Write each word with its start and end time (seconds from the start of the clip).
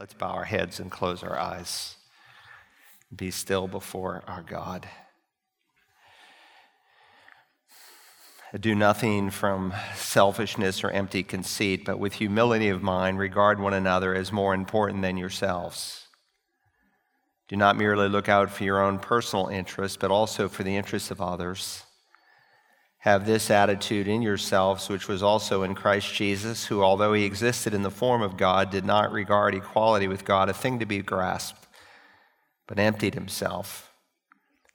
Let's 0.00 0.14
bow 0.14 0.30
our 0.30 0.44
heads 0.44 0.80
and 0.80 0.90
close 0.90 1.22
our 1.22 1.38
eyes. 1.38 1.96
Be 3.14 3.30
still 3.30 3.68
before 3.68 4.22
our 4.26 4.40
God. 4.40 4.88
Do 8.58 8.74
nothing 8.74 9.28
from 9.28 9.74
selfishness 9.94 10.82
or 10.82 10.90
empty 10.90 11.22
conceit, 11.22 11.84
but 11.84 11.98
with 11.98 12.14
humility 12.14 12.70
of 12.70 12.82
mind, 12.82 13.18
regard 13.18 13.60
one 13.60 13.74
another 13.74 14.14
as 14.14 14.32
more 14.32 14.54
important 14.54 15.02
than 15.02 15.18
yourselves. 15.18 16.06
Do 17.48 17.56
not 17.56 17.76
merely 17.76 18.08
look 18.08 18.30
out 18.30 18.50
for 18.50 18.64
your 18.64 18.82
own 18.82 19.00
personal 19.00 19.48
interests, 19.48 19.98
but 19.98 20.10
also 20.10 20.48
for 20.48 20.62
the 20.62 20.76
interests 20.76 21.10
of 21.10 21.20
others. 21.20 21.84
Have 23.00 23.26
this 23.26 23.50
attitude 23.50 24.08
in 24.08 24.22
yourselves, 24.22 24.88
which 24.88 25.08
was 25.08 25.22
also 25.22 25.62
in 25.62 25.74
Christ 25.74 26.14
Jesus, 26.14 26.66
who, 26.66 26.82
although 26.82 27.12
he 27.12 27.24
existed 27.24 27.74
in 27.74 27.82
the 27.82 27.90
form 27.90 28.22
of 28.22 28.36
God, 28.36 28.70
did 28.70 28.84
not 28.84 29.12
regard 29.12 29.54
equality 29.54 30.08
with 30.08 30.24
God 30.24 30.48
a 30.48 30.54
thing 30.54 30.78
to 30.78 30.86
be 30.86 31.02
grasped, 31.02 31.66
but 32.66 32.78
emptied 32.78 33.14
himself 33.14 33.90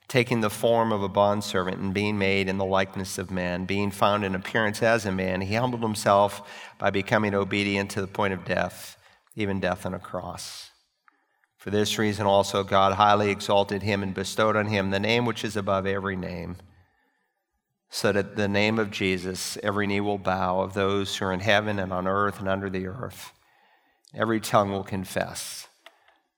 taking 0.08 0.40
the 0.40 0.50
form 0.50 0.92
of 0.92 1.02
a 1.02 1.08
bondservant 1.08 1.78
and 1.78 1.92
being 1.92 2.18
made 2.18 2.48
in 2.48 2.58
the 2.58 2.64
likeness 2.64 3.18
of 3.18 3.30
man, 3.30 3.64
being 3.64 3.90
found 3.90 4.24
in 4.24 4.34
appearance 4.34 4.82
as 4.82 5.04
a 5.04 5.12
man, 5.12 5.40
he 5.40 5.54
humbled 5.54 5.82
himself 5.82 6.48
by 6.78 6.90
becoming 6.90 7.34
obedient 7.34 7.90
to 7.90 8.00
the 8.00 8.06
point 8.06 8.32
of 8.32 8.44
death, 8.44 8.96
even 9.34 9.60
death 9.60 9.84
on 9.84 9.94
a 9.94 9.98
cross. 9.98 10.70
For 11.58 11.70
this 11.70 11.98
reason 11.98 12.26
also 12.26 12.62
God 12.62 12.92
highly 12.92 13.30
exalted 13.30 13.82
him 13.82 14.02
and 14.02 14.14
bestowed 14.14 14.54
on 14.54 14.66
him 14.66 14.90
the 14.90 15.00
name 15.00 15.26
which 15.26 15.44
is 15.44 15.56
above 15.56 15.86
every 15.86 16.14
name, 16.14 16.56
so 17.90 18.12
that 18.12 18.36
the 18.36 18.48
name 18.48 18.78
of 18.78 18.90
Jesus 18.90 19.56
every 19.62 19.86
knee 19.86 20.00
will 20.00 20.18
bow 20.18 20.60
of 20.60 20.74
those 20.74 21.16
who 21.16 21.26
are 21.26 21.32
in 21.32 21.40
heaven 21.40 21.78
and 21.78 21.92
on 21.92 22.06
earth 22.06 22.40
and 22.40 22.48
under 22.48 22.68
the 22.68 22.86
earth. 22.86 23.32
Every 24.14 24.40
tongue 24.40 24.72
will 24.72 24.84
confess 24.84 25.68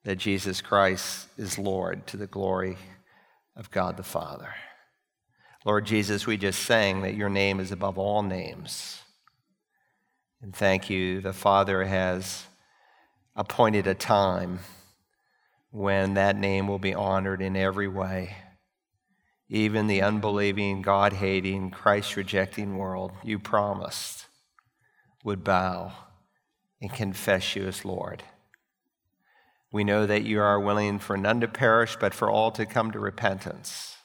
that 0.04 0.16
Jesus 0.16 0.60
Christ 0.60 1.28
is 1.36 1.58
Lord 1.58 2.06
to 2.08 2.16
the 2.16 2.26
glory 2.26 2.76
of 3.56 3.70
God 3.70 3.96
the 3.96 4.02
Father. 4.02 4.54
Lord 5.64 5.84
Jesus, 5.84 6.26
we 6.26 6.36
just 6.36 6.62
sang 6.62 7.02
that 7.02 7.14
your 7.14 7.28
name 7.28 7.60
is 7.60 7.72
above 7.72 7.98
all 7.98 8.22
names. 8.22 9.00
And 10.40 10.54
thank 10.54 10.88
you, 10.88 11.20
the 11.20 11.32
Father 11.32 11.84
has 11.84 12.46
appointed 13.34 13.86
a 13.86 13.94
time 13.94 14.60
when 15.70 16.14
that 16.14 16.36
name 16.36 16.68
will 16.68 16.78
be 16.78 16.94
honored 16.94 17.42
in 17.42 17.56
every 17.56 17.88
way. 17.88 18.36
Even 19.48 19.86
the 19.86 20.02
unbelieving, 20.02 20.82
God 20.82 21.14
hating, 21.14 21.70
Christ 21.70 22.16
rejecting 22.16 22.76
world 22.76 23.12
you 23.22 23.38
promised 23.38 24.26
would 25.24 25.42
bow 25.42 25.92
and 26.80 26.92
confess 26.92 27.56
you 27.56 27.66
as 27.66 27.84
Lord. 27.84 28.22
We 29.72 29.84
know 29.84 30.06
that 30.06 30.24
you 30.24 30.40
are 30.40 30.60
willing 30.60 30.98
for 30.98 31.16
none 31.16 31.40
to 31.40 31.48
perish, 31.48 31.96
but 32.00 32.14
for 32.14 32.30
all 32.30 32.50
to 32.52 32.66
come 32.66 32.90
to 32.92 32.98
repentance. 32.98 33.96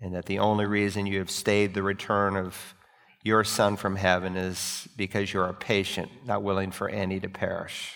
And 0.00 0.14
that 0.14 0.26
the 0.26 0.38
only 0.38 0.66
reason 0.66 1.06
you 1.06 1.18
have 1.18 1.30
stayed 1.30 1.74
the 1.74 1.82
return 1.82 2.36
of 2.36 2.74
your 3.22 3.44
Son 3.44 3.76
from 3.76 3.96
heaven 3.96 4.36
is 4.36 4.88
because 4.96 5.32
you 5.32 5.40
are 5.40 5.52
patient, 5.52 6.10
not 6.26 6.42
willing 6.42 6.70
for 6.72 6.88
any 6.88 7.20
to 7.20 7.28
perish. 7.28 7.94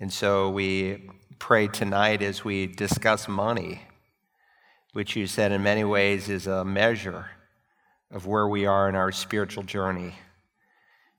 And 0.00 0.12
so 0.12 0.50
we 0.50 1.10
pray 1.38 1.68
tonight 1.68 2.22
as 2.22 2.44
we 2.44 2.66
discuss 2.66 3.28
money, 3.28 3.82
which 4.96 5.14
you 5.14 5.26
said 5.26 5.52
in 5.52 5.62
many 5.62 5.84
ways 5.84 6.30
is 6.30 6.46
a 6.46 6.64
measure 6.64 7.26
of 8.10 8.26
where 8.26 8.48
we 8.48 8.64
are 8.64 8.88
in 8.88 8.94
our 8.94 9.12
spiritual 9.12 9.62
journey. 9.62 10.14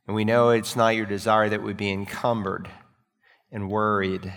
And 0.08 0.16
we 0.16 0.26
know 0.26 0.50
it's 0.50 0.76
not 0.76 0.96
your 0.96 1.06
desire 1.06 1.48
that 1.48 1.62
we 1.62 1.74
be 1.74 1.92
encumbered 1.92 2.68
and 3.52 3.70
worried 3.70 4.34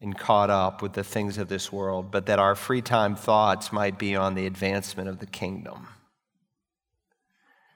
and 0.00 0.18
caught 0.18 0.50
up 0.50 0.82
with 0.82 0.94
the 0.94 1.04
things 1.04 1.38
of 1.38 1.48
this 1.48 1.70
world, 1.70 2.10
but 2.10 2.26
that 2.26 2.40
our 2.40 2.56
free 2.56 2.82
time 2.82 3.14
thoughts 3.14 3.72
might 3.72 3.96
be 3.96 4.16
on 4.16 4.34
the 4.34 4.46
advancement 4.46 5.08
of 5.08 5.20
the 5.20 5.26
kingdom. 5.26 5.86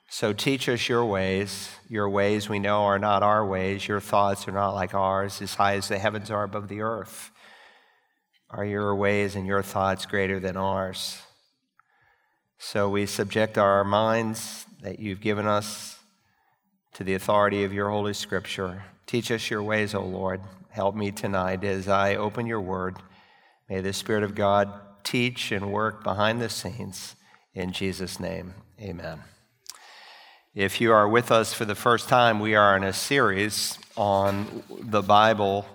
So 0.08 0.32
teach 0.32 0.68
us 0.68 0.88
your 0.88 1.04
ways. 1.04 1.70
Your 1.88 2.08
ways 2.08 2.48
we 2.48 2.58
know 2.58 2.86
are 2.86 2.98
not 2.98 3.22
our 3.22 3.46
ways. 3.46 3.86
Your 3.86 4.00
thoughts 4.00 4.48
are 4.48 4.52
not 4.52 4.74
like 4.74 4.94
ours, 4.94 5.40
as 5.40 5.54
high 5.54 5.76
as 5.76 5.86
the 5.86 5.98
heavens 6.00 6.28
are 6.28 6.42
above 6.42 6.66
the 6.66 6.80
earth. 6.80 7.30
Are 8.52 8.64
your 8.64 8.94
ways 8.94 9.36
and 9.36 9.46
your 9.46 9.62
thoughts 9.62 10.06
greater 10.06 10.40
than 10.40 10.56
ours? 10.56 11.22
So 12.58 12.88
we 12.88 13.06
subject 13.06 13.56
our 13.56 13.84
minds 13.84 14.66
that 14.82 14.98
you've 14.98 15.20
given 15.20 15.46
us 15.46 15.98
to 16.94 17.04
the 17.04 17.14
authority 17.14 17.64
of 17.64 17.72
your 17.72 17.90
Holy 17.90 18.14
Scripture 18.14 18.82
Teach 19.10 19.32
us 19.32 19.50
your 19.50 19.60
ways, 19.60 19.92
O 19.92 20.02
Lord. 20.02 20.40
Help 20.68 20.94
me 20.94 21.10
tonight 21.10 21.64
as 21.64 21.88
I 21.88 22.14
open 22.14 22.46
your 22.46 22.60
word. 22.60 22.94
May 23.68 23.80
the 23.80 23.92
Spirit 23.92 24.22
of 24.22 24.36
God 24.36 24.72
teach 25.02 25.50
and 25.50 25.72
work 25.72 26.04
behind 26.04 26.40
the 26.40 26.48
scenes. 26.48 27.16
In 27.52 27.72
Jesus' 27.72 28.20
name, 28.20 28.54
amen. 28.80 29.18
If 30.54 30.80
you 30.80 30.92
are 30.92 31.08
with 31.08 31.32
us 31.32 31.52
for 31.52 31.64
the 31.64 31.74
first 31.74 32.08
time, 32.08 32.38
we 32.38 32.54
are 32.54 32.76
in 32.76 32.84
a 32.84 32.92
series 32.92 33.80
on 33.96 34.62
the 34.68 35.02
Bible 35.02 35.66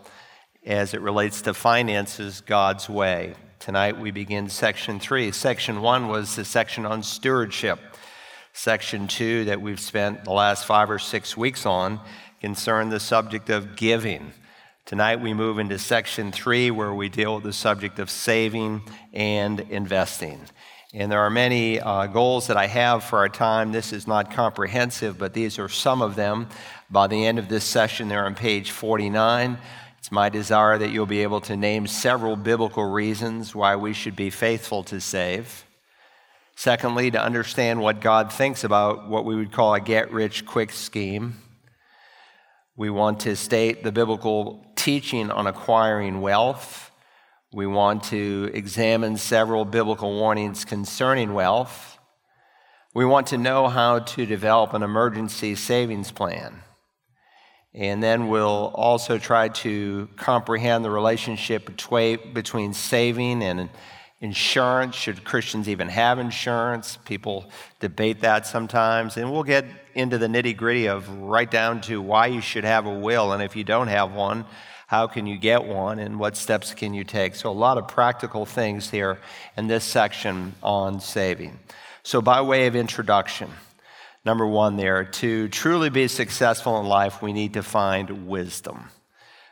as 0.65 0.95
it 0.95 1.01
relates 1.01 1.41
to 1.43 1.53
finances 1.53 2.41
God's 2.41 2.89
way. 2.89 3.35
Tonight 3.59 3.99
we 3.99 4.11
begin 4.11 4.49
section 4.49 4.99
three. 4.99 5.31
Section 5.31 5.81
one 5.81 6.07
was 6.07 6.35
the 6.35 6.43
section 6.43 6.85
on 6.85 7.03
stewardship. 7.03 7.79
Section 8.53 9.07
two, 9.07 9.45
that 9.45 9.61
we've 9.61 9.79
spent 9.79 10.23
the 10.23 10.31
last 10.31 10.65
five 10.65 10.89
or 10.89 10.97
six 10.97 11.37
weeks 11.37 11.65
on, 11.65 11.99
concern 12.41 12.89
the 12.89 12.99
subject 12.99 13.49
of 13.49 13.75
giving. 13.75 14.31
Tonight 14.85 15.19
we 15.19 15.33
move 15.33 15.59
into 15.59 15.77
section 15.77 16.31
three 16.31 16.71
where 16.71 16.93
we 16.93 17.09
deal 17.09 17.35
with 17.35 17.43
the 17.43 17.53
subject 17.53 17.99
of 17.99 18.09
saving 18.09 18.81
and 19.13 19.59
investing. 19.59 20.39
And 20.93 21.11
there 21.11 21.19
are 21.19 21.29
many 21.29 21.79
uh, 21.79 22.07
goals 22.07 22.47
that 22.47 22.55
I 22.55 22.67
have 22.67 23.03
for 23.03 23.19
our 23.19 23.29
time. 23.29 23.71
This 23.71 23.91
is 23.91 24.07
not 24.07 24.31
comprehensive, 24.31 25.17
but 25.17 25.33
these 25.33 25.59
are 25.59 25.67
some 25.67 26.01
of 26.01 26.15
them. 26.15 26.47
By 26.89 27.07
the 27.07 27.25
end 27.25 27.37
of 27.37 27.49
this 27.49 27.65
session, 27.65 28.07
they're 28.07 28.25
on 28.25 28.35
page 28.35 28.71
49. 28.71 29.57
It's 30.05 30.11
my 30.11 30.29
desire 30.29 30.77
that 30.77 30.91
you'll 30.91 31.07
be 31.07 31.23
able 31.23 31.41
to 31.41 31.57
name 31.57 31.87
several 31.87 32.35
biblical 32.35 32.85
reasons 32.85 33.55
why 33.55 33.75
we 33.75 33.91
should 33.91 34.15
be 34.15 34.29
faithful 34.29 34.83
to 34.83 35.01
save. 35.01 35.65
Secondly, 36.55 37.09
to 37.09 37.19
understand 37.19 37.81
what 37.81 38.01
God 38.01 38.31
thinks 38.31 38.63
about 38.63 39.09
what 39.09 39.25
we 39.25 39.35
would 39.35 39.51
call 39.51 39.73
a 39.73 39.79
get 39.79 40.11
rich 40.11 40.45
quick 40.45 40.71
scheme. 40.71 41.37
We 42.75 42.91
want 42.91 43.21
to 43.21 43.35
state 43.35 43.83
the 43.83 43.91
biblical 43.91 44.63
teaching 44.75 45.31
on 45.31 45.47
acquiring 45.47 46.21
wealth. 46.21 46.91
We 47.51 47.65
want 47.65 48.03
to 48.03 48.51
examine 48.53 49.17
several 49.17 49.65
biblical 49.65 50.13
warnings 50.13 50.65
concerning 50.65 51.33
wealth. 51.33 51.97
We 52.93 53.05
want 53.05 53.25
to 53.29 53.39
know 53.39 53.69
how 53.69 53.97
to 53.97 54.27
develop 54.27 54.75
an 54.75 54.83
emergency 54.83 55.55
savings 55.55 56.11
plan. 56.11 56.61
And 57.75 58.01
then 58.01 58.29
we'll 58.29 58.71
also 58.73 59.17
try 59.17 59.49
to 59.49 60.07
comprehend 60.15 60.85
the 60.85 60.89
relationship 60.89 61.65
between 61.65 62.73
saving 62.73 63.43
and 63.43 63.69
insurance. 64.21 64.95
Should 64.95 65.25
Christians 65.25 65.67
even 65.67 65.89
have 65.89 66.17
insurance? 66.17 66.97
People 67.03 67.49
debate 67.81 68.21
that 68.21 68.47
sometimes. 68.47 69.17
And 69.17 69.29
we'll 69.29 69.43
get 69.43 69.65
into 69.93 70.17
the 70.17 70.27
nitty 70.27 70.55
gritty 70.55 70.87
of 70.87 71.09
right 71.09 71.51
down 71.51 71.81
to 71.81 72.01
why 72.01 72.27
you 72.27 72.39
should 72.39 72.63
have 72.63 72.85
a 72.85 72.93
will. 72.93 73.33
And 73.33 73.43
if 73.43 73.57
you 73.57 73.65
don't 73.65 73.89
have 73.89 74.13
one, 74.13 74.45
how 74.87 75.07
can 75.07 75.27
you 75.27 75.37
get 75.37 75.65
one 75.65 75.99
and 75.99 76.17
what 76.17 76.37
steps 76.37 76.73
can 76.73 76.93
you 76.93 77.03
take? 77.03 77.35
So, 77.35 77.49
a 77.49 77.51
lot 77.51 77.77
of 77.77 77.89
practical 77.89 78.45
things 78.45 78.89
here 78.89 79.19
in 79.57 79.67
this 79.67 79.83
section 79.83 80.53
on 80.63 81.01
saving. 81.01 81.59
So, 82.03 82.21
by 82.21 82.39
way 82.41 82.67
of 82.67 82.75
introduction, 82.75 83.49
number 84.25 84.45
one 84.45 84.75
there, 84.75 85.03
to 85.03 85.47
truly 85.49 85.89
be 85.89 86.07
successful 86.07 86.79
in 86.79 86.87
life, 86.87 87.21
we 87.21 87.31
need 87.31 87.53
to 87.53 87.63
find 87.63 88.27
wisdom. 88.27 88.89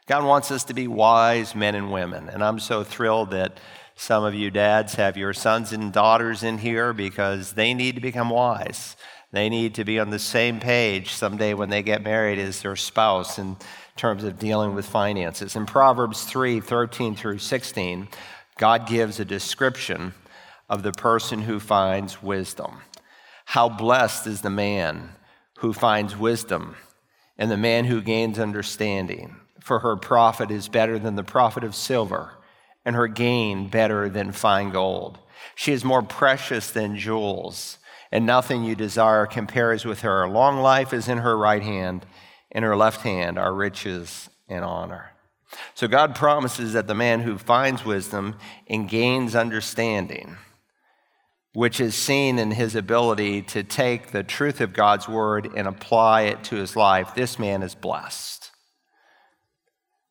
God 0.07 0.25
wants 0.25 0.51
us 0.51 0.65
to 0.65 0.73
be 0.73 0.87
wise 0.87 1.55
men 1.55 1.75
and 1.75 1.91
women. 1.91 2.27
And 2.27 2.43
I'm 2.43 2.59
so 2.59 2.83
thrilled 2.83 3.31
that 3.31 3.59
some 3.95 4.23
of 4.23 4.33
you 4.33 4.49
dads 4.49 4.95
have 4.95 5.15
your 5.15 5.33
sons 5.33 5.71
and 5.71 5.93
daughters 5.93 6.43
in 6.43 6.57
here 6.57 6.91
because 6.91 7.53
they 7.53 7.73
need 7.73 7.95
to 7.95 8.01
become 8.01 8.29
wise. 8.29 8.97
They 9.31 9.49
need 9.49 9.75
to 9.75 9.85
be 9.85 9.99
on 9.99 10.09
the 10.09 10.19
same 10.19 10.59
page 10.59 11.13
someday 11.13 11.53
when 11.53 11.69
they 11.69 11.83
get 11.83 12.03
married 12.03 12.39
as 12.39 12.61
their 12.61 12.75
spouse 12.75 13.39
in 13.39 13.57
terms 13.95 14.23
of 14.23 14.39
dealing 14.39 14.75
with 14.75 14.85
finances. 14.85 15.55
In 15.55 15.65
Proverbs 15.65 16.23
3 16.23 16.59
13 16.59 17.15
through 17.15 17.39
16, 17.39 18.07
God 18.57 18.87
gives 18.87 19.19
a 19.19 19.25
description 19.25 20.13
of 20.69 20.83
the 20.83 20.91
person 20.91 21.41
who 21.41 21.59
finds 21.59 22.21
wisdom. 22.21 22.81
How 23.45 23.69
blessed 23.69 24.27
is 24.27 24.41
the 24.41 24.49
man 24.49 25.11
who 25.59 25.73
finds 25.73 26.17
wisdom 26.17 26.75
and 27.37 27.49
the 27.49 27.57
man 27.57 27.85
who 27.85 28.01
gains 28.01 28.39
understanding, 28.39 29.35
for 29.59 29.79
her 29.79 29.95
profit 29.95 30.51
is 30.51 30.67
better 30.67 30.99
than 30.99 31.15
the 31.15 31.23
profit 31.23 31.63
of 31.63 31.75
silver 31.75 32.33
and 32.85 32.95
her 32.95 33.07
gain 33.07 33.67
better 33.67 34.09
than 34.09 34.31
fine 34.31 34.69
gold. 34.69 35.19
She 35.55 35.71
is 35.71 35.83
more 35.83 36.01
precious 36.01 36.71
than 36.71 36.97
jewels, 36.97 37.77
and 38.11 38.25
nothing 38.25 38.63
you 38.63 38.75
desire 38.75 39.25
compares 39.25 39.85
with 39.85 40.01
her. 40.01 40.27
Long 40.27 40.59
life 40.59 40.93
is 40.93 41.07
in 41.07 41.19
her 41.19 41.37
right 41.37 41.63
hand, 41.63 42.05
in 42.51 42.63
her 42.63 42.75
left 42.75 43.01
hand 43.01 43.39
are 43.39 43.53
riches 43.53 44.29
and 44.47 44.63
honor. 44.63 45.11
So 45.75 45.87
God 45.87 46.15
promises 46.15 46.73
that 46.73 46.87
the 46.87 46.95
man 46.95 47.21
who 47.21 47.37
finds 47.37 47.85
wisdom 47.85 48.35
and 48.67 48.89
gains 48.89 49.35
understanding, 49.35 50.37
which 51.53 51.79
is 51.79 51.93
seen 51.93 52.39
in 52.39 52.51
his 52.51 52.75
ability 52.75 53.43
to 53.43 53.63
take 53.63 54.11
the 54.11 54.23
truth 54.23 54.59
of 54.59 54.73
God's 54.73 55.07
word 55.07 55.51
and 55.55 55.67
apply 55.67 56.23
it 56.23 56.43
to 56.45 56.55
his 56.55 56.75
life, 56.75 57.13
this 57.13 57.37
man 57.37 57.61
is 57.61 57.75
blessed. 57.75 58.49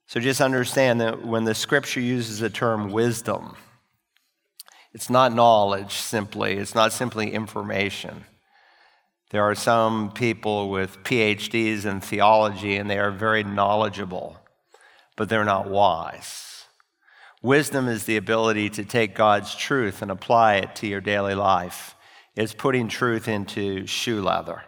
So 0.06 0.21
just 0.21 0.41
understand 0.41 1.00
that 1.00 1.27
when 1.27 1.44
the 1.44 1.55
scripture 1.55 2.00
uses 2.00 2.39
the 2.39 2.50
term 2.50 2.93
wisdom, 2.93 3.56
it's 4.93 5.11
not 5.11 5.33
knowledge 5.33 5.94
simply, 5.94 6.55
it's 6.59 6.75
not 6.75 6.93
simply 6.93 7.33
information. 7.33 8.25
There 9.31 9.43
are 9.43 9.55
some 9.55 10.12
people 10.12 10.69
with 10.69 11.03
PhDs 11.03 11.87
in 11.87 12.03
theology 12.03 12.77
and 12.77 12.91
they 12.91 12.99
are 12.99 13.11
very 13.11 13.43
knowledgeable, 13.43 14.37
but 15.17 15.31
they're 15.31 15.44
not 15.44 15.71
wise. 15.71 16.51
Wisdom 17.43 17.89
is 17.89 18.05
the 18.05 18.17
ability 18.17 18.71
to 18.71 18.85
take 18.85 19.17
God's 19.17 19.56
truth 19.56 20.00
and 20.00 20.12
apply 20.12 20.56
it 20.56 20.77
to 20.77 20.87
your 20.87 21.00
daily 21.00 21.35
life. 21.35 21.97
It's 22.37 22.55
putting 22.55 22.87
truth 22.87 23.27
into 23.27 23.85
shoe 23.85 24.23
leather. 24.23 24.62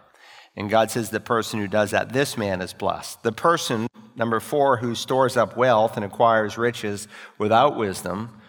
And 0.57 0.69
God 0.69 0.91
says 0.91 1.09
the 1.09 1.21
person 1.21 1.61
who 1.61 1.67
does 1.67 1.91
that, 1.91 2.11
this 2.11 2.37
man 2.37 2.61
is 2.61 2.73
blessed. 2.73 3.23
The 3.23 3.31
person, 3.31 3.87
number 4.17 4.41
four, 4.41 4.75
who 4.77 4.93
stores 4.93 5.37
up 5.37 5.55
wealth 5.55 5.95
and 5.95 6.03
acquires 6.03 6.57
riches 6.57 7.07
without 7.37 7.77
wisdom 7.77 8.41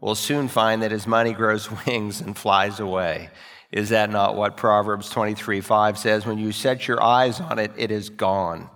will 0.00 0.14
soon 0.14 0.48
find 0.48 0.82
that 0.82 0.90
his 0.90 1.06
money 1.06 1.34
grows 1.34 1.70
wings 1.86 2.22
and 2.22 2.36
flies 2.36 2.80
away. 2.80 3.28
Is 3.70 3.90
that 3.90 4.08
not 4.08 4.34
what 4.34 4.56
Proverbs 4.56 5.10
23 5.10 5.60
5 5.60 5.98
says? 5.98 6.24
When 6.24 6.38
you 6.38 6.52
set 6.52 6.88
your 6.88 7.02
eyes 7.02 7.38
on 7.38 7.58
it, 7.58 7.72
it 7.76 7.90
is 7.90 8.08
gone. 8.08 8.70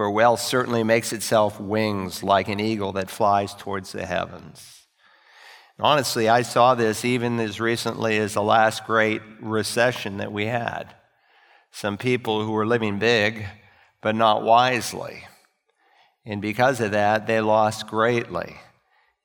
For 0.00 0.10
wealth 0.10 0.40
certainly 0.40 0.82
makes 0.82 1.12
itself 1.12 1.60
wings 1.60 2.22
like 2.22 2.48
an 2.48 2.58
eagle 2.58 2.92
that 2.92 3.10
flies 3.10 3.52
towards 3.52 3.92
the 3.92 4.06
heavens. 4.06 4.86
Honestly, 5.78 6.26
I 6.26 6.40
saw 6.40 6.74
this 6.74 7.04
even 7.04 7.38
as 7.38 7.60
recently 7.60 8.16
as 8.16 8.32
the 8.32 8.42
last 8.42 8.86
great 8.86 9.20
recession 9.42 10.16
that 10.16 10.32
we 10.32 10.46
had. 10.46 10.94
Some 11.70 11.98
people 11.98 12.42
who 12.42 12.52
were 12.52 12.64
living 12.64 12.98
big, 12.98 13.44
but 14.00 14.14
not 14.14 14.42
wisely. 14.42 15.26
And 16.24 16.40
because 16.40 16.80
of 16.80 16.92
that, 16.92 17.26
they 17.26 17.42
lost 17.42 17.86
greatly. 17.86 18.56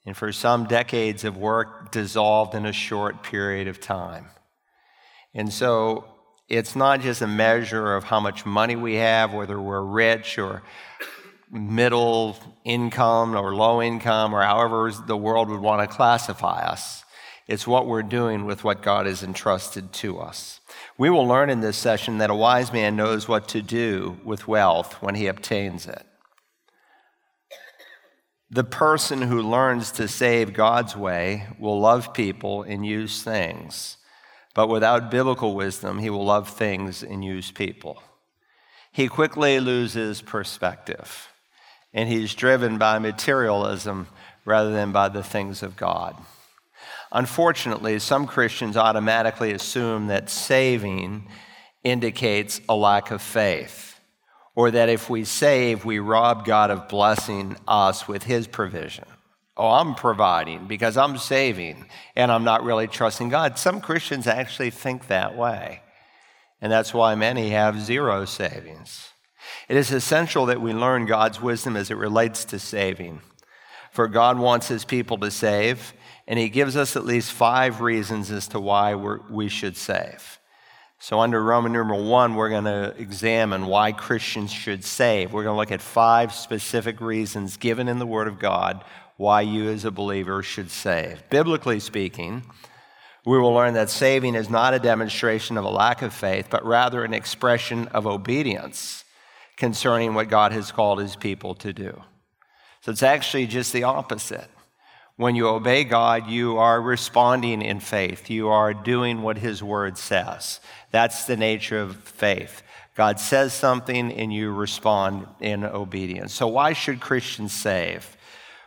And 0.06 0.18
for 0.18 0.34
some 0.34 0.66
decades 0.66 1.24
of 1.24 1.38
work 1.38 1.94
dissolved 1.94 2.54
in 2.54 2.66
a 2.66 2.74
short 2.74 3.24
period 3.24 3.70
of 3.70 3.80
time. 3.80 4.26
And 5.34 5.54
so 5.54 6.15
it's 6.48 6.76
not 6.76 7.02
just 7.02 7.22
a 7.22 7.28
measure 7.28 7.96
of 7.96 8.04
how 8.04 8.20
much 8.20 8.46
money 8.46 8.76
we 8.76 8.96
have, 8.96 9.34
whether 9.34 9.60
we're 9.60 9.82
rich 9.82 10.38
or 10.38 10.62
middle 11.52 12.38
income 12.64 13.36
or 13.36 13.56
low 13.56 13.82
income 13.82 14.34
or 14.34 14.42
however 14.42 14.92
the 15.08 15.18
world 15.18 15.50
would 15.50 15.60
want 15.60 15.90
to 15.90 15.96
classify 15.96 16.62
us. 16.66 17.04
It's 17.48 17.68
what 17.68 17.88
we're 17.88 18.04
doing 18.04 18.46
with 18.46 18.64
what 18.64 18.82
God 18.82 19.06
has 19.06 19.22
entrusted 19.22 19.94
to 19.94 20.20
us. 20.20 20.60
We 20.98 21.10
will 21.10 21.28
learn 21.28 21.50
in 21.50 21.62
this 21.62 21.78
session 21.78 22.18
that 22.18 22.32
a 22.32 22.36
wise 22.36 22.74
man 22.74 22.96
knows 22.96 23.28
what 23.28 23.48
to 23.50 23.62
do 23.62 24.18
with 24.24 24.48
wealth 24.48 25.02
when 25.02 25.16
he 25.16 25.28
obtains 25.28 25.86
it. 25.86 26.06
The 28.50 28.64
person 28.64 29.24
who 29.24 29.42
learns 29.42 29.92
to 29.94 30.08
save 30.08 30.54
God's 30.54 30.96
way 30.96 31.48
will 31.60 31.80
love 31.80 32.14
people 32.14 32.64
and 32.64 32.86
use 32.86 33.22
things. 33.22 33.98
But 34.56 34.70
without 34.70 35.12
biblical 35.12 35.54
wisdom, 35.54 36.00
he 36.00 36.10
will 36.10 36.26
love 36.26 36.50
things 36.50 37.04
and 37.04 37.24
use 37.24 37.52
people. 37.52 38.02
He 38.92 39.10
quickly 39.10 39.60
loses 39.60 40.22
perspective, 40.22 41.28
and 41.94 42.08
he's 42.10 42.34
driven 42.34 42.78
by 42.78 42.98
materialism 42.98 44.08
rather 44.46 44.72
than 44.72 44.94
by 44.94 45.10
the 45.10 45.24
things 45.24 45.62
of 45.62 45.76
God. 45.76 46.16
Unfortunately, 47.12 48.00
some 48.00 48.26
Christians 48.26 48.78
automatically 48.78 49.52
assume 49.52 50.08
that 50.08 50.30
saving 50.30 51.28
indicates 51.84 52.62
a 52.70 52.76
lack 52.76 53.12
of 53.12 53.22
faith, 53.22 54.00
or 54.56 54.72
that 54.72 54.88
if 54.88 55.10
we 55.10 55.26
save, 55.26 55.84
we 55.84 56.00
rob 56.00 56.46
God 56.46 56.72
of 56.72 56.88
blessing 56.88 57.58
us 57.68 58.08
with 58.08 58.24
his 58.24 58.48
provision. 58.48 59.06
Oh, 59.58 59.72
I'm 59.72 59.96
providing 59.96 60.68
because 60.68 60.98
I'm 60.98 61.18
saving 61.18 61.86
and 62.16 62.32
I'm 62.32 62.44
not 62.44 62.64
really 62.64 62.88
trusting 62.88 63.30
God. 63.30 63.58
Some 63.58 63.80
Christians 63.80 64.28
actually 64.28 64.70
think 64.70 65.08
that 65.08 65.38
way. 65.38 65.82
And 66.62 66.72
that's 66.72 66.94
why 66.94 67.16
many 67.16 67.52
have 67.52 67.82
zero 67.82 68.26
savings. 68.26 69.10
It 69.70 69.78
is 69.78 69.92
essential 69.92 70.46
that 70.48 70.62
we 70.62 70.74
learn 70.74 71.06
God's 71.06 71.42
wisdom 71.42 71.78
as 71.78 71.90
it 71.90 71.98
relates 71.98 72.44
to 72.46 72.60
saving. 72.60 73.22
For 73.92 74.08
God 74.08 74.38
wants 74.38 74.68
his 74.68 74.84
people 74.84 75.18
to 75.20 75.32
save, 75.32 75.94
and 76.28 76.38
he 76.38 76.50
gives 76.50 76.76
us 76.76 76.96
at 76.96 77.06
least 77.06 77.32
five 77.32 77.82
reasons 77.82 78.30
as 78.30 78.48
to 78.50 78.60
why 78.60 78.94
we 78.96 79.48
should 79.48 79.78
save. 79.78 80.40
So, 81.00 81.20
under 81.20 81.44
Roman 81.44 81.72
numeral 81.72 82.04
one, 82.06 82.36
we're 82.36 82.50
going 82.50 82.66
to 82.66 82.96
examine 82.98 83.68
why 83.68 83.92
Christians 83.92 84.52
should 84.52 84.84
save. 84.84 85.34
We're 85.34 85.44
going 85.44 85.54
to 85.54 85.60
look 85.60 85.72
at 85.72 85.82
five 85.82 86.34
specific 86.34 87.00
reasons 87.00 87.58
given 87.58 87.88
in 87.88 88.00
the 88.00 88.08
Word 88.08 88.28
of 88.28 88.40
God 88.40 88.84
why 89.18 89.42
you 89.42 89.70
as 89.70 89.86
a 89.86 89.92
believer 89.92 90.44
should 90.44 90.70
save. 90.70 91.30
Biblically 91.30 91.80
speaking, 91.80 92.44
we 93.26 93.40
will 93.40 93.54
learn 93.54 93.74
that 93.74 93.90
saving 93.90 94.36
is 94.36 94.50
not 94.50 94.74
a 94.74 94.80
demonstration 94.80 95.58
of 95.58 95.66
a 95.66 95.70
lack 95.70 96.02
of 96.02 96.14
faith, 96.14 96.48
but 96.50 96.66
rather 96.66 97.04
an 97.04 97.14
expression 97.14 97.88
of 97.90 98.06
obedience 98.06 99.04
concerning 99.58 100.14
what 100.14 100.30
God 100.30 100.52
has 100.52 100.72
called 100.72 101.00
his 101.00 101.16
people 101.16 101.56
to 101.56 101.74
do. 101.74 102.02
So 102.82 102.92
it's 102.92 103.04
actually 103.04 103.48
just 103.48 103.74
the 103.74 103.84
opposite. 103.84 104.50
When 105.18 105.36
you 105.36 105.48
obey 105.48 105.86
God, 105.86 106.28
you 106.28 106.58
are 106.58 106.82
responding 106.82 107.62
in 107.62 107.80
faith. 107.80 108.30
You 108.30 108.50
are 108.50 108.74
doing 108.74 109.22
what 109.22 109.38
his 109.38 109.64
word 109.64 109.98
says. 109.98 110.60
That's 110.92 111.26
the 111.26 111.38
nature 111.38 111.80
of 111.80 111.96
faith. 111.96 112.62
God 112.96 113.20
says 113.20 113.54
something 113.54 114.12
and 114.12 114.34
you 114.34 114.52
respond 114.52 115.28
in 115.40 115.64
obedience. 115.64 116.34
So, 116.34 116.48
why 116.48 116.74
should 116.74 117.00
Christians 117.00 117.54
save? 117.54 118.16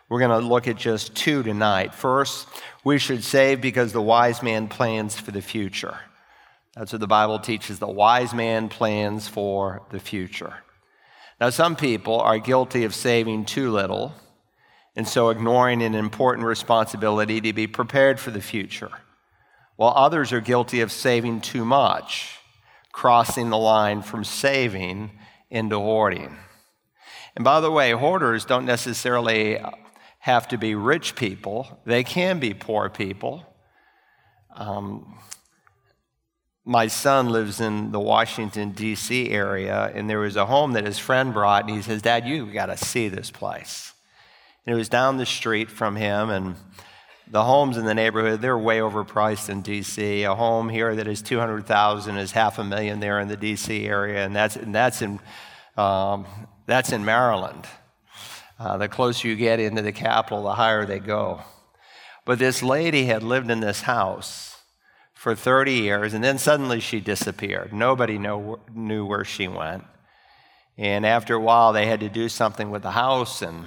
We're 0.08 0.20
going 0.20 0.40
to 0.40 0.46
look 0.46 0.66
at 0.68 0.76
just 0.76 1.14
two 1.14 1.42
tonight. 1.42 1.94
First, 1.94 2.48
we 2.82 2.98
should 2.98 3.22
save 3.22 3.60
because 3.60 3.92
the 3.92 4.00
wise 4.00 4.42
man 4.42 4.68
plans 4.68 5.18
for 5.18 5.32
the 5.32 5.42
future. 5.42 5.98
That's 6.74 6.92
what 6.92 7.00
the 7.00 7.06
Bible 7.06 7.38
teaches. 7.38 7.78
The 7.78 7.88
wise 7.88 8.32
man 8.32 8.68
plans 8.68 9.28
for 9.28 9.82
the 9.90 10.00
future. 10.00 10.54
Now, 11.40 11.50
some 11.50 11.76
people 11.76 12.20
are 12.20 12.38
guilty 12.38 12.84
of 12.84 12.94
saving 12.94 13.44
too 13.44 13.70
little 13.70 14.14
and 14.96 15.06
so 15.06 15.28
ignoring 15.28 15.82
an 15.82 15.94
important 15.94 16.46
responsibility 16.46 17.40
to 17.40 17.52
be 17.52 17.66
prepared 17.66 18.18
for 18.18 18.32
the 18.32 18.40
future, 18.40 18.90
while 19.76 19.92
others 19.94 20.32
are 20.32 20.40
guilty 20.40 20.80
of 20.80 20.90
saving 20.90 21.40
too 21.40 21.64
much, 21.64 22.38
crossing 22.90 23.50
the 23.50 23.58
line 23.58 24.02
from 24.02 24.24
saving 24.24 25.10
into 25.50 25.78
hoarding. 25.78 26.36
And 27.36 27.44
by 27.44 27.60
the 27.60 27.70
way, 27.70 27.92
hoarders 27.92 28.44
don't 28.44 28.64
necessarily 28.64 29.60
have 30.28 30.46
to 30.46 30.58
be 30.58 30.74
rich 30.74 31.14
people, 31.14 31.80
they 31.86 32.04
can 32.04 32.38
be 32.38 32.52
poor 32.52 32.90
people. 32.90 33.46
Um, 34.54 35.18
my 36.66 36.86
son 36.86 37.30
lives 37.30 37.62
in 37.62 37.92
the 37.92 37.98
Washington, 37.98 38.72
D.C. 38.72 39.30
area, 39.30 39.90
and 39.94 40.08
there 40.08 40.18
was 40.18 40.36
a 40.36 40.44
home 40.44 40.72
that 40.72 40.84
his 40.84 40.98
friend 40.98 41.32
brought, 41.32 41.64
and 41.64 41.74
he 41.74 41.80
says, 41.80 42.02
Dad, 42.02 42.26
you 42.26 42.52
got 42.52 42.66
to 42.66 42.76
see 42.76 43.08
this 43.08 43.30
place. 43.30 43.94
And 44.66 44.74
it 44.74 44.76
was 44.76 44.90
down 44.90 45.16
the 45.16 45.24
street 45.24 45.70
from 45.70 45.96
him, 45.96 46.28
and 46.28 46.56
the 47.30 47.44
homes 47.44 47.78
in 47.78 47.86
the 47.86 47.94
neighborhood, 47.94 48.42
they're 48.42 48.58
way 48.58 48.80
overpriced 48.80 49.48
in 49.48 49.62
D.C. 49.62 50.24
A 50.24 50.34
home 50.34 50.68
here 50.68 50.94
that 50.94 51.08
is 51.08 51.22
200000 51.22 52.18
is 52.18 52.32
half 52.32 52.58
a 52.58 52.64
million 52.64 53.00
there 53.00 53.18
in 53.18 53.28
the 53.28 53.36
D.C. 53.38 53.86
area, 53.86 54.26
and 54.26 54.36
that's, 54.36 54.56
and 54.56 54.74
that's, 54.74 55.00
in, 55.00 55.20
um, 55.78 56.26
that's 56.66 56.92
in 56.92 57.02
Maryland. 57.02 57.66
Uh, 58.58 58.76
the 58.76 58.88
closer 58.88 59.28
you 59.28 59.36
get 59.36 59.60
into 59.60 59.82
the 59.82 59.92
capital, 59.92 60.42
the 60.42 60.54
higher 60.54 60.84
they 60.84 60.98
go. 60.98 61.42
But 62.24 62.38
this 62.38 62.62
lady 62.62 63.04
had 63.04 63.22
lived 63.22 63.50
in 63.50 63.60
this 63.60 63.82
house 63.82 64.56
for 65.14 65.34
30 65.34 65.72
years, 65.72 66.12
and 66.12 66.22
then 66.22 66.38
suddenly 66.38 66.80
she 66.80 67.00
disappeared. 67.00 67.72
Nobody 67.72 68.18
know, 68.18 68.58
knew 68.74 69.06
where 69.06 69.24
she 69.24 69.48
went. 69.48 69.84
And 70.76 71.06
after 71.06 71.34
a 71.34 71.40
while, 71.40 71.72
they 71.72 71.86
had 71.86 72.00
to 72.00 72.08
do 72.08 72.28
something 72.28 72.70
with 72.70 72.82
the 72.82 72.92
house, 72.92 73.42
and 73.42 73.66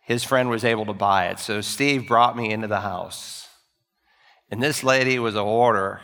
his 0.00 0.24
friend 0.24 0.48
was 0.48 0.64
able 0.64 0.86
to 0.86 0.92
buy 0.92 1.26
it. 1.26 1.38
So 1.38 1.60
Steve 1.60 2.08
brought 2.08 2.36
me 2.36 2.50
into 2.50 2.68
the 2.68 2.80
house. 2.80 3.48
And 4.50 4.62
this 4.62 4.84
lady 4.84 5.18
was 5.18 5.34
a 5.34 5.42
hoarder 5.42 6.00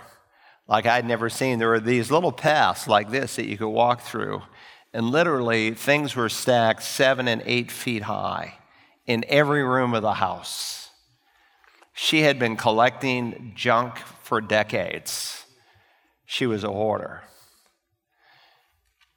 like 0.69 0.87
I'd 0.87 1.07
never 1.07 1.29
seen. 1.29 1.59
There 1.59 1.69
were 1.69 1.81
these 1.81 2.11
little 2.11 2.33
paths 2.33 2.89
like 2.89 3.11
this 3.11 3.37
that 3.37 3.47
you 3.47 3.57
could 3.57 3.69
walk 3.69 4.01
through. 4.01 4.43
And 4.95 5.11
literally, 5.11 5.73
things 5.73 6.15
were 6.15 6.29
stacked 6.29 6.83
seven 6.83 7.29
and 7.29 7.43
eight 7.47 7.71
feet 7.71 8.03
high 8.03 8.59
in 9.07 9.25
every 9.29 9.65
room 9.65 9.95
of 9.95 10.03
the 10.03 10.15
house. 10.15 10.91
She 11.95 12.23
had 12.23 12.39
been 12.39 12.57
collecting 12.57 13.53
junk 13.55 13.99
for 14.23 14.41
decades. 14.41 15.45
She 16.27 16.47
was 16.47 16.65
a 16.65 16.69
hoarder. 16.69 17.23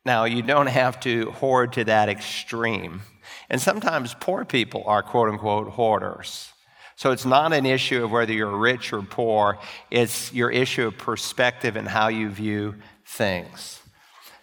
Now, 0.06 0.26
you 0.26 0.42
don't 0.42 0.68
have 0.68 1.00
to 1.02 1.32
hoard 1.32 1.74
to 1.74 1.84
that 1.86 2.10
extreme. 2.10 3.02
And 3.50 3.62
sometimes 3.62 4.16
poor 4.20 4.46
people 4.46 4.84
are 4.86 5.02
quote 5.02 5.30
unquote 5.30 5.70
hoarders. 5.70 6.52
So 6.96 7.12
it's 7.12 7.26
not 7.26 7.52
an 7.52 7.66
issue 7.66 8.04
of 8.04 8.12
whether 8.12 8.32
you're 8.32 8.56
rich 8.56 8.94
or 8.94 9.02
poor, 9.02 9.60
it's 9.92 10.32
your 10.32 10.50
issue 10.50 10.88
of 10.88 10.98
perspective 10.98 11.76
and 11.76 11.88
how 11.88 12.08
you 12.08 12.30
view 12.30 12.76
things. 13.06 13.82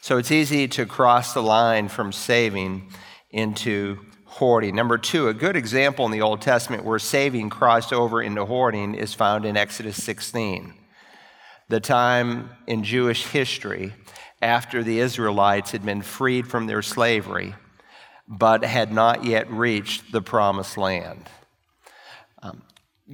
So 0.03 0.19
it's 0.19 0.33
easy 0.33 0.67
to 0.67 0.85
cross 0.85 1.33
the 1.33 1.45
line 1.45 1.87
from 1.87 2.11
saving 2.11 2.91
into 3.31 4.01
hoarding. 4.25 4.75
Number 4.75 4.99
two, 4.99 5.29
a 5.29 5.33
good 5.33 5.55
example 5.55 6.05
in 6.05 6.11
the 6.11 6.23
Old 6.23 6.41
Testament 6.41 6.85
where 6.85 6.99
saving 6.99 7.51
crossed 7.51 7.93
over 7.93 8.21
into 8.21 8.45
hoarding 8.45 8.97
is 8.97 9.15
found 9.15 9.45
in 9.45 9.57
Exodus 9.57 10.03
16, 10.03 10.75
the 11.69 11.79
time 11.79 12.51
in 12.67 12.83
Jewish 12.83 13.27
history 13.27 13.93
after 14.43 14.83
the 14.83 14.99
Israelites 14.99 15.71
had 15.71 15.87
been 15.87 16.03
freed 16.03 16.49
from 16.49 16.67
their 16.67 16.83
slavery 16.83 17.55
but 18.27 18.65
had 18.65 18.93
not 18.93 19.25
yet 19.25 19.49
reached 19.53 20.11
the 20.11 20.21
promised 20.21 20.77
land. 20.77 21.29
Um, 22.43 22.63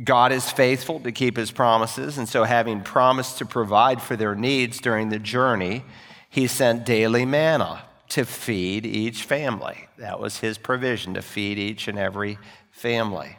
God 0.05 0.33
is 0.33 0.51
faithful 0.51 1.01
to 1.01 1.13
keep 1.13 1.37
his 1.37 1.51
promises, 1.51 2.17
and 2.17 2.27
so, 2.27 2.45
having 2.45 2.81
promised 2.81 3.37
to 3.39 3.45
provide 3.45 4.01
for 4.01 4.17
their 4.17 4.35
needs 4.35 4.81
during 4.81 5.11
the 5.11 5.19
journey, 5.19 5.85
he 6.29 6.47
sent 6.47 6.85
daily 6.85 7.25
manna 7.25 7.83
to 8.11 8.25
feed 8.25 8.87
each 8.87 9.25
family. 9.25 9.89
That 9.99 10.21
was 10.21 10.39
his 10.39 10.59
provision 10.59 11.15
to 11.15 11.23
feed 11.23 11.59
each 11.59 11.89
and 11.89 11.99
every 11.99 12.39
family. 12.71 13.37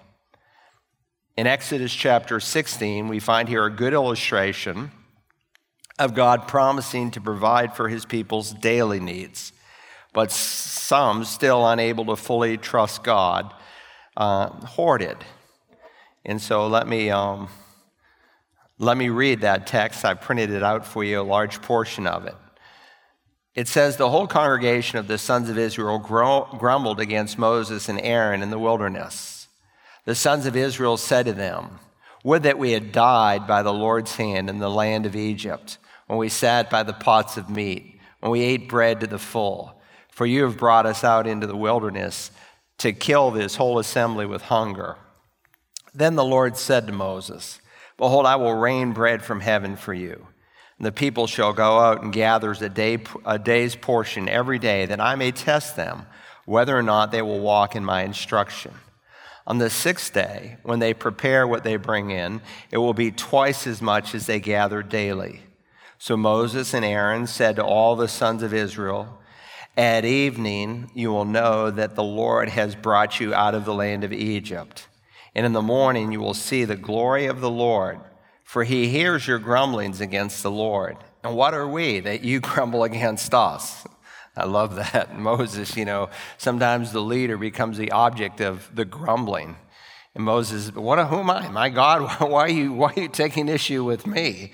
In 1.37 1.47
Exodus 1.47 1.93
chapter 1.93 2.39
16, 2.39 3.07
we 3.07 3.19
find 3.19 3.47
here 3.47 3.65
a 3.65 3.71
good 3.71 3.93
illustration 3.93 4.91
of 5.97 6.13
God 6.13 6.47
promising 6.47 7.11
to 7.11 7.21
provide 7.21 7.75
for 7.75 7.89
his 7.89 8.05
people's 8.05 8.51
daily 8.51 8.99
needs 8.99 9.53
but 10.13 10.31
some, 10.31 11.23
still 11.23 11.67
unable 11.67 12.05
to 12.05 12.15
fully 12.15 12.57
trust 12.57 13.03
God, 13.03 13.53
uh, 14.17 14.49
hoarded. 14.49 15.17
And 16.25 16.41
so 16.41 16.67
let 16.67 16.87
me, 16.87 17.09
um, 17.09 17.49
let 18.77 18.97
me 18.97 19.09
read 19.09 19.41
that 19.41 19.67
text. 19.67 20.03
I 20.03 20.15
printed 20.15 20.49
it 20.49 20.63
out 20.63 20.85
for 20.85 21.03
you, 21.03 21.21
a 21.21 21.23
large 21.23 21.61
portion 21.61 22.07
of 22.07 22.25
it. 22.25 22.35
It 23.59 23.67
says, 23.67 23.97
The 23.97 24.09
whole 24.09 24.27
congregation 24.27 24.99
of 24.99 25.07
the 25.07 25.17
sons 25.17 25.49
of 25.49 25.57
Israel 25.57 25.99
grumbled 25.99 26.99
against 26.99 27.37
Moses 27.37 27.89
and 27.89 27.99
Aaron 27.99 28.41
in 28.41 28.51
the 28.51 28.59
wilderness. 28.59 29.47
The 30.05 30.15
sons 30.15 30.45
of 30.45 30.55
Israel 30.55 30.95
said 30.95 31.25
to 31.25 31.33
them, 31.33 31.79
Would 32.23 32.43
that 32.43 32.57
we 32.57 32.71
had 32.71 32.93
died 32.93 33.47
by 33.47 33.61
the 33.61 33.73
Lord's 33.73 34.15
hand 34.15 34.49
in 34.49 34.59
the 34.59 34.69
land 34.69 35.05
of 35.05 35.15
Egypt, 35.15 35.77
when 36.07 36.17
we 36.17 36.29
sat 36.29 36.69
by 36.69 36.83
the 36.83 36.93
pots 36.93 37.35
of 37.35 37.49
meat, 37.49 37.99
when 38.21 38.31
we 38.31 38.41
ate 38.41 38.69
bread 38.69 39.01
to 39.01 39.07
the 39.07 39.19
full 39.19 39.75
for 40.19 40.25
you 40.25 40.43
have 40.43 40.57
brought 40.57 40.85
us 40.85 41.05
out 41.05 41.25
into 41.25 41.47
the 41.47 41.55
wilderness 41.55 42.29
to 42.77 42.91
kill 42.91 43.31
this 43.31 43.55
whole 43.55 43.79
assembly 43.79 44.25
with 44.25 44.41
hunger. 44.41 44.97
Then 45.93 46.15
the 46.15 46.25
Lord 46.25 46.57
said 46.57 46.87
to 46.87 46.91
Moses, 46.91 47.61
Behold, 47.95 48.25
I 48.25 48.35
will 48.35 48.53
rain 48.53 48.91
bread 48.91 49.23
from 49.23 49.39
heaven 49.39 49.77
for 49.77 49.93
you. 49.93 50.27
And 50.79 50.85
the 50.85 50.91
people 50.93 51.27
shall 51.27 51.53
go 51.53 51.79
out 51.79 52.01
and 52.01 52.11
gather 52.11 52.51
a, 52.53 52.69
day, 52.69 52.97
a 53.25 53.37
day's 53.37 53.75
portion 53.75 54.27
every 54.27 54.57
day, 54.57 54.85
that 54.85 55.01
I 55.01 55.15
may 55.15 55.31
test 55.31 55.75
them 55.75 56.07
whether 56.45 56.75
or 56.75 56.81
not 56.81 57.11
they 57.11 57.21
will 57.21 57.41
walk 57.41 57.75
in 57.75 57.85
my 57.85 58.03
instruction. 58.03 58.73
On 59.45 59.57
the 59.57 59.69
sixth 59.69 60.13
day, 60.13 60.57
when 60.63 60.79
they 60.79 60.93
prepare 60.93 61.45
what 61.45 61.63
they 61.63 61.75
bring 61.75 62.11
in, 62.11 62.41
it 62.71 62.77
will 62.77 62.93
be 62.93 63.11
twice 63.11 63.67
as 63.67 63.81
much 63.81 64.15
as 64.15 64.25
they 64.25 64.39
gather 64.39 64.81
daily. 64.81 65.41
So 65.97 66.15
Moses 66.15 66.73
and 66.73 66.85
Aaron 66.85 67.27
said 67.27 67.57
to 67.57 67.63
all 67.63 67.95
the 67.95 68.07
sons 68.07 68.41
of 68.41 68.53
Israel, 68.53 69.19
at 69.75 70.05
evening, 70.05 70.91
you 70.93 71.11
will 71.11 71.25
know 71.25 71.71
that 71.71 71.95
the 71.95 72.03
Lord 72.03 72.49
has 72.49 72.75
brought 72.75 73.19
you 73.19 73.33
out 73.33 73.53
of 73.53 73.65
the 73.65 73.73
land 73.73 74.03
of 74.03 74.13
Egypt. 74.13 74.87
And 75.35 75.45
in 75.45 75.53
the 75.53 75.61
morning, 75.61 76.11
you 76.11 76.19
will 76.19 76.33
see 76.33 76.63
the 76.63 76.75
glory 76.75 77.25
of 77.25 77.41
the 77.41 77.49
Lord, 77.49 77.99
for 78.49 78.63
he 78.63 78.87
hears 78.87 79.27
your 79.27 79.37
grumblings 79.37 80.01
against 80.01 80.41
the 80.41 80.49
Lord. 80.49 80.97
And 81.23 81.35
what 81.35 81.53
are 81.53 81.67
we 81.67 81.99
that 81.99 82.23
you 82.23 82.39
grumble 82.39 82.83
against 82.83 83.31
us? 83.31 83.85
I 84.35 84.45
love 84.45 84.73
that. 84.73 85.15
Moses, 85.19 85.77
you 85.77 85.85
know, 85.85 86.09
sometimes 86.39 86.91
the 86.91 86.99
leader 86.99 87.37
becomes 87.37 87.77
the 87.77 87.91
object 87.91 88.41
of 88.41 88.67
the 88.73 88.85
grumbling. 88.85 89.55
And 90.15 90.23
Moses, 90.23 90.73
what, 90.73 90.97
who 91.09 91.17
am 91.17 91.29
I? 91.29 91.47
My 91.49 91.69
God, 91.69 92.21
why 92.27 92.41
are 92.41 92.49
you, 92.49 92.73
why 92.73 92.91
are 92.95 93.01
you 93.01 93.07
taking 93.07 93.49
issue 93.49 93.83
with 93.83 94.07
me? 94.07 94.51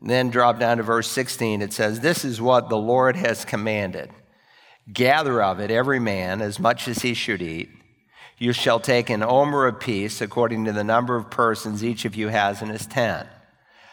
Then 0.00 0.30
drop 0.30 0.60
down 0.60 0.76
to 0.76 0.84
verse 0.84 1.10
16. 1.10 1.62
It 1.62 1.72
says, 1.72 1.98
This 1.98 2.24
is 2.24 2.40
what 2.40 2.68
the 2.68 2.78
Lord 2.78 3.16
has 3.16 3.44
commanded. 3.44 4.10
Gather 4.92 5.42
of 5.42 5.58
it 5.58 5.72
every 5.72 5.98
man 5.98 6.40
as 6.40 6.60
much 6.60 6.86
as 6.86 7.00
he 7.00 7.14
should 7.14 7.42
eat. 7.42 7.70
You 8.40 8.54
shall 8.54 8.80
take 8.80 9.10
an 9.10 9.22
omer 9.22 9.66
apiece 9.66 10.22
according 10.22 10.64
to 10.64 10.72
the 10.72 10.82
number 10.82 11.14
of 11.14 11.30
persons 11.30 11.84
each 11.84 12.06
of 12.06 12.16
you 12.16 12.28
has 12.28 12.62
in 12.62 12.70
his 12.70 12.86
tent. 12.86 13.28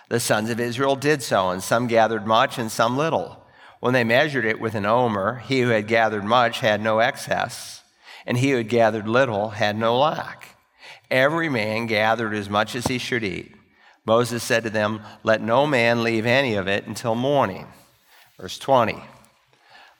The 0.07 0.21
sons 0.21 0.49
of 0.49 0.57
Israel 0.57 0.95
did 0.95 1.21
so, 1.21 1.49
and 1.49 1.61
some 1.61 1.87
gathered 1.87 2.25
much 2.25 2.57
and 2.57 2.71
some 2.71 2.95
little. 2.95 3.45
When 3.81 3.93
they 3.93 4.05
measured 4.05 4.45
it 4.45 4.61
with 4.61 4.73
an 4.73 4.85
omer, 4.85 5.39
he 5.39 5.59
who 5.59 5.67
had 5.67 5.85
gathered 5.85 6.23
much 6.23 6.61
had 6.61 6.79
no 6.79 6.99
excess, 6.99 7.83
and 8.25 8.37
he 8.37 8.51
who 8.51 8.57
had 8.57 8.69
gathered 8.69 9.09
little 9.09 9.49
had 9.49 9.77
no 9.77 9.99
lack. 9.99 10.55
Every 11.11 11.49
man 11.49 11.85
gathered 11.85 12.33
as 12.33 12.49
much 12.49 12.73
as 12.73 12.87
he 12.87 12.99
should 12.99 13.25
eat. 13.25 13.53
Moses 14.05 14.43
said 14.43 14.63
to 14.63 14.69
them, 14.69 15.01
Let 15.23 15.41
no 15.41 15.67
man 15.67 16.03
leave 16.03 16.25
any 16.25 16.55
of 16.55 16.69
it 16.69 16.87
until 16.87 17.15
morning. 17.15 17.67
Verse 18.39 18.57
20. 18.57 19.03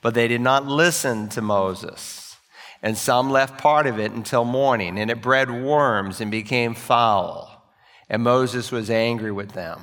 But 0.00 0.14
they 0.14 0.26
did 0.26 0.40
not 0.40 0.64
listen 0.64 1.28
to 1.30 1.42
Moses. 1.42 2.27
And 2.82 2.96
some 2.96 3.30
left 3.30 3.58
part 3.58 3.86
of 3.86 3.98
it 3.98 4.12
until 4.12 4.44
morning, 4.44 4.98
and 4.98 5.10
it 5.10 5.20
bred 5.20 5.50
worms 5.50 6.20
and 6.20 6.30
became 6.30 6.74
foul. 6.74 7.64
And 8.08 8.22
Moses 8.22 8.70
was 8.70 8.88
angry 8.88 9.32
with 9.32 9.52
them. 9.52 9.80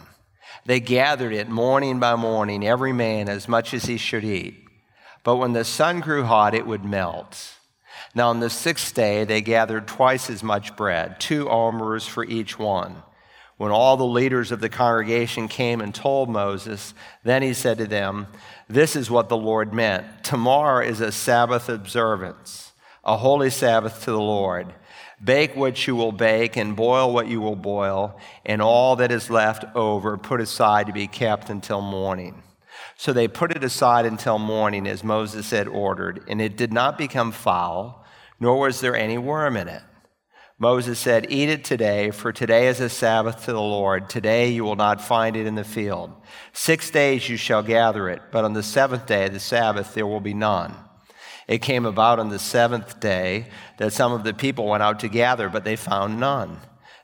They 0.65 0.79
gathered 0.79 1.33
it 1.33 1.49
morning 1.49 1.99
by 1.99 2.15
morning, 2.15 2.65
every 2.65 2.93
man 2.93 3.29
as 3.29 3.47
much 3.47 3.73
as 3.73 3.85
he 3.85 3.97
should 3.97 4.23
eat. 4.23 4.65
But 5.23 5.35
when 5.35 5.53
the 5.53 5.65
sun 5.65 5.99
grew 5.99 6.23
hot, 6.23 6.55
it 6.55 6.65
would 6.65 6.85
melt. 6.85 7.55
Now, 8.15 8.29
on 8.29 8.39
the 8.39 8.49
sixth 8.49 8.93
day, 8.93 9.25
they 9.25 9.41
gathered 9.41 9.87
twice 9.87 10.29
as 10.29 10.41
much 10.41 10.75
bread, 10.75 11.19
two 11.19 11.49
omers 11.49 12.07
for 12.07 12.23
each 12.23 12.57
one. 12.57 13.03
When 13.57 13.71
all 13.71 13.97
the 13.97 14.05
leaders 14.05 14.51
of 14.51 14.59
the 14.59 14.69
congregation 14.69 15.47
came 15.47 15.81
and 15.81 15.93
told 15.93 16.29
Moses, 16.29 16.93
then 17.23 17.41
he 17.41 17.53
said 17.53 17.77
to 17.77 17.87
them, 17.87 18.27
This 18.67 18.95
is 18.95 19.09
what 19.09 19.29
the 19.29 19.37
Lord 19.37 19.73
meant. 19.73 20.23
Tomorrow 20.23 20.85
is 20.85 20.99
a 20.99 21.11
Sabbath 21.11 21.69
observance, 21.69 22.73
a 23.05 23.17
holy 23.17 23.50
Sabbath 23.50 24.03
to 24.03 24.12
the 24.12 24.19
Lord. 24.19 24.74
Bake 25.24 25.55
what 25.55 25.88
you 25.88 25.95
will 25.95 26.12
bake 26.12 26.57
and 26.57 26.75
boil 26.75 27.13
what 27.13 27.27
you 27.27 27.39
will 27.39 27.55
boil, 27.55 28.19
and 28.45 28.62
all 28.62 28.95
that 28.97 29.12
is 29.12 29.29
left 29.29 29.63
over 29.75 30.17
put 30.17 30.41
aside 30.41 30.88
to 30.88 30.93
be 30.93 31.07
kept 31.07 31.50
until 31.50 31.81
morning. 31.81 32.43
So 32.97 33.13
they 33.13 33.27
put 33.27 33.51
it 33.51 33.63
aside 33.63 34.05
until 34.05 34.39
morning, 34.39 34.88
as 34.88 35.03
Moses 35.03 35.51
had 35.51 35.67
ordered, 35.67 36.24
and 36.27 36.41
it 36.41 36.57
did 36.57 36.74
not 36.74 36.97
become 36.97 37.31
foul, 37.31 38.05
nor 38.39 38.59
was 38.59 38.81
there 38.81 38.95
any 38.95 39.17
worm 39.17 39.55
in 39.55 39.67
it. 39.67 39.81
Moses 40.57 40.97
said, 40.97 41.27
Eat 41.29 41.50
it 41.50 41.65
today, 41.65 42.12
for 42.12 42.31
today 42.31 42.67
is 42.67 42.79
a 42.79 42.89
Sabbath 42.89 43.43
to 43.45 43.51
the 43.51 43.59
Lord. 43.59 44.09
Today 44.09 44.50
you 44.50 44.63
will 44.63 44.77
not 44.77 45.01
find 45.01 45.35
it 45.35 45.45
in 45.45 45.55
the 45.55 45.65
field. 45.65 46.12
Six 46.53 46.89
days 46.89 47.27
you 47.27 47.35
shall 47.35 47.62
gather 47.62 48.09
it, 48.09 48.21
but 48.31 48.45
on 48.45 48.53
the 48.53 48.63
seventh 48.63 49.05
day, 49.05 49.27
the 49.27 49.39
Sabbath, 49.39 49.93
there 49.93 50.07
will 50.07 50.21
be 50.21 50.33
none. 50.33 50.74
It 51.47 51.61
came 51.61 51.85
about 51.85 52.19
on 52.19 52.29
the 52.29 52.39
seventh 52.39 52.99
day 52.99 53.47
that 53.77 53.93
some 53.93 54.11
of 54.11 54.23
the 54.23 54.33
people 54.33 54.67
went 54.67 54.83
out 54.83 54.99
to 55.01 55.07
gather, 55.07 55.49
but 55.49 55.63
they 55.63 55.75
found 55.75 56.19
none. 56.19 56.59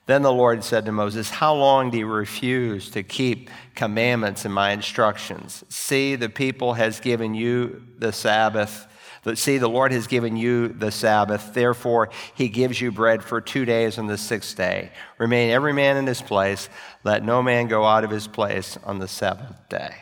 Then 0.08 0.24
the 0.24 0.34
Lord 0.34 0.64
said 0.64 0.86
to 0.86 0.92
Moses, 0.92 1.30
How 1.30 1.54
long 1.54 1.92
do 1.92 1.98
you 1.98 2.08
refuse 2.08 2.90
to 2.92 3.04
keep 3.04 3.50
commandments 3.76 4.46
and 4.46 4.54
my 4.54 4.72
instructions? 4.72 5.64
See, 5.70 6.16
the 6.16 6.30
people 6.30 6.74
has 6.74 7.00
given 7.00 7.36
you 7.36 7.84
the 7.98 8.12
Sabbath 8.12 8.88
see, 9.36 9.58
the 9.58 9.70
Lord 9.70 9.92
has 9.92 10.08
given 10.08 10.36
you 10.36 10.70
the 10.70 10.92
Sabbath. 10.92 11.54
Therefore, 11.54 12.10
he 12.34 12.50
gives 12.50 12.82
you 12.82 12.92
bread 12.92 13.24
for 13.24 13.40
two 13.40 13.66
days 13.66 13.98
on 13.98 14.08
the 14.08 14.18
sixth 14.18 14.58
day. 14.58 14.92
Remain 15.18 15.52
every 15.52 15.74
man 15.74 15.98
in 15.98 16.08
his 16.08 16.22
place. 16.22 16.70
Let 17.04 17.24
no 17.24 17.44
man 17.44 17.68
go 17.68 17.86
out 17.86 18.04
of 18.04 18.10
his 18.10 18.28
place 18.28 18.78
on 18.84 19.00
the 19.00 19.08
seventh 19.08 19.70
day. 19.70 20.01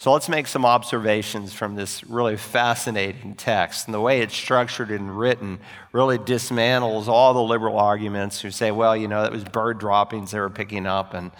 So 0.00 0.12
let's 0.12 0.28
make 0.28 0.46
some 0.46 0.64
observations 0.64 1.52
from 1.52 1.74
this 1.74 2.04
really 2.04 2.36
fascinating 2.36 3.34
text. 3.34 3.88
And 3.88 3.94
the 3.94 4.00
way 4.00 4.20
it's 4.20 4.34
structured 4.34 4.92
and 4.92 5.18
written 5.18 5.58
really 5.90 6.18
dismantles 6.18 7.08
all 7.08 7.34
the 7.34 7.42
liberal 7.42 7.76
arguments 7.78 8.40
who 8.40 8.52
say, 8.52 8.70
well, 8.70 8.96
you 8.96 9.08
know, 9.08 9.24
it 9.24 9.32
was 9.32 9.42
bird 9.42 9.80
droppings 9.80 10.30
they 10.30 10.38
were 10.38 10.50
picking 10.50 10.86
up. 10.86 11.14
And 11.14 11.32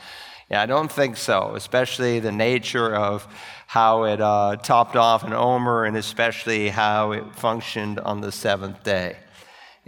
yeah, 0.50 0.61
I 0.61 0.67
don't 0.67 0.91
think 0.91 1.17
so, 1.17 1.53
especially 1.55 2.19
the 2.19 2.33
nature 2.33 2.93
of 2.93 3.29
how 3.69 4.03
it 4.03 4.21
uh, 4.21 4.57
topped 4.57 4.97
off 4.97 5.23
an 5.23 5.35
omer, 5.35 5.85
and 5.85 5.97
especially 5.97 6.71
how 6.71 7.12
it 7.12 7.37
functioned 7.37 8.00
on 8.00 8.23
the 8.23 8.33
seventh 8.33 8.83
day 8.83 9.19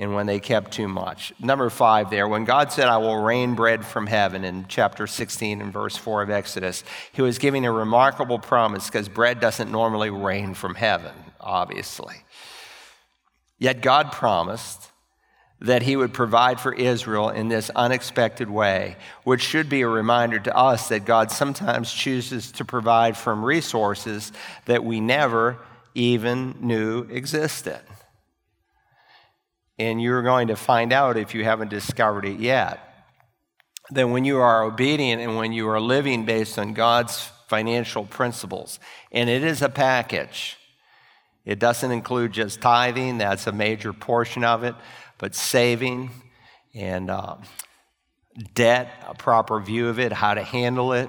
and 0.00 0.14
when 0.14 0.24
they 0.24 0.40
kept 0.40 0.72
too 0.72 0.88
much. 0.88 1.30
Number 1.38 1.68
five 1.68 2.08
there, 2.08 2.26
when 2.26 2.46
God 2.46 2.72
said, 2.72 2.88
I 2.88 2.96
will 2.96 3.18
rain 3.18 3.54
bread 3.54 3.84
from 3.84 4.06
heaven 4.06 4.44
in 4.44 4.64
chapter 4.66 5.06
16 5.06 5.60
and 5.60 5.70
verse 5.70 5.94
4 5.94 6.22
of 6.22 6.30
Exodus, 6.30 6.82
he 7.12 7.20
was 7.20 7.38
giving 7.38 7.66
a 7.66 7.70
remarkable 7.70 8.38
promise 8.38 8.86
because 8.86 9.10
bread 9.10 9.40
doesn't 9.40 9.70
normally 9.70 10.08
rain 10.08 10.54
from 10.54 10.74
heaven, 10.74 11.12
obviously. 11.38 12.16
Yet 13.58 13.82
God 13.82 14.10
promised 14.10 14.90
that 15.60 15.82
he 15.82 15.96
would 15.96 16.14
provide 16.14 16.58
for 16.58 16.72
Israel 16.72 17.28
in 17.28 17.48
this 17.48 17.68
unexpected 17.76 18.48
way, 18.48 18.96
which 19.24 19.42
should 19.42 19.68
be 19.68 19.82
a 19.82 19.86
reminder 19.86 20.38
to 20.40 20.56
us 20.56 20.88
that 20.88 21.04
God 21.04 21.30
sometimes 21.30 21.92
chooses 21.92 22.50
to 22.52 22.64
provide 22.64 23.18
from 23.18 23.44
resources 23.44 24.32
that 24.64 24.82
we 24.82 24.98
never 24.98 25.58
even 25.94 26.54
knew 26.58 27.02
existed. 27.10 27.80
And 29.80 30.02
you're 30.02 30.20
going 30.22 30.48
to 30.48 30.56
find 30.56 30.92
out 30.92 31.16
if 31.16 31.34
you 31.34 31.42
haven't 31.42 31.70
discovered 31.70 32.26
it 32.26 32.38
yet. 32.38 32.80
That 33.92 34.10
when 34.10 34.26
you 34.26 34.38
are 34.38 34.62
obedient 34.62 35.22
and 35.22 35.38
when 35.38 35.54
you 35.54 35.66
are 35.70 35.80
living 35.80 36.26
based 36.26 36.58
on 36.58 36.74
God's 36.74 37.30
financial 37.48 38.04
principles, 38.04 38.78
and 39.10 39.30
it 39.30 39.42
is 39.42 39.62
a 39.62 39.70
package. 39.70 40.58
It 41.46 41.58
doesn't 41.58 41.90
include 41.90 42.32
just 42.32 42.60
tithing, 42.60 43.16
that's 43.16 43.46
a 43.46 43.52
major 43.52 43.94
portion 43.94 44.44
of 44.44 44.64
it, 44.64 44.74
but 45.16 45.34
saving 45.34 46.10
and 46.74 47.10
uh, 47.10 47.36
debt, 48.52 48.92
a 49.08 49.14
proper 49.14 49.60
view 49.60 49.88
of 49.88 49.98
it, 49.98 50.12
how 50.12 50.34
to 50.34 50.42
handle 50.42 50.92
it, 50.92 51.08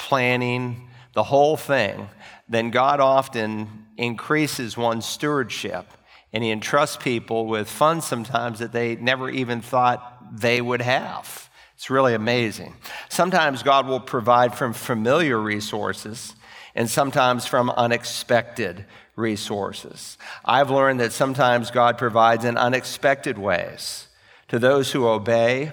planning, 0.00 0.90
the 1.14 1.22
whole 1.22 1.56
thing, 1.56 2.08
then 2.48 2.72
God 2.72 2.98
often 2.98 3.86
increases 3.96 4.76
one's 4.76 5.06
stewardship 5.06 5.86
and 6.32 6.44
He 6.44 6.50
entrusts 6.50 6.96
people 6.96 7.46
with 7.46 7.68
funds 7.68 8.06
sometimes 8.06 8.58
that 8.58 8.72
they 8.72 8.96
never 8.96 9.28
even 9.30 9.60
thought 9.60 10.18
they 10.32 10.60
would 10.60 10.82
have. 10.82 11.48
It's 11.74 11.90
really 11.90 12.14
amazing. 12.14 12.74
Sometimes 13.08 13.62
God 13.62 13.86
will 13.86 14.00
provide 14.00 14.54
from 14.54 14.72
familiar 14.72 15.38
resources 15.38 16.34
and 16.74 16.88
sometimes 16.88 17.46
from 17.46 17.70
unexpected 17.70 18.84
resources. 19.16 20.18
I've 20.44 20.70
learned 20.70 21.00
that 21.00 21.12
sometimes 21.12 21.70
God 21.70 21.98
provides 21.98 22.44
in 22.44 22.56
unexpected 22.56 23.38
ways 23.38 24.08
to 24.48 24.58
those 24.58 24.92
who 24.92 25.06
obey 25.06 25.72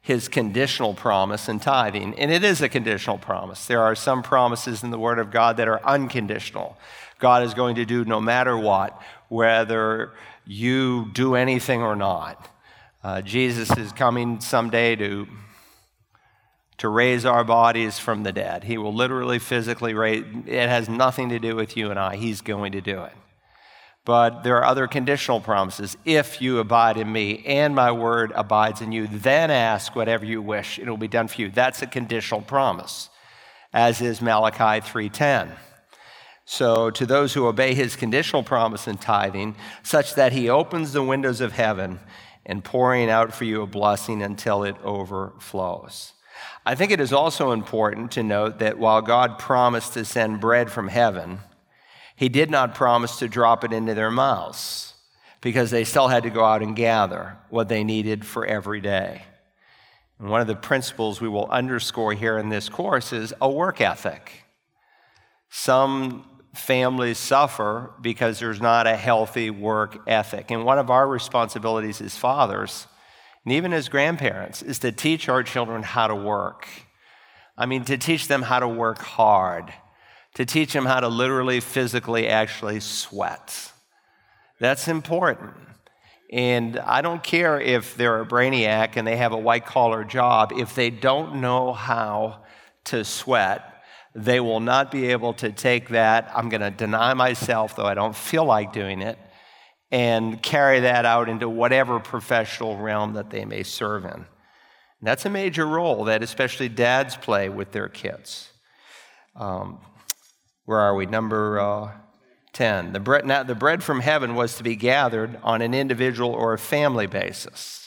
his 0.00 0.28
conditional 0.28 0.94
promise 0.94 1.48
in 1.48 1.60
tithing. 1.60 2.18
And 2.18 2.32
it 2.32 2.42
is 2.42 2.62
a 2.62 2.68
conditional 2.68 3.18
promise. 3.18 3.66
There 3.66 3.82
are 3.82 3.94
some 3.94 4.22
promises 4.22 4.82
in 4.82 4.90
the 4.90 4.98
Word 4.98 5.18
of 5.18 5.30
God 5.30 5.58
that 5.58 5.68
are 5.68 5.84
unconditional. 5.84 6.78
God 7.18 7.42
is 7.42 7.52
going 7.52 7.74
to 7.74 7.84
do 7.84 8.04
no 8.04 8.20
matter 8.20 8.56
what, 8.56 9.00
whether 9.28 10.12
you 10.46 11.10
do 11.12 11.34
anything 11.34 11.82
or 11.82 11.96
not. 11.96 12.48
Uh, 13.02 13.20
Jesus 13.20 13.76
is 13.76 13.92
coming 13.92 14.40
someday 14.40 14.96
to, 14.96 15.28
to 16.78 16.88
raise 16.88 17.24
our 17.24 17.44
bodies 17.44 17.98
from 17.98 18.22
the 18.22 18.32
dead. 18.32 18.64
He 18.64 18.76
will 18.78 18.94
literally, 18.94 19.38
physically 19.38 19.94
raise, 19.94 20.24
it 20.46 20.68
has 20.68 20.88
nothing 20.88 21.28
to 21.28 21.38
do 21.38 21.54
with 21.54 21.76
you 21.76 21.90
and 21.90 21.98
I. 21.98 22.16
He's 22.16 22.40
going 22.40 22.72
to 22.72 22.80
do 22.80 23.02
it. 23.04 23.12
But 24.08 24.42
there 24.42 24.56
are 24.56 24.64
other 24.64 24.86
conditional 24.86 25.38
promises. 25.38 25.98
If 26.06 26.40
you 26.40 26.60
abide 26.60 26.96
in 26.96 27.12
me 27.12 27.44
and 27.44 27.74
my 27.74 27.92
word 27.92 28.32
abides 28.34 28.80
in 28.80 28.90
you, 28.90 29.06
then 29.06 29.50
ask 29.50 29.94
whatever 29.94 30.24
you 30.24 30.40
wish, 30.40 30.78
and 30.78 30.86
it 30.86 30.90
will 30.90 30.96
be 30.96 31.08
done 31.08 31.28
for 31.28 31.42
you. 31.42 31.50
That's 31.50 31.82
a 31.82 31.86
conditional 31.86 32.40
promise, 32.40 33.10
as 33.70 34.00
is 34.00 34.22
Malachi 34.22 34.80
3:10. 34.80 35.50
So, 36.50 36.88
to 36.92 37.04
those 37.04 37.34
who 37.34 37.46
obey 37.46 37.74
his 37.74 37.94
conditional 37.94 38.42
promise 38.42 38.88
in 38.88 38.96
tithing, 38.96 39.54
such 39.82 40.14
that 40.14 40.32
he 40.32 40.48
opens 40.48 40.94
the 40.94 41.02
windows 41.02 41.42
of 41.42 41.52
heaven 41.52 42.00
and 42.46 42.64
pouring 42.64 43.10
out 43.10 43.34
for 43.34 43.44
you 43.44 43.60
a 43.60 43.66
blessing 43.66 44.22
until 44.22 44.64
it 44.64 44.74
overflows. 44.82 46.14
I 46.64 46.74
think 46.74 46.90
it 46.90 47.00
is 47.00 47.12
also 47.12 47.50
important 47.50 48.12
to 48.12 48.22
note 48.22 48.60
that 48.60 48.78
while 48.78 49.02
God 49.02 49.38
promised 49.38 49.92
to 49.92 50.06
send 50.06 50.40
bread 50.40 50.72
from 50.72 50.88
heaven, 50.88 51.40
he 52.16 52.30
did 52.30 52.50
not 52.50 52.74
promise 52.74 53.18
to 53.18 53.28
drop 53.28 53.62
it 53.62 53.74
into 53.74 53.92
their 53.92 54.10
mouths 54.10 54.94
because 55.42 55.70
they 55.70 55.84
still 55.84 56.08
had 56.08 56.22
to 56.22 56.30
go 56.30 56.46
out 56.46 56.62
and 56.62 56.74
gather 56.74 57.36
what 57.50 57.68
they 57.68 57.84
needed 57.84 58.24
for 58.24 58.46
every 58.46 58.80
day. 58.80 59.20
And 60.18 60.30
one 60.30 60.40
of 60.40 60.46
the 60.46 60.56
principles 60.56 61.20
we 61.20 61.28
will 61.28 61.46
underscore 61.48 62.14
here 62.14 62.38
in 62.38 62.48
this 62.48 62.70
course 62.70 63.12
is 63.12 63.34
a 63.38 63.50
work 63.50 63.82
ethic. 63.82 64.44
Some 65.50 66.24
families 66.58 67.18
suffer 67.18 67.90
because 68.00 68.38
there's 68.38 68.60
not 68.60 68.86
a 68.86 68.96
healthy 68.96 69.50
work 69.50 69.98
ethic. 70.06 70.50
And 70.50 70.64
one 70.64 70.78
of 70.78 70.90
our 70.90 71.06
responsibilities 71.06 72.00
as 72.00 72.16
fathers, 72.16 72.86
and 73.44 73.54
even 73.54 73.72
as 73.72 73.88
grandparents, 73.88 74.62
is 74.62 74.78
to 74.80 74.92
teach 74.92 75.28
our 75.28 75.42
children 75.42 75.82
how 75.82 76.08
to 76.08 76.14
work. 76.14 76.68
I 77.56 77.66
mean, 77.66 77.84
to 77.84 77.96
teach 77.96 78.28
them 78.28 78.42
how 78.42 78.60
to 78.60 78.68
work 78.68 78.98
hard, 78.98 79.72
to 80.34 80.44
teach 80.44 80.72
them 80.72 80.84
how 80.84 81.00
to 81.00 81.08
literally, 81.08 81.60
physically, 81.60 82.28
actually 82.28 82.80
sweat. 82.80 83.72
That's 84.60 84.88
important. 84.88 85.54
And 86.30 86.78
I 86.78 87.00
don't 87.00 87.22
care 87.22 87.60
if 87.60 87.96
they're 87.96 88.20
a 88.20 88.26
brainiac 88.26 88.96
and 88.96 89.06
they 89.06 89.16
have 89.16 89.32
a 89.32 89.38
white 89.38 89.64
collar 89.64 90.04
job, 90.04 90.52
if 90.54 90.74
they 90.74 90.90
don't 90.90 91.40
know 91.40 91.72
how 91.72 92.44
to 92.84 93.04
sweat, 93.04 93.77
they 94.14 94.40
will 94.40 94.60
not 94.60 94.90
be 94.90 95.06
able 95.06 95.34
to 95.34 95.52
take 95.52 95.90
that. 95.90 96.30
I'm 96.34 96.48
going 96.48 96.60
to 96.60 96.70
deny 96.70 97.14
myself, 97.14 97.76
though 97.76 97.86
I 97.86 97.94
don't 97.94 98.16
feel 98.16 98.44
like 98.44 98.72
doing 98.72 99.00
it, 99.00 99.18
and 99.90 100.42
carry 100.42 100.80
that 100.80 101.04
out 101.04 101.28
into 101.28 101.48
whatever 101.48 102.00
professional 102.00 102.76
realm 102.76 103.14
that 103.14 103.30
they 103.30 103.44
may 103.44 103.62
serve 103.62 104.04
in. 104.04 104.10
And 104.12 104.26
that's 105.06 105.24
a 105.24 105.30
major 105.30 105.66
role 105.66 106.04
that 106.04 106.22
especially 106.22 106.68
dads 106.68 107.16
play 107.16 107.48
with 107.48 107.72
their 107.72 107.88
kids. 107.88 108.50
Um, 109.36 109.78
where 110.64 110.80
are 110.80 110.94
we? 110.94 111.06
Number 111.06 111.60
uh, 111.60 111.92
10. 112.52 112.92
The 112.92 113.00
bread, 113.00 113.24
now, 113.24 113.42
the 113.44 113.54
bread 113.54 113.82
from 113.84 114.00
heaven 114.00 114.34
was 114.34 114.56
to 114.56 114.64
be 114.64 114.74
gathered 114.74 115.38
on 115.42 115.62
an 115.62 115.74
individual 115.74 116.32
or 116.32 116.52
a 116.52 116.58
family 116.58 117.06
basis. 117.06 117.77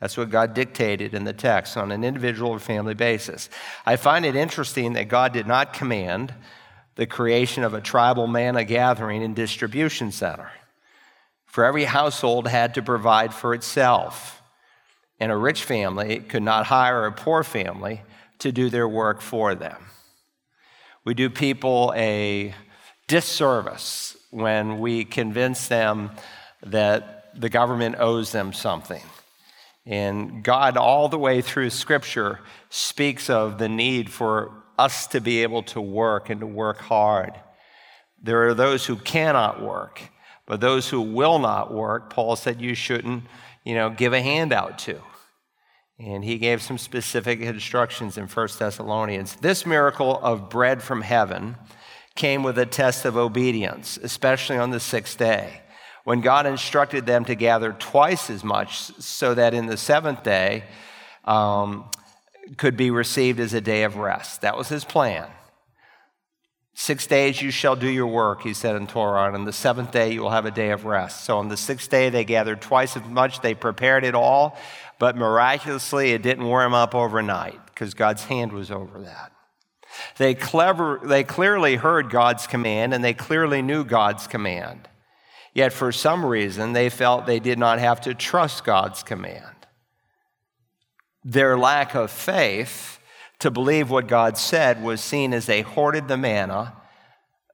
That's 0.00 0.16
what 0.16 0.30
God 0.30 0.54
dictated 0.54 1.12
in 1.12 1.24
the 1.24 1.34
text 1.34 1.76
on 1.76 1.92
an 1.92 2.04
individual 2.04 2.52
or 2.52 2.58
family 2.58 2.94
basis. 2.94 3.50
I 3.84 3.96
find 3.96 4.24
it 4.24 4.34
interesting 4.34 4.94
that 4.94 5.08
God 5.08 5.32
did 5.34 5.46
not 5.46 5.74
command 5.74 6.34
the 6.96 7.06
creation 7.06 7.64
of 7.64 7.74
a 7.74 7.82
tribal 7.82 8.26
manna 8.26 8.64
gathering 8.64 9.22
and 9.22 9.36
distribution 9.36 10.10
center. 10.10 10.50
For 11.44 11.64
every 11.64 11.84
household 11.84 12.48
had 12.48 12.74
to 12.74 12.82
provide 12.82 13.34
for 13.34 13.52
itself, 13.52 14.42
and 15.18 15.30
a 15.30 15.36
rich 15.36 15.64
family 15.64 16.20
could 16.20 16.42
not 16.42 16.66
hire 16.66 17.04
a 17.04 17.12
poor 17.12 17.44
family 17.44 18.02
to 18.38 18.52
do 18.52 18.70
their 18.70 18.88
work 18.88 19.20
for 19.20 19.54
them. 19.54 19.84
We 21.04 21.12
do 21.12 21.28
people 21.28 21.92
a 21.94 22.54
disservice 23.06 24.16
when 24.30 24.78
we 24.78 25.04
convince 25.04 25.68
them 25.68 26.12
that 26.62 27.38
the 27.38 27.48
government 27.48 27.96
owes 27.98 28.32
them 28.32 28.52
something 28.52 29.02
and 29.86 30.44
God, 30.44 30.76
all 30.76 31.08
the 31.08 31.18
way 31.18 31.40
through 31.40 31.70
Scripture, 31.70 32.40
speaks 32.68 33.30
of 33.30 33.58
the 33.58 33.68
need 33.68 34.10
for 34.10 34.52
us 34.78 35.06
to 35.08 35.20
be 35.20 35.42
able 35.42 35.62
to 35.64 35.80
work 35.80 36.30
and 36.30 36.40
to 36.40 36.46
work 36.46 36.78
hard. 36.78 37.32
There 38.22 38.46
are 38.48 38.54
those 38.54 38.86
who 38.86 38.96
cannot 38.96 39.62
work, 39.62 40.00
but 40.46 40.60
those 40.60 40.88
who 40.88 41.00
will 41.00 41.38
not 41.38 41.72
work, 41.72 42.10
Paul 42.10 42.36
said 42.36 42.60
you 42.60 42.74
shouldn't, 42.74 43.24
you 43.64 43.74
know, 43.74 43.90
give 43.90 44.12
a 44.12 44.20
handout 44.20 44.78
to. 44.80 45.00
And 45.98 46.24
he 46.24 46.38
gave 46.38 46.62
some 46.62 46.78
specific 46.78 47.40
instructions 47.40 48.16
in 48.16 48.26
1 48.26 48.48
Thessalonians. 48.58 49.36
This 49.36 49.66
miracle 49.66 50.18
of 50.22 50.48
bread 50.48 50.82
from 50.82 51.02
heaven 51.02 51.56
came 52.14 52.42
with 52.42 52.58
a 52.58 52.66
test 52.66 53.04
of 53.04 53.16
obedience, 53.16 53.98
especially 54.02 54.56
on 54.56 54.70
the 54.70 54.80
sixth 54.80 55.18
day 55.18 55.60
when 56.04 56.20
God 56.20 56.46
instructed 56.46 57.06
them 57.06 57.24
to 57.26 57.34
gather 57.34 57.72
twice 57.72 58.30
as 58.30 58.42
much 58.42 58.78
so 58.78 59.34
that 59.34 59.54
in 59.54 59.66
the 59.66 59.76
seventh 59.76 60.22
day 60.22 60.64
um, 61.24 61.88
could 62.56 62.76
be 62.76 62.90
received 62.90 63.40
as 63.40 63.54
a 63.54 63.60
day 63.60 63.84
of 63.84 63.96
rest. 63.96 64.40
That 64.40 64.56
was 64.56 64.68
his 64.68 64.84
plan. 64.84 65.28
Six 66.74 67.06
days 67.06 67.42
you 67.42 67.50
shall 67.50 67.76
do 67.76 67.88
your 67.88 68.06
work, 68.06 68.42
he 68.42 68.54
said 68.54 68.74
in 68.76 68.86
Torah, 68.86 69.26
and 69.26 69.36
on 69.36 69.44
the 69.44 69.52
seventh 69.52 69.90
day 69.90 70.12
you 70.12 70.22
will 70.22 70.30
have 70.30 70.46
a 70.46 70.50
day 70.50 70.70
of 70.70 70.84
rest. 70.84 71.24
So 71.24 71.36
on 71.38 71.48
the 71.48 71.56
sixth 71.56 71.90
day 71.90 72.08
they 72.08 72.24
gathered 72.24 72.62
twice 72.62 72.96
as 72.96 73.04
much, 73.04 73.40
they 73.40 73.54
prepared 73.54 74.04
it 74.04 74.14
all, 74.14 74.56
but 74.98 75.16
miraculously 75.16 76.12
it 76.12 76.22
didn't 76.22 76.46
warm 76.46 76.72
up 76.72 76.94
overnight 76.94 77.60
because 77.66 77.92
God's 77.92 78.24
hand 78.24 78.52
was 78.52 78.70
over 78.70 79.00
that. 79.00 79.32
They, 80.16 80.34
clever, 80.34 81.00
they 81.02 81.24
clearly 81.24 81.76
heard 81.76 82.08
God's 82.08 82.46
command 82.46 82.94
and 82.94 83.04
they 83.04 83.14
clearly 83.14 83.60
knew 83.60 83.84
God's 83.84 84.26
command. 84.26 84.88
Yet 85.60 85.74
for 85.74 85.92
some 85.92 86.24
reason, 86.24 86.72
they 86.72 86.88
felt 86.88 87.26
they 87.26 87.38
did 87.38 87.58
not 87.58 87.80
have 87.80 88.00
to 88.00 88.14
trust 88.14 88.64
God's 88.64 89.02
command. 89.02 89.66
Their 91.22 91.58
lack 91.58 91.94
of 91.94 92.10
faith 92.10 92.98
to 93.40 93.50
believe 93.50 93.90
what 93.90 94.06
God 94.06 94.38
said 94.38 94.82
was 94.82 95.02
seen 95.02 95.34
as 95.34 95.44
they 95.44 95.60
hoarded 95.60 96.08
the 96.08 96.16
manna 96.16 96.78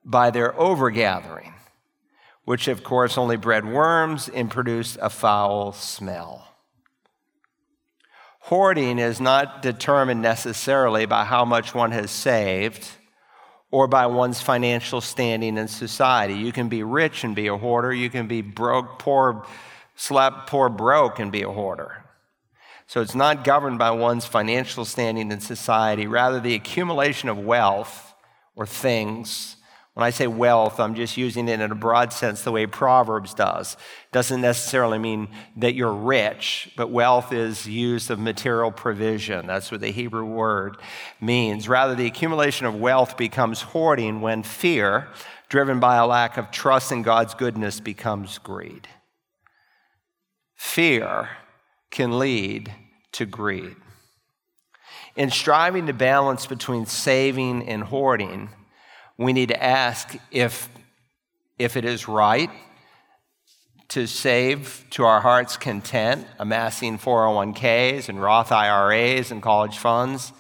by 0.05 0.31
their 0.31 0.53
overgathering, 0.53 1.55
which 2.45 2.69
of 2.69 2.85
course 2.85 3.19
only 3.19 3.37
bred 3.37 3.67
worms 3.67 4.29
and 4.29 4.53
produced 4.53 4.99
a 5.03 5.11
foul 5.11 5.73
smell. 5.73 6.55
Hoarding 8.43 9.01
is 9.01 9.21
not 9.21 9.63
determined 9.63 10.23
necessarily 10.23 11.07
by 11.07 11.25
how 11.25 11.45
much 11.45 11.75
one 11.75 11.91
has 11.91 12.13
saved 12.13 12.89
or 13.71 13.89
by 13.89 14.07
one's 14.07 14.41
financial 14.41 15.01
standing 15.01 15.59
in 15.59 15.69
society. 15.69 16.35
You 16.35 16.53
can 16.53 16.69
be 16.69 16.83
rich 16.83 17.25
and 17.25 17.35
be 17.35 17.49
a 17.49 17.57
hoarder. 17.57 17.93
You 17.93 18.11
can 18.11 18.27
be 18.27 18.43
broke, 18.43 18.99
poor, 18.99 19.45
slap 19.95 20.47
poor, 20.47 20.69
broke 20.69 21.19
and 21.19 21.33
be 21.33 21.43
a 21.43 21.51
hoarder. 21.51 22.05
So 22.87 23.01
it's 23.01 23.17
not 23.17 23.43
governed 23.43 23.79
by 23.79 23.91
one's 23.91 24.27
financial 24.27 24.85
standing 24.85 25.33
in 25.33 25.41
society, 25.41 26.07
rather, 26.07 26.39
the 26.39 26.55
accumulation 26.55 27.29
of 27.29 27.39
wealth 27.39 28.15
or 28.55 28.65
things 28.65 29.57
when 29.97 30.05
I 30.05 30.11
say 30.11 30.27
wealth, 30.27 30.79
I'm 30.79 30.95
just 30.95 31.17
using 31.17 31.49
it 31.49 31.59
in 31.59 31.73
a 31.73 31.75
broad 31.75 32.13
sense 32.13 32.43
the 32.43 32.53
way 32.53 32.67
Proverbs 32.67 33.33
does. 33.33 33.79
Doesn't 34.13 34.43
necessarily 34.43 34.99
mean 34.99 35.29
that 35.57 35.75
you're 35.75 35.91
rich, 35.91 36.71
but 36.77 36.91
wealth 36.91 37.33
is 37.33 37.67
use 37.67 38.11
of 38.11 38.19
material 38.19 38.71
provision. 38.71 39.47
That's 39.47 39.73
what 39.73 39.81
the 39.81 39.91
Hebrew 39.91 40.27
word 40.27 40.77
means. 41.19 41.67
Rather, 41.67 41.95
the 41.95 42.05
accumulation 42.05 42.67
of 42.67 42.75
wealth 42.75 43.17
becomes 43.17 43.63
hoarding 43.63 44.21
when 44.21 44.43
fear, 44.43 45.09
driven 45.49 45.81
by 45.81 45.97
a 45.97 46.07
lack 46.07 46.37
of 46.37 46.51
trust 46.51 46.93
in 46.93 47.01
God's 47.01 47.33
goodness, 47.33 47.81
becomes 47.81 48.37
greed. 48.37 48.87
Fear 50.57 51.31
can 51.91 52.19
lead 52.19 52.71
to 53.13 53.25
greed. 53.25 53.77
In 55.17 55.31
striving 55.31 55.87
to 55.87 55.95
balance 55.95 56.47
between 56.47 56.85
saving 56.85 57.67
and 57.67 57.85
hoarding, 57.85 58.51
we 59.19 59.33
need 59.33 59.49
to 59.49 59.63
ask 59.63 60.17
if, 60.31 60.69
if 61.59 61.77
it 61.77 61.85
is 61.85 62.09
right 62.09 62.51
to 63.89 64.07
save 64.07 64.85
to 64.91 65.05
our 65.05 65.21
heart's 65.21 65.57
content, 65.57 66.27
amassing 66.39 66.99
401ks 66.99 68.09
and 68.09 68.21
Roth 68.21 68.53
IRAs 68.53 69.31
and 69.31 69.43
college 69.43 69.79
funds 69.79 70.33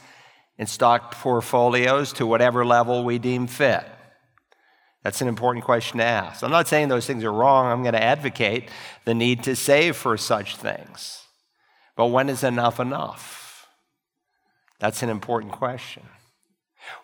and 0.58 0.68
stock 0.68 1.12
portfolios 1.12 2.12
to 2.14 2.26
whatever 2.26 2.64
level 2.64 3.04
we 3.04 3.18
deem 3.18 3.46
fit. 3.46 3.84
That's 5.02 5.20
an 5.20 5.28
important 5.28 5.64
question 5.64 5.98
to 5.98 6.04
ask. 6.04 6.42
I'm 6.42 6.50
not 6.50 6.66
saying 6.66 6.88
those 6.88 7.06
things 7.06 7.22
are 7.22 7.32
wrong. 7.32 7.66
I'm 7.66 7.82
going 7.82 7.94
to 7.94 8.02
advocate 8.02 8.68
the 9.04 9.14
need 9.14 9.44
to 9.44 9.54
save 9.54 9.96
for 9.96 10.16
such 10.16 10.56
things. 10.56 11.22
But 11.94 12.06
when 12.06 12.28
is 12.28 12.42
enough 12.42 12.80
enough? 12.80 13.68
That's 14.80 15.02
an 15.04 15.08
important 15.08 15.52
question. 15.52 16.02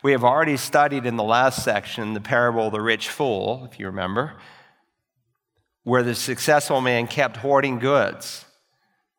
We 0.03 0.12
have 0.12 0.25
already 0.25 0.57
studied 0.57 1.07
in 1.07 1.16
the 1.16 1.23
last 1.23 1.64
section 1.64 2.14
the 2.14 2.21
parable 2.21 2.66
of 2.66 2.73
the 2.73 2.81
rich 2.81 3.09
fool, 3.09 3.68
if 3.71 3.79
you 3.79 3.87
remember, 3.87 4.35
where 5.85 6.03
the 6.03 6.14
successful 6.14 6.81
man 6.81 7.07
kept 7.07 7.38
hoarding 7.38 7.79
goods, 7.79 8.45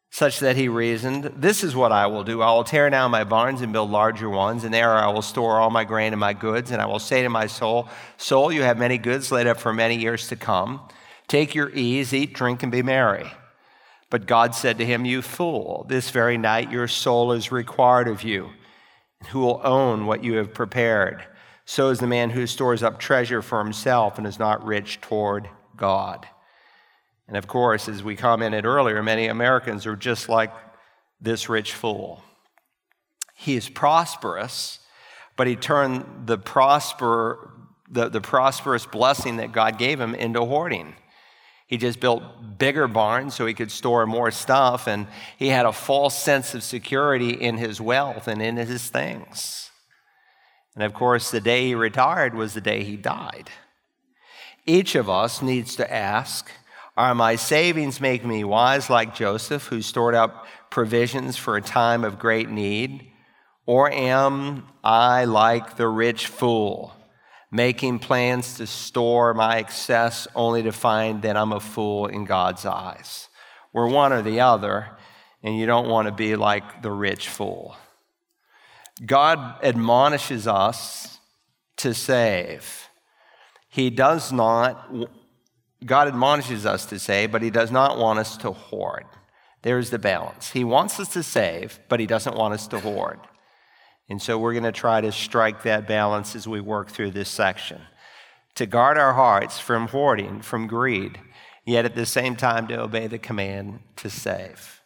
such 0.09 0.39
that 0.39 0.55
he 0.55 0.67
reasoned, 0.67 1.33
This 1.37 1.63
is 1.63 1.75
what 1.75 1.91
I 1.91 2.07
will 2.07 2.23
do. 2.23 2.41
I 2.41 2.51
will 2.51 2.63
tear 2.63 2.89
down 2.89 3.11
my 3.11 3.23
barns 3.23 3.61
and 3.61 3.73
build 3.73 3.89
larger 3.89 4.29
ones, 4.29 4.63
and 4.63 4.73
there 4.73 4.93
I 4.93 5.07
will 5.07 5.21
store 5.21 5.59
all 5.59 5.69
my 5.69 5.83
grain 5.83 6.13
and 6.13 6.19
my 6.19 6.33
goods. 6.33 6.71
And 6.71 6.81
I 6.81 6.85
will 6.85 6.99
say 6.99 7.23
to 7.23 7.29
my 7.29 7.47
soul, 7.47 7.89
Soul, 8.17 8.51
you 8.51 8.61
have 8.61 8.77
many 8.77 8.97
goods 8.97 9.31
laid 9.31 9.47
up 9.47 9.57
for 9.57 9.73
many 9.73 9.97
years 9.97 10.27
to 10.27 10.35
come. 10.35 10.81
Take 11.27 11.55
your 11.55 11.71
ease, 11.71 12.13
eat, 12.13 12.33
drink, 12.33 12.61
and 12.61 12.71
be 12.71 12.83
merry. 12.83 13.31
But 14.09 14.27
God 14.27 14.53
said 14.53 14.77
to 14.77 14.85
him, 14.85 15.05
You 15.05 15.23
fool, 15.23 15.85
this 15.89 16.11
very 16.11 16.37
night 16.37 16.71
your 16.71 16.87
soul 16.87 17.31
is 17.31 17.51
required 17.51 18.07
of 18.07 18.23
you 18.23 18.51
who 19.27 19.39
will 19.39 19.61
own 19.63 20.05
what 20.05 20.23
you 20.23 20.35
have 20.35 20.53
prepared. 20.53 21.23
So 21.65 21.89
is 21.89 21.99
the 21.99 22.07
man 22.07 22.31
who 22.31 22.45
stores 22.45 22.83
up 22.83 22.99
treasure 22.99 23.41
for 23.41 23.63
himself 23.63 24.17
and 24.17 24.27
is 24.27 24.39
not 24.39 24.65
rich 24.65 24.99
toward 25.01 25.49
God. 25.77 26.27
And 27.27 27.37
of 27.37 27.47
course, 27.47 27.87
as 27.87 28.03
we 28.03 28.15
commented 28.15 28.65
earlier, 28.65 29.01
many 29.01 29.27
Americans 29.27 29.85
are 29.85 29.95
just 29.95 30.27
like 30.27 30.51
this 31.21 31.47
rich 31.47 31.73
fool. 31.73 32.21
He 33.33 33.55
is 33.55 33.69
prosperous, 33.69 34.79
but 35.37 35.47
he 35.47 35.55
turned 35.55 36.27
the, 36.27 36.37
prosper, 36.37 37.51
the, 37.89 38.09
the 38.09 38.21
prosperous 38.21 38.85
blessing 38.85 39.37
that 39.37 39.51
God 39.51 39.77
gave 39.77 39.99
him 39.99 40.13
into 40.15 40.43
hoarding. 40.45 40.95
He 41.73 41.77
just 41.77 41.99
built 41.99 42.21
bigger 42.59 42.87
barns 42.87 43.33
so 43.33 43.47
he 43.47 43.55
could 43.55 43.71
store 43.71 44.05
more 44.05 44.29
stuff, 44.29 44.85
and 44.85 45.07
he 45.39 45.47
had 45.47 45.65
a 45.65 45.73
false 45.73 46.15
sense 46.15 46.53
of 46.53 46.61
security 46.61 47.31
in 47.31 47.57
his 47.57 47.81
wealth 47.81 48.27
and 48.27 48.43
in 48.43 48.57
his 48.57 48.91
things. 48.91 49.71
And 50.75 50.83
of 50.83 50.93
course, 50.93 51.31
the 51.31 51.41
day 51.41 51.65
he 51.65 51.73
retired 51.73 52.35
was 52.35 52.53
the 52.53 52.61
day 52.61 52.83
he 52.83 52.95
died. 52.95 53.49
Each 54.67 54.93
of 54.93 55.09
us 55.09 55.41
needs 55.41 55.75
to 55.77 55.91
ask 55.91 56.51
Are 56.95 57.15
my 57.15 57.37
savings 57.37 57.99
making 57.99 58.29
me 58.29 58.43
wise 58.43 58.87
like 58.91 59.15
Joseph, 59.15 59.65
who 59.65 59.81
stored 59.81 60.13
up 60.13 60.45
provisions 60.69 61.37
for 61.37 61.57
a 61.57 61.61
time 61.63 62.03
of 62.03 62.19
great 62.19 62.51
need? 62.51 63.11
Or 63.65 63.91
am 63.91 64.67
I 64.83 65.25
like 65.25 65.77
the 65.77 65.87
rich 65.87 66.27
fool? 66.27 66.93
Making 67.53 67.99
plans 67.99 68.55
to 68.57 68.65
store 68.65 69.35
my 69.35 69.57
excess 69.57 70.27
only 70.33 70.63
to 70.63 70.71
find 70.71 71.21
that 71.21 71.37
I'm 71.37 71.53
a 71.53 71.59
fool 71.59 72.07
in 72.07 72.25
God's 72.25 72.65
eyes. 72.65 73.29
We're 73.71 73.87
one 73.87 74.11
or 74.11 74.23
the 74.23 74.39
other, 74.39 74.89
and 75.43 75.57
you 75.57 75.67
don't 75.67 75.87
want 75.87 76.07
to 76.07 76.11
be 76.11 76.35
like 76.35 76.81
the 76.81 76.91
rich 76.91 77.29
fool. 77.29 77.75
God 79.05 79.63
admonishes 79.63 80.47
us 80.47 81.19
to 81.77 81.93
save. 81.93 82.89
He 83.69 83.91
does 83.91 84.31
not, 84.31 84.91
God 85.85 86.07
admonishes 86.07 86.65
us 86.65 86.87
to 86.87 86.97
save, 86.97 87.31
but 87.31 87.43
He 87.43 87.51
does 87.51 87.71
not 87.71 87.99
want 87.99 88.17
us 88.17 88.35
to 88.37 88.51
hoard. 88.51 89.05
There's 89.61 89.91
the 89.91 89.99
balance. 89.99 90.51
He 90.51 90.63
wants 90.63 90.99
us 90.99 91.09
to 91.09 91.21
save, 91.21 91.79
but 91.87 91.99
He 91.99 92.07
doesn't 92.07 92.35
want 92.35 92.55
us 92.55 92.67
to 92.67 92.79
hoard. 92.79 93.19
And 94.09 94.21
so 94.21 94.37
we're 94.37 94.53
going 94.53 94.63
to 94.63 94.71
try 94.71 95.01
to 95.01 95.11
strike 95.11 95.63
that 95.63 95.87
balance 95.87 96.35
as 96.35 96.47
we 96.47 96.59
work 96.59 96.89
through 96.89 97.11
this 97.11 97.29
section. 97.29 97.81
To 98.55 98.65
guard 98.65 98.97
our 98.97 99.13
hearts 99.13 99.59
from 99.59 99.87
hoarding, 99.87 100.41
from 100.41 100.67
greed, 100.67 101.19
yet 101.65 101.85
at 101.85 101.95
the 101.95 102.05
same 102.05 102.35
time 102.35 102.67
to 102.67 102.81
obey 102.81 103.07
the 103.07 103.17
command 103.17 103.79
to 103.97 104.09
save. 104.09 104.81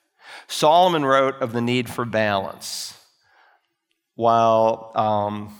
Solomon 0.48 1.04
wrote 1.04 1.36
of 1.42 1.52
the 1.52 1.62
need 1.62 1.90
for 1.90 2.06
balance. 2.06 2.94
While, 4.16 4.92
um, 4.96 5.60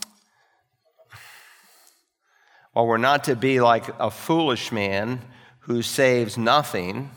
while 2.74 2.88
we're 2.88 2.98
not 2.98 3.26
to 3.26 3.36
be 3.36 3.60
like 3.60 3.88
a 4.00 4.10
foolish 4.10 4.72
man 4.72 5.22
who 5.62 5.82
saves 5.82 6.38
nothing, 6.38 7.12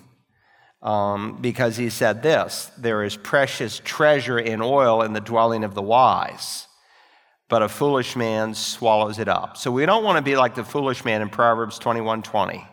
um, 0.82 1.38
because 1.40 1.76
he 1.76 1.90
said 1.90 2.22
this 2.22 2.70
there 2.78 3.04
is 3.04 3.16
precious 3.16 3.80
treasure 3.84 4.38
in 4.38 4.62
oil 4.62 5.02
in 5.02 5.12
the 5.12 5.20
dwelling 5.20 5.64
of 5.64 5.74
the 5.74 5.82
wise, 5.82 6.66
but 7.48 7.62
a 7.62 7.68
foolish 7.68 8.16
man 8.16 8.54
swallows 8.54 9.18
it 9.18 9.28
up. 9.28 9.56
So 9.56 9.70
we 9.70 9.86
don't 9.86 10.04
want 10.04 10.16
to 10.16 10.22
be 10.22 10.36
like 10.36 10.54
the 10.54 10.64
foolish 10.64 11.04
man 11.04 11.22
in 11.22 11.28
Proverbs 11.28 11.78
21 11.78 12.22
20, 12.22 12.66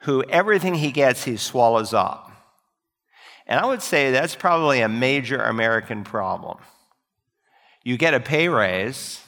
who 0.00 0.22
everything 0.24 0.74
he 0.74 0.92
gets, 0.92 1.24
he 1.24 1.36
swallows 1.36 1.92
up. 1.92 2.30
And 3.46 3.58
I 3.58 3.66
would 3.66 3.82
say 3.82 4.12
that's 4.12 4.36
probably 4.36 4.80
a 4.80 4.88
major 4.88 5.42
American 5.42 6.04
problem. 6.04 6.58
You 7.82 7.96
get 7.96 8.14
a 8.14 8.20
pay 8.20 8.48
raise, 8.48 9.20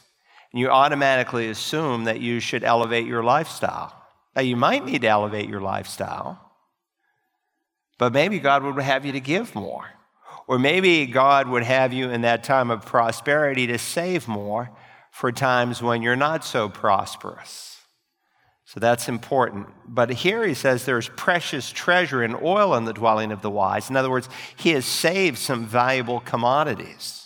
and 0.52 0.60
you 0.60 0.68
automatically 0.68 1.48
assume 1.48 2.04
that 2.04 2.20
you 2.20 2.38
should 2.38 2.62
elevate 2.62 3.06
your 3.06 3.24
lifestyle. 3.24 3.92
Now, 4.36 4.42
you 4.42 4.56
might 4.56 4.84
need 4.84 5.02
to 5.02 5.08
elevate 5.08 5.48
your 5.48 5.60
lifestyle. 5.60 6.41
But 8.02 8.12
maybe 8.12 8.40
God 8.40 8.64
would 8.64 8.82
have 8.82 9.06
you 9.06 9.12
to 9.12 9.20
give 9.20 9.54
more. 9.54 9.88
Or 10.48 10.58
maybe 10.58 11.06
God 11.06 11.46
would 11.46 11.62
have 11.62 11.92
you 11.92 12.10
in 12.10 12.22
that 12.22 12.42
time 12.42 12.68
of 12.68 12.84
prosperity 12.84 13.68
to 13.68 13.78
save 13.78 14.26
more 14.26 14.72
for 15.12 15.30
times 15.30 15.80
when 15.80 16.02
you're 16.02 16.16
not 16.16 16.44
so 16.44 16.68
prosperous. 16.68 17.78
So 18.64 18.80
that's 18.80 19.08
important. 19.08 19.68
But 19.86 20.10
here 20.10 20.44
he 20.44 20.54
says 20.54 20.84
there's 20.84 21.10
precious 21.10 21.70
treasure 21.70 22.24
in 22.24 22.34
oil 22.42 22.74
in 22.74 22.86
the 22.86 22.92
dwelling 22.92 23.30
of 23.30 23.40
the 23.40 23.50
wise. 23.50 23.88
In 23.88 23.94
other 23.94 24.10
words, 24.10 24.28
he 24.56 24.70
has 24.70 24.84
saved 24.84 25.38
some 25.38 25.64
valuable 25.64 26.18
commodities. 26.18 27.21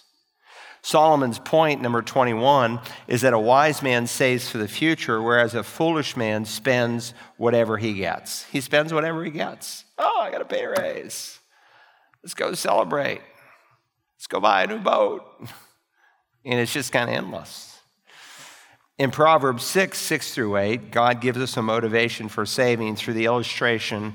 Solomon's 0.86 1.40
point, 1.40 1.82
number 1.82 2.00
21, 2.00 2.78
is 3.08 3.22
that 3.22 3.32
a 3.32 3.38
wise 3.40 3.82
man 3.82 4.06
saves 4.06 4.48
for 4.48 4.58
the 4.58 4.68
future, 4.68 5.20
whereas 5.20 5.52
a 5.52 5.64
foolish 5.64 6.16
man 6.16 6.44
spends 6.44 7.12
whatever 7.38 7.76
he 7.76 7.94
gets. 7.94 8.44
He 8.44 8.60
spends 8.60 8.94
whatever 8.94 9.24
he 9.24 9.32
gets. 9.32 9.84
Oh, 9.98 10.20
I 10.20 10.30
got 10.30 10.42
a 10.42 10.44
pay 10.44 10.64
raise. 10.64 11.40
Let's 12.22 12.34
go 12.34 12.54
celebrate. 12.54 13.20
Let's 14.16 14.28
go 14.28 14.38
buy 14.38 14.62
a 14.62 14.66
new 14.68 14.78
boat. 14.78 15.24
And 16.44 16.60
it's 16.60 16.72
just 16.72 16.92
kind 16.92 17.10
of 17.10 17.16
endless. 17.16 17.80
In 18.98 19.10
Proverbs 19.10 19.64
6, 19.64 19.98
6 19.98 20.32
through 20.32 20.56
8, 20.56 20.92
God 20.92 21.20
gives 21.20 21.38
us 21.38 21.56
a 21.56 21.62
motivation 21.62 22.28
for 22.28 22.46
saving 22.46 22.94
through 22.94 23.14
the 23.14 23.24
illustration 23.24 24.14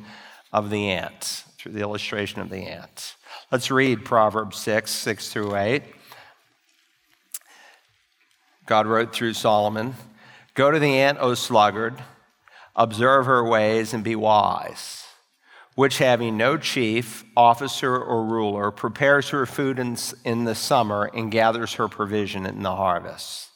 of 0.53 0.69
the 0.69 0.91
ant. 0.91 1.43
Through 1.57 1.73
the 1.73 1.81
illustration 1.81 2.39
of 2.39 2.49
the 2.49 2.67
ant. 2.67 3.17
Let's 3.51 3.69
read 3.69 4.05
Proverbs 4.05 4.55
6, 4.59 4.89
6 4.89 5.27
through 5.27 5.57
8. 5.57 5.83
God 8.65 8.87
wrote 8.87 9.13
through 9.13 9.33
Solomon 9.33 9.95
Go 10.53 10.69
to 10.69 10.79
the 10.79 10.99
ant, 10.99 11.17
O 11.21 11.33
sluggard, 11.33 11.95
observe 12.75 13.25
her 13.25 13.43
ways 13.43 13.93
and 13.93 14.03
be 14.03 14.15
wise, 14.15 15.05
which 15.75 15.99
having 15.99 16.35
no 16.35 16.57
chief, 16.57 17.23
officer, 17.37 17.97
or 17.97 18.25
ruler, 18.25 18.69
prepares 18.69 19.29
her 19.29 19.45
food 19.45 19.79
in, 19.79 19.95
in 20.25 20.43
the 20.43 20.55
summer 20.55 21.09
and 21.13 21.31
gathers 21.31 21.75
her 21.75 21.87
provision 21.87 22.45
in 22.45 22.63
the 22.63 22.75
harvest. 22.75 23.49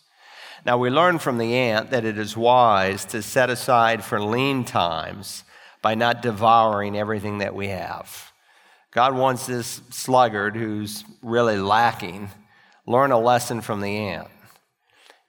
Now, 0.66 0.78
we 0.78 0.90
learn 0.90 1.20
from 1.20 1.38
the 1.38 1.54
ant 1.54 1.92
that 1.92 2.06
it 2.06 2.18
is 2.18 2.36
wise 2.36 3.06
to 3.06 3.22
set 3.22 3.50
aside 3.50 4.04
for 4.04 4.20
lean 4.20 4.64
times 4.64 5.44
by 5.82 5.94
not 5.94 6.24
devouring 6.24 6.98
everything 6.98 7.40
that 7.40 7.54
we 7.54 7.68
have. 7.68 8.32
God 8.90 9.14
wants 9.14 9.46
this 9.46 9.82
sluggard 9.90 10.56
who's 10.56 11.04
really 11.22 11.58
lacking 11.58 12.30
learn 12.88 13.12
a 13.12 13.20
lesson 13.20 13.62
from 13.62 13.82
the 13.82 13.98
ant. 13.98 14.28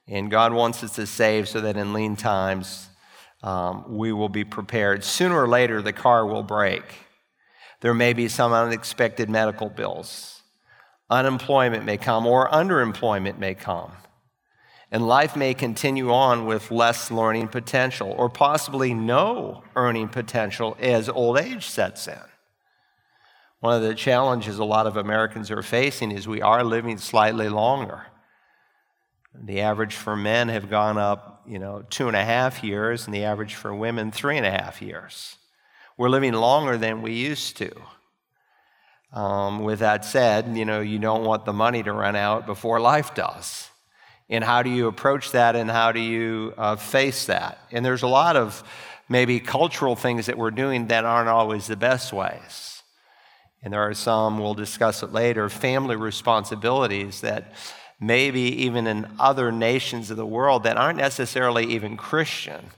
And 0.08 0.30
God 0.30 0.52
wants 0.52 0.84
us 0.84 0.92
to 0.92 1.06
save 1.06 1.48
so 1.48 1.60
that 1.60 1.76
in 1.76 1.92
lean 1.92 2.16
times 2.16 2.88
um, 3.42 3.84
we 3.88 4.12
will 4.12 4.28
be 4.28 4.44
prepared. 4.44 5.04
Sooner 5.04 5.40
or 5.40 5.48
later, 5.48 5.82
the 5.82 5.92
car 5.92 6.24
will 6.26 6.42
break. 6.42 6.82
There 7.80 7.94
may 7.94 8.12
be 8.12 8.28
some 8.28 8.52
unexpected 8.52 9.28
medical 9.28 9.68
bills. 9.68 10.42
Unemployment 11.10 11.84
may 11.84 11.96
come, 11.96 12.26
or 12.26 12.48
underemployment 12.50 13.38
may 13.38 13.54
come. 13.54 13.92
And 14.90 15.06
life 15.06 15.36
may 15.36 15.54
continue 15.54 16.12
on 16.12 16.46
with 16.46 16.70
less 16.70 17.10
learning 17.10 17.48
potential, 17.48 18.14
or 18.16 18.28
possibly 18.28 18.94
no 18.94 19.62
earning 19.74 20.08
potential 20.08 20.76
as 20.80 21.08
old 21.08 21.38
age 21.38 21.66
sets 21.66 22.08
in. 22.08 22.18
One 23.60 23.76
of 23.76 23.82
the 23.82 23.94
challenges 23.94 24.58
a 24.58 24.64
lot 24.64 24.86
of 24.86 24.96
Americans 24.96 25.50
are 25.50 25.62
facing 25.62 26.12
is 26.12 26.28
we 26.28 26.42
are 26.42 26.62
living 26.62 26.98
slightly 26.98 27.48
longer. 27.48 28.06
The 29.44 29.60
average 29.60 29.94
for 29.94 30.16
men 30.16 30.48
have 30.48 30.70
gone 30.70 30.98
up, 30.98 31.42
you 31.46 31.58
know, 31.58 31.84
two 31.90 32.08
and 32.08 32.16
a 32.16 32.24
half 32.24 32.64
years, 32.64 33.06
and 33.06 33.14
the 33.14 33.24
average 33.24 33.54
for 33.54 33.74
women, 33.74 34.10
three 34.10 34.36
and 34.36 34.46
a 34.46 34.50
half 34.50 34.80
years. 34.80 35.36
We're 35.96 36.08
living 36.08 36.32
longer 36.32 36.76
than 36.76 37.02
we 37.02 37.12
used 37.12 37.56
to. 37.58 37.72
Um, 39.12 39.60
with 39.60 39.78
that 39.78 40.04
said, 40.04 40.56
you 40.56 40.64
know, 40.64 40.80
you 40.80 40.98
don't 40.98 41.24
want 41.24 41.44
the 41.44 41.52
money 41.52 41.82
to 41.82 41.92
run 41.92 42.16
out 42.16 42.46
before 42.46 42.80
life 42.80 43.14
does. 43.14 43.70
And 44.28 44.42
how 44.42 44.62
do 44.62 44.70
you 44.70 44.88
approach 44.88 45.30
that 45.32 45.54
and 45.54 45.70
how 45.70 45.92
do 45.92 46.00
you 46.00 46.52
uh, 46.58 46.76
face 46.76 47.26
that? 47.26 47.58
And 47.70 47.84
there's 47.84 48.02
a 48.02 48.08
lot 48.08 48.36
of 48.36 48.62
maybe 49.08 49.38
cultural 49.38 49.94
things 49.94 50.26
that 50.26 50.36
we're 50.36 50.50
doing 50.50 50.88
that 50.88 51.04
aren't 51.04 51.28
always 51.28 51.66
the 51.66 51.76
best 51.76 52.12
ways. 52.12 52.82
And 53.62 53.72
there 53.72 53.82
are 53.82 53.94
some, 53.94 54.38
we'll 54.38 54.54
discuss 54.54 55.02
it 55.02 55.12
later, 55.12 55.48
family 55.48 55.96
responsibilities 55.96 57.20
that 57.22 57.52
maybe 58.00 58.40
even 58.40 58.86
in 58.86 59.06
other 59.18 59.50
nations 59.50 60.10
of 60.10 60.16
the 60.16 60.26
world 60.26 60.64
that 60.64 60.76
aren't 60.76 60.98
necessarily 60.98 61.64
even 61.66 61.96
Christian. 61.96 62.70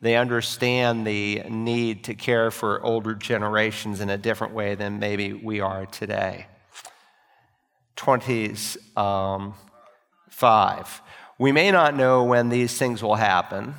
They 0.00 0.16
understand 0.16 1.06
the 1.06 1.42
need 1.48 2.04
to 2.04 2.14
care 2.14 2.50
for 2.50 2.82
older 2.84 3.14
generations 3.14 4.00
in 4.00 4.10
a 4.10 4.18
different 4.18 4.52
way 4.52 4.74
than 4.74 4.98
maybe 4.98 5.32
we 5.32 5.60
are 5.60 5.86
today. 5.86 6.46
20s 7.96 8.76
um, 8.98 9.54
5. 10.28 11.02
We 11.38 11.52
may 11.52 11.70
not 11.70 11.96
know 11.96 12.24
when 12.24 12.48
these 12.48 12.76
things 12.76 13.02
will 13.02 13.14
happen, 13.14 13.74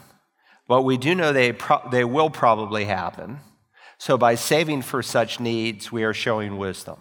but 0.67 0.81
we 0.81 0.97
do 0.97 1.13
know 1.13 1.31
they, 1.31 1.51
pro- 1.51 1.87
they 1.91 2.03
will 2.03 2.29
probably 2.29 2.85
happen. 2.85 3.39
So 3.97 4.17
by 4.17 4.35
saving 4.35 4.81
for 4.81 5.03
such 5.03 5.39
needs, 5.39 5.91
we 5.91 6.03
are 6.03 6.13
showing 6.13 6.57
wisdom. 6.57 6.97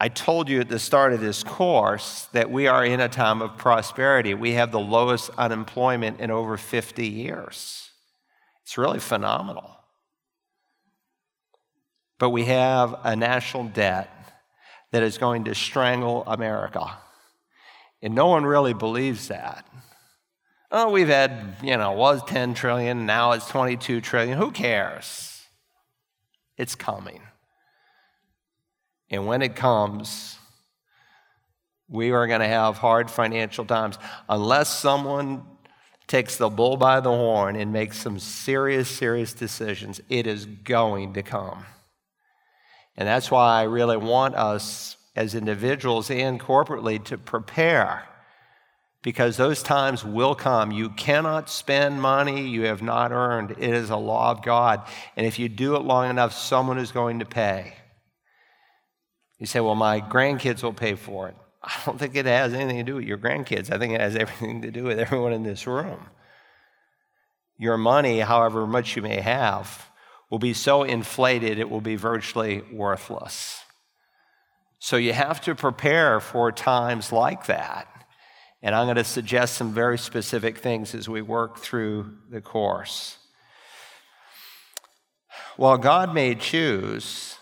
I 0.00 0.08
told 0.08 0.48
you 0.48 0.60
at 0.60 0.68
the 0.68 0.78
start 0.78 1.12
of 1.12 1.20
this 1.20 1.42
course 1.42 2.28
that 2.32 2.50
we 2.50 2.68
are 2.68 2.84
in 2.84 3.00
a 3.00 3.08
time 3.08 3.42
of 3.42 3.56
prosperity. 3.56 4.32
We 4.32 4.52
have 4.52 4.70
the 4.70 4.78
lowest 4.78 5.30
unemployment 5.36 6.20
in 6.20 6.30
over 6.30 6.56
50 6.56 7.06
years. 7.06 7.90
It's 8.62 8.78
really 8.78 9.00
phenomenal. 9.00 9.76
But 12.18 12.30
we 12.30 12.44
have 12.44 12.94
a 13.02 13.16
national 13.16 13.64
debt 13.64 14.10
that 14.92 15.02
is 15.02 15.18
going 15.18 15.44
to 15.44 15.54
strangle 15.54 16.22
America. 16.26 16.98
And 18.00 18.14
no 18.14 18.26
one 18.26 18.46
really 18.46 18.74
believes 18.74 19.28
that. 19.28 19.66
Oh, 20.70 20.90
we've 20.90 21.08
had, 21.08 21.56
you 21.62 21.76
know, 21.76 21.92
was 21.92 22.22
10 22.24 22.54
trillion, 22.54 23.06
now 23.06 23.32
it's 23.32 23.48
22 23.48 24.00
trillion. 24.00 24.38
Who 24.38 24.50
cares? 24.52 25.46
It's 26.56 26.74
coming. 26.74 27.22
And 29.10 29.26
when 29.26 29.42
it 29.42 29.56
comes, 29.56 30.36
we 31.88 32.10
are 32.10 32.26
going 32.26 32.40
to 32.40 32.46
have 32.46 32.78
hard 32.78 33.10
financial 33.10 33.64
times 33.64 33.98
unless 34.28 34.68
someone 34.68 35.42
takes 36.06 36.36
the 36.36 36.48
bull 36.48 36.76
by 36.76 37.00
the 37.00 37.10
horn 37.10 37.56
and 37.56 37.72
makes 37.72 37.98
some 37.98 38.18
serious, 38.18 38.88
serious 38.88 39.32
decisions. 39.32 40.00
It 40.08 40.26
is 40.26 40.46
going 40.46 41.14
to 41.14 41.22
come. 41.22 41.64
And 42.96 43.06
that's 43.06 43.30
why 43.30 43.60
I 43.60 43.62
really 43.64 43.96
want 43.96 44.34
us 44.34 44.96
as 45.14 45.34
individuals 45.34 46.10
and 46.10 46.40
corporately 46.40 47.02
to 47.04 47.18
prepare 47.18 48.08
because 49.02 49.36
those 49.36 49.62
times 49.62 50.04
will 50.04 50.34
come. 50.34 50.72
You 50.72 50.90
cannot 50.90 51.48
spend 51.48 52.02
money 52.02 52.48
you 52.48 52.62
have 52.62 52.82
not 52.82 53.12
earned. 53.12 53.52
It 53.52 53.74
is 53.74 53.90
a 53.90 53.96
law 53.96 54.30
of 54.30 54.42
God. 54.42 54.82
And 55.16 55.26
if 55.26 55.38
you 55.38 55.48
do 55.48 55.76
it 55.76 55.80
long 55.82 56.10
enough, 56.10 56.34
someone 56.34 56.78
is 56.78 56.90
going 56.90 57.20
to 57.20 57.24
pay. 57.24 57.74
You 59.38 59.46
say, 59.46 59.60
well, 59.60 59.74
my 59.74 60.00
grandkids 60.00 60.62
will 60.62 60.72
pay 60.72 60.94
for 60.94 61.28
it. 61.28 61.36
I 61.62 61.80
don't 61.84 61.98
think 61.98 62.16
it 62.16 62.26
has 62.26 62.54
anything 62.54 62.78
to 62.78 62.82
do 62.82 62.96
with 62.96 63.04
your 63.04 63.18
grandkids. 63.18 63.72
I 63.72 63.78
think 63.78 63.92
it 63.92 64.00
has 64.00 64.16
everything 64.16 64.62
to 64.62 64.70
do 64.70 64.84
with 64.84 64.98
everyone 64.98 65.32
in 65.32 65.42
this 65.42 65.66
room. 65.66 66.06
Your 67.58 67.76
money, 67.76 68.20
however 68.20 68.66
much 68.66 68.96
you 68.96 69.02
may 69.02 69.20
have, 69.20 69.90
will 70.30 70.38
be 70.38 70.54
so 70.54 70.82
inflated 70.82 71.58
it 71.58 71.70
will 71.70 71.80
be 71.80 71.96
virtually 71.96 72.62
worthless. 72.72 73.62
So 74.78 74.96
you 74.96 75.12
have 75.12 75.40
to 75.42 75.54
prepare 75.54 76.20
for 76.20 76.52
times 76.52 77.12
like 77.12 77.46
that. 77.46 77.88
And 78.62 78.74
I'm 78.74 78.86
going 78.86 78.96
to 78.96 79.04
suggest 79.04 79.54
some 79.54 79.72
very 79.72 79.98
specific 79.98 80.58
things 80.58 80.94
as 80.94 81.08
we 81.08 81.22
work 81.22 81.58
through 81.58 82.16
the 82.30 82.40
course. 82.40 83.16
While 85.56 85.78
God 85.78 86.14
may 86.14 86.34
choose 86.34 87.37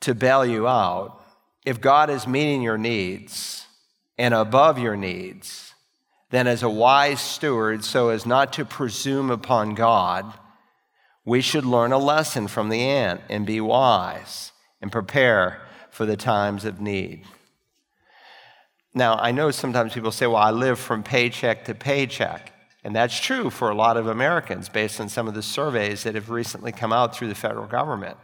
to 0.00 0.14
bail 0.14 0.44
you 0.44 0.66
out, 0.66 1.22
if 1.64 1.80
God 1.80 2.10
is 2.10 2.26
meeting 2.26 2.62
your 2.62 2.78
needs 2.78 3.66
and 4.16 4.32
above 4.34 4.78
your 4.78 4.96
needs, 4.96 5.74
then 6.30 6.46
as 6.46 6.62
a 6.62 6.70
wise 6.70 7.20
steward, 7.20 7.84
so 7.84 8.10
as 8.10 8.26
not 8.26 8.52
to 8.54 8.64
presume 8.64 9.30
upon 9.30 9.74
God, 9.74 10.32
we 11.24 11.40
should 11.40 11.64
learn 11.64 11.92
a 11.92 11.98
lesson 11.98 12.48
from 12.48 12.68
the 12.68 12.80
ant 12.80 13.20
and 13.28 13.46
be 13.46 13.60
wise 13.60 14.52
and 14.80 14.92
prepare 14.92 15.60
for 15.90 16.06
the 16.06 16.16
times 16.16 16.64
of 16.64 16.80
need. 16.80 17.24
Now, 18.94 19.16
I 19.16 19.32
know 19.32 19.50
sometimes 19.50 19.92
people 19.94 20.10
say, 20.10 20.26
well, 20.26 20.36
I 20.36 20.50
live 20.50 20.78
from 20.78 21.02
paycheck 21.02 21.64
to 21.66 21.74
paycheck. 21.74 22.52
And 22.84 22.94
that's 22.94 23.18
true 23.18 23.50
for 23.50 23.70
a 23.70 23.74
lot 23.74 23.96
of 23.96 24.06
Americans 24.06 24.68
based 24.68 25.00
on 25.00 25.08
some 25.08 25.28
of 25.28 25.34
the 25.34 25.42
surveys 25.42 26.04
that 26.04 26.14
have 26.14 26.30
recently 26.30 26.72
come 26.72 26.92
out 26.92 27.14
through 27.14 27.28
the 27.28 27.34
federal 27.34 27.66
government. 27.66 28.16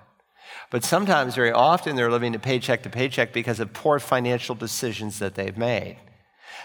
But 0.70 0.84
sometimes, 0.84 1.34
very 1.34 1.52
often, 1.52 1.96
they're 1.96 2.10
living 2.10 2.32
to 2.32 2.38
paycheck 2.38 2.82
to 2.82 2.90
paycheck 2.90 3.32
because 3.32 3.60
of 3.60 3.72
poor 3.72 3.98
financial 3.98 4.54
decisions 4.54 5.18
that 5.18 5.34
they've 5.34 5.56
made. 5.56 5.98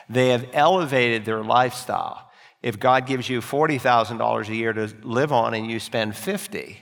They 0.09 0.29
have 0.29 0.47
elevated 0.53 1.25
their 1.25 1.43
lifestyle. 1.43 2.31
If 2.61 2.79
God 2.79 3.05
gives 3.05 3.29
you 3.29 3.41
$40,000 3.41 4.49
a 4.49 4.55
year 4.55 4.73
to 4.73 4.93
live 5.03 5.31
on 5.31 5.53
and 5.53 5.69
you 5.69 5.79
spend 5.79 6.15
50, 6.15 6.81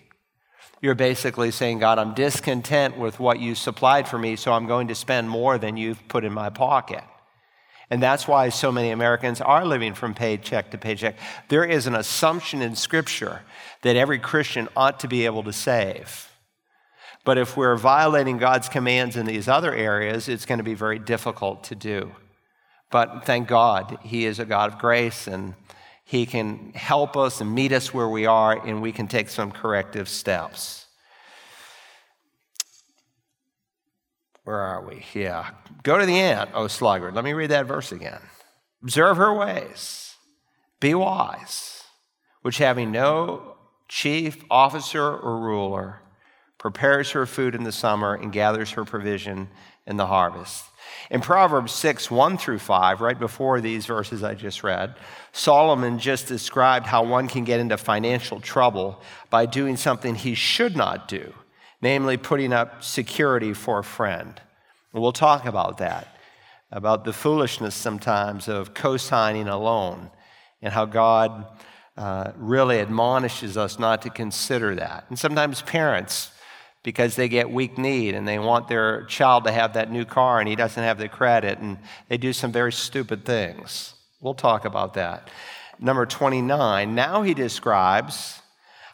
you're 0.81 0.95
basically 0.95 1.51
saying, 1.51 1.79
God, 1.79 1.99
I'm 1.99 2.13
discontent 2.13 2.97
with 2.97 3.19
what 3.19 3.39
you 3.39 3.55
supplied 3.55 4.07
for 4.07 4.17
me, 4.17 4.35
so 4.35 4.53
I'm 4.53 4.67
going 4.67 4.87
to 4.87 4.95
spend 4.95 5.29
more 5.29 5.57
than 5.57 5.77
you've 5.77 6.07
put 6.07 6.23
in 6.23 6.33
my 6.33 6.49
pocket. 6.49 7.03
And 7.89 8.03
that's 8.03 8.27
why 8.27 8.49
so 8.49 8.71
many 8.71 8.91
Americans 8.91 9.39
are 9.39 9.65
living 9.65 9.93
from 9.93 10.13
paycheck 10.13 10.71
to 10.71 10.77
paycheck. 10.77 11.17
There 11.47 11.63
is 11.63 11.87
an 11.87 11.95
assumption 11.95 12.61
in 12.61 12.75
Scripture 12.75 13.41
that 13.81 13.95
every 13.95 14.19
Christian 14.19 14.67
ought 14.75 14.99
to 15.01 15.07
be 15.07 15.25
able 15.25 15.43
to 15.43 15.53
save. 15.53 16.26
But 17.27 17.37
if 17.37 17.57
we're 17.57 17.75
violating 17.75 18.37
God's 18.37 18.69
commands 18.69 19.17
in 19.17 19.25
these 19.25 19.49
other 19.49 19.75
areas, 19.75 20.29
it's 20.29 20.45
going 20.45 20.59
to 20.59 20.63
be 20.63 20.75
very 20.75 20.97
difficult 20.97 21.65
to 21.65 21.75
do. 21.75 22.13
But 22.89 23.25
thank 23.25 23.49
God, 23.49 23.99
He 24.01 24.25
is 24.25 24.39
a 24.39 24.45
God 24.45 24.71
of 24.71 24.79
grace 24.79 25.27
and 25.27 25.53
He 26.05 26.25
can 26.25 26.71
help 26.73 27.17
us 27.17 27.41
and 27.41 27.53
meet 27.53 27.73
us 27.73 27.93
where 27.93 28.07
we 28.07 28.25
are, 28.25 28.65
and 28.65 28.81
we 28.81 28.93
can 28.93 29.09
take 29.09 29.27
some 29.27 29.51
corrective 29.51 30.07
steps. 30.07 30.85
Where 34.45 34.61
are 34.61 34.87
we? 34.87 35.03
Yeah. 35.13 35.49
Go 35.83 35.97
to 35.97 36.05
the 36.05 36.21
ant, 36.21 36.51
O 36.53 36.67
sluggard. 36.67 37.13
Let 37.13 37.25
me 37.25 37.33
read 37.33 37.51
that 37.51 37.65
verse 37.65 37.91
again. 37.91 38.21
Observe 38.81 39.17
her 39.17 39.33
ways, 39.33 40.15
be 40.79 40.93
wise, 40.93 41.83
which 42.41 42.59
having 42.59 42.89
no 42.89 43.57
chief, 43.89 44.45
officer, 44.49 45.03
or 45.03 45.41
ruler, 45.41 46.03
prepares 46.57 47.11
her 47.11 47.25
food 47.25 47.55
in 47.55 47.63
the 47.63 47.71
summer 47.71 48.15
and 48.15 48.31
gathers 48.31 48.71
her 48.71 48.85
provision 48.85 49.49
in 49.85 49.97
the 49.97 50.07
harvest. 50.07 50.65
In 51.09 51.21
Proverbs 51.21 51.71
6, 51.73 52.11
1 52.11 52.37
through 52.37 52.59
5, 52.59 53.01
right 53.01 53.17
before 53.17 53.61
these 53.61 53.85
verses 53.85 54.23
I 54.23 54.33
just 54.33 54.63
read, 54.63 54.95
Solomon 55.31 55.99
just 55.99 56.27
described 56.27 56.85
how 56.85 57.03
one 57.03 57.27
can 57.27 57.43
get 57.43 57.59
into 57.59 57.77
financial 57.77 58.39
trouble 58.41 59.01
by 59.29 59.45
doing 59.45 59.77
something 59.77 60.15
he 60.15 60.33
should 60.33 60.75
not 60.75 61.07
do, 61.07 61.33
namely 61.81 62.17
putting 62.17 62.51
up 62.51 62.83
security 62.83 63.53
for 63.53 63.79
a 63.79 63.83
friend. 63.83 64.41
And 64.93 65.01
we'll 65.01 65.11
talk 65.11 65.45
about 65.45 65.77
that. 65.77 66.07
about 66.69 67.05
the 67.05 67.13
foolishness 67.13 67.75
sometimes 67.75 68.49
of 68.49 68.73
co 68.73 68.97
signing 68.97 69.47
a 69.47 69.57
loan 69.57 70.11
and 70.61 70.73
how 70.73 70.83
God 70.83 71.45
uh, 71.95 72.31
really 72.35 72.79
admonishes 72.79 73.55
us 73.55 73.79
not 73.79 74.01
to 74.01 74.09
consider 74.09 74.75
that. 74.75 75.05
And 75.07 75.17
sometimes 75.17 75.61
parents, 75.61 76.31
because 76.87 77.17
they 77.17 77.27
get 77.27 77.51
weak 77.51 77.77
need 77.77 78.15
and 78.15 78.25
they 78.25 78.39
want 78.39 78.69
their 78.69 79.03
child 79.07 79.43
to 79.43 79.51
have 79.51 79.73
that 79.73 79.91
new 79.91 80.05
car 80.05 80.39
and 80.39 80.47
he 80.47 80.55
doesn't 80.55 80.81
have 80.81 80.97
the 80.97 81.09
credit, 81.09 81.59
and 81.59 81.77
they 82.07 82.15
do 82.15 82.31
some 82.31 82.49
very 82.49 82.71
stupid 82.71 83.25
things. 83.25 83.93
We'll 84.21 84.33
talk 84.33 84.63
about 84.63 84.93
that. 84.93 85.29
Number 85.81 86.05
29, 86.05 86.95
now 86.95 87.23
he 87.23 87.33
describes 87.33 88.41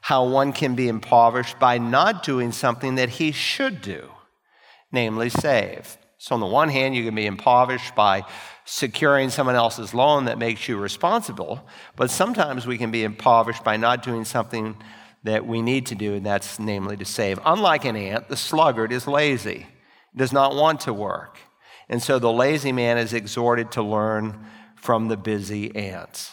how 0.01 0.27
one 0.27 0.53
can 0.53 0.73
be 0.73 0.87
impoverished 0.87 1.59
by 1.59 1.77
not 1.77 2.23
doing 2.23 2.51
something 2.51 2.95
that 2.95 3.09
he 3.09 3.31
should 3.31 3.83
do, 3.83 4.09
namely 4.91 5.29
save. 5.29 5.95
So, 6.17 6.33
on 6.33 6.39
the 6.39 6.47
one 6.47 6.69
hand, 6.69 6.95
you 6.95 7.05
can 7.05 7.13
be 7.13 7.27
impoverished 7.27 7.93
by 7.93 8.23
securing 8.65 9.29
someone 9.29 9.55
else's 9.55 9.93
loan 9.93 10.25
that 10.25 10.39
makes 10.39 10.67
you 10.67 10.77
responsible, 10.77 11.63
but 11.95 12.09
sometimes 12.09 12.65
we 12.65 12.79
can 12.79 12.89
be 12.89 13.03
impoverished 13.03 13.63
by 13.63 13.77
not 13.77 14.01
doing 14.01 14.25
something 14.25 14.77
that 15.23 15.45
we 15.45 15.61
need 15.61 15.85
to 15.87 15.95
do, 15.95 16.15
and 16.15 16.25
that's 16.25 16.59
namely 16.59 16.97
to 16.97 17.05
save. 17.05 17.39
Unlike 17.45 17.85
an 17.85 17.95
ant, 17.95 18.29
the 18.29 18.37
sluggard 18.37 18.91
is 18.91 19.07
lazy, 19.07 19.67
does 20.15 20.33
not 20.33 20.55
want 20.55 20.81
to 20.81 20.93
work. 20.93 21.37
And 21.89 22.01
so 22.01 22.19
the 22.19 22.31
lazy 22.31 22.71
man 22.71 22.97
is 22.97 23.13
exhorted 23.13 23.71
to 23.71 23.83
learn 23.83 24.45
from 24.75 25.07
the 25.07 25.17
busy 25.17 25.75
ants. 25.75 26.31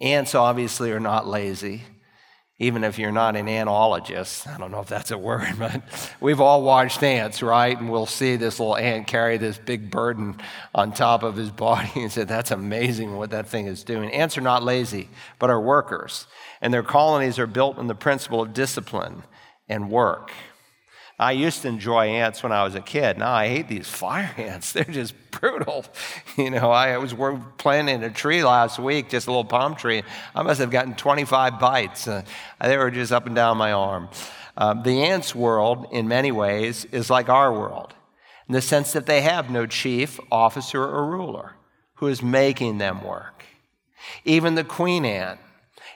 Ants 0.00 0.34
obviously 0.34 0.90
are 0.92 1.00
not 1.00 1.26
lazy, 1.26 1.82
even 2.58 2.84
if 2.84 2.98
you're 2.98 3.12
not 3.12 3.36
an 3.36 3.48
antologist. 3.48 4.46
I 4.46 4.56
don't 4.56 4.70
know 4.70 4.80
if 4.80 4.88
that's 4.88 5.10
a 5.10 5.18
word, 5.18 5.54
but 5.58 5.82
we've 6.20 6.40
all 6.40 6.62
watched 6.62 7.02
ants, 7.02 7.42
right? 7.42 7.78
And 7.78 7.90
we'll 7.90 8.06
see 8.06 8.36
this 8.36 8.58
little 8.58 8.76
ant 8.76 9.06
carry 9.06 9.36
this 9.36 9.58
big 9.58 9.90
burden 9.90 10.36
on 10.74 10.92
top 10.92 11.22
of 11.22 11.36
his 11.36 11.50
body 11.50 11.90
and 11.96 12.10
say, 12.10 12.24
That's 12.24 12.50
amazing 12.50 13.16
what 13.16 13.30
that 13.30 13.48
thing 13.48 13.66
is 13.66 13.84
doing. 13.84 14.10
Ants 14.10 14.38
are 14.38 14.42
not 14.42 14.62
lazy, 14.62 15.08
but 15.38 15.50
are 15.50 15.60
workers. 15.60 16.26
And 16.62 16.72
their 16.72 16.82
colonies 16.82 17.38
are 17.38 17.46
built 17.46 17.78
on 17.78 17.86
the 17.86 17.94
principle 17.94 18.40
of 18.40 18.54
discipline 18.54 19.22
and 19.68 19.90
work. 19.90 20.32
I 21.18 21.32
used 21.32 21.62
to 21.62 21.68
enjoy 21.68 22.08
ants 22.08 22.42
when 22.42 22.52
I 22.52 22.62
was 22.64 22.74
a 22.74 22.80
kid. 22.80 23.16
Now 23.16 23.32
I 23.32 23.48
hate 23.48 23.68
these 23.68 23.88
fire 23.88 24.32
ants. 24.36 24.72
They're 24.72 24.84
just 24.84 25.14
brutal. 25.30 25.84
You 26.36 26.50
know, 26.50 26.70
I 26.70 26.98
was 26.98 27.14
planting 27.56 28.04
a 28.04 28.10
tree 28.10 28.44
last 28.44 28.78
week, 28.78 29.08
just 29.08 29.26
a 29.26 29.30
little 29.30 29.44
palm 29.44 29.74
tree. 29.74 30.02
I 30.34 30.42
must 30.42 30.60
have 30.60 30.70
gotten 30.70 30.94
25 30.94 31.58
bites. 31.58 32.06
Uh, 32.06 32.24
they 32.60 32.76
were 32.76 32.90
just 32.90 33.10
up 33.10 33.24
and 33.24 33.34
down 33.34 33.56
my 33.56 33.72
arm. 33.72 34.10
Uh, 34.54 34.74
the 34.74 35.04
ants' 35.04 35.34
world, 35.34 35.86
in 35.92 36.08
many 36.08 36.30
ways, 36.30 36.84
is 36.92 37.08
like 37.08 37.30
our 37.30 37.50
world 37.50 37.94
in 38.48 38.52
the 38.52 38.60
sense 38.60 38.92
that 38.92 39.06
they 39.06 39.22
have 39.22 39.50
no 39.50 39.66
chief, 39.66 40.20
officer, 40.30 40.82
or 40.82 41.06
ruler 41.06 41.54
who 41.94 42.06
is 42.06 42.22
making 42.22 42.76
them 42.76 43.02
work. 43.02 43.44
Even 44.26 44.56
the 44.56 44.64
queen 44.64 45.06
ant 45.06 45.40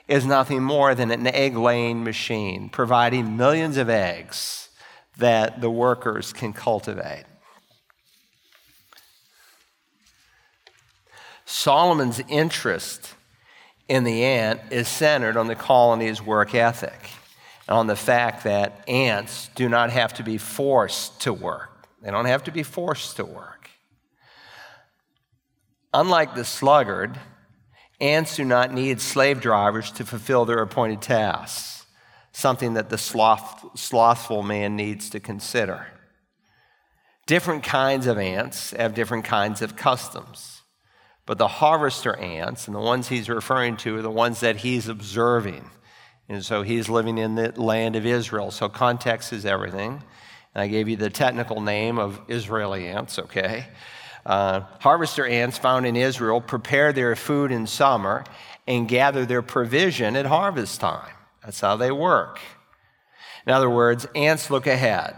is 0.07 0.25
nothing 0.25 0.63
more 0.63 0.95
than 0.95 1.11
an 1.11 1.27
egg 1.27 1.55
laying 1.55 2.03
machine, 2.03 2.67
providing 2.67 3.37
millions 3.37 3.77
of 3.77 3.89
eggs 3.89 4.60
that 5.21 5.61
the 5.61 5.69
workers 5.69 6.33
can 6.33 6.51
cultivate. 6.51 7.23
Solomon's 11.45 12.21
interest 12.27 13.13
in 13.87 14.03
the 14.03 14.23
ant 14.23 14.61
is 14.71 14.87
centered 14.87 15.37
on 15.37 15.47
the 15.47 15.55
colony's 15.55 16.21
work 16.21 16.55
ethic 16.55 17.11
and 17.67 17.77
on 17.77 17.87
the 17.87 17.95
fact 17.95 18.43
that 18.43 18.83
ants 18.87 19.49
do 19.55 19.69
not 19.69 19.89
have 19.89 20.13
to 20.13 20.23
be 20.23 20.37
forced 20.37 21.21
to 21.21 21.33
work. 21.33 21.87
They 22.01 22.09
don't 22.09 22.25
have 22.25 22.43
to 22.45 22.51
be 22.51 22.63
forced 22.63 23.17
to 23.17 23.25
work. 23.25 23.69
Unlike 25.93 26.35
the 26.35 26.45
sluggard, 26.45 27.19
ants 27.99 28.35
do 28.37 28.45
not 28.45 28.73
need 28.73 29.01
slave 29.01 29.41
drivers 29.41 29.91
to 29.91 30.05
fulfill 30.05 30.45
their 30.45 30.59
appointed 30.59 31.01
tasks 31.01 31.80
something 32.31 32.73
that 32.75 32.89
the 32.89 32.97
sloth, 32.97 33.77
slothful 33.77 34.43
man 34.43 34.75
needs 34.75 35.09
to 35.09 35.19
consider. 35.19 35.87
Different 37.27 37.63
kinds 37.63 38.07
of 38.07 38.17
ants 38.17 38.71
have 38.71 38.93
different 38.93 39.25
kinds 39.25 39.61
of 39.61 39.75
customs. 39.75 40.61
But 41.25 41.37
the 41.37 41.47
harvester 41.47 42.15
ants, 42.17 42.67
and 42.67 42.75
the 42.75 42.79
ones 42.79 43.07
he's 43.07 43.29
referring 43.29 43.77
to, 43.77 43.97
are 43.97 44.01
the 44.01 44.09
ones 44.09 44.39
that 44.39 44.57
he's 44.57 44.87
observing. 44.87 45.69
And 46.27 46.43
so 46.43 46.61
he's 46.61 46.89
living 46.89 47.17
in 47.17 47.35
the 47.35 47.53
land 47.61 47.95
of 47.95 48.05
Israel. 48.05 48.51
So 48.51 48.69
context 48.69 49.31
is 49.31 49.45
everything. 49.45 50.01
And 50.53 50.61
I 50.61 50.67
gave 50.67 50.89
you 50.89 50.95
the 50.95 51.09
technical 51.09 51.61
name 51.61 51.99
of 51.99 52.19
Israeli 52.27 52.87
ants, 52.87 53.19
okay? 53.19 53.67
Uh, 54.25 54.61
harvester 54.79 55.25
ants 55.25 55.57
found 55.57 55.85
in 55.85 55.95
Israel 55.95 56.41
prepare 56.41 56.93
their 56.93 57.15
food 57.15 57.51
in 57.51 57.67
summer 57.67 58.23
and 58.67 58.87
gather 58.87 59.25
their 59.25 59.41
provision 59.41 60.15
at 60.15 60.25
harvest 60.25 60.79
time. 60.79 61.13
That's 61.43 61.59
how 61.59 61.75
they 61.75 61.91
work. 61.91 62.39
In 63.45 63.53
other 63.53 63.69
words, 63.69 64.07
ants 64.15 64.49
look 64.49 64.67
ahead, 64.67 65.15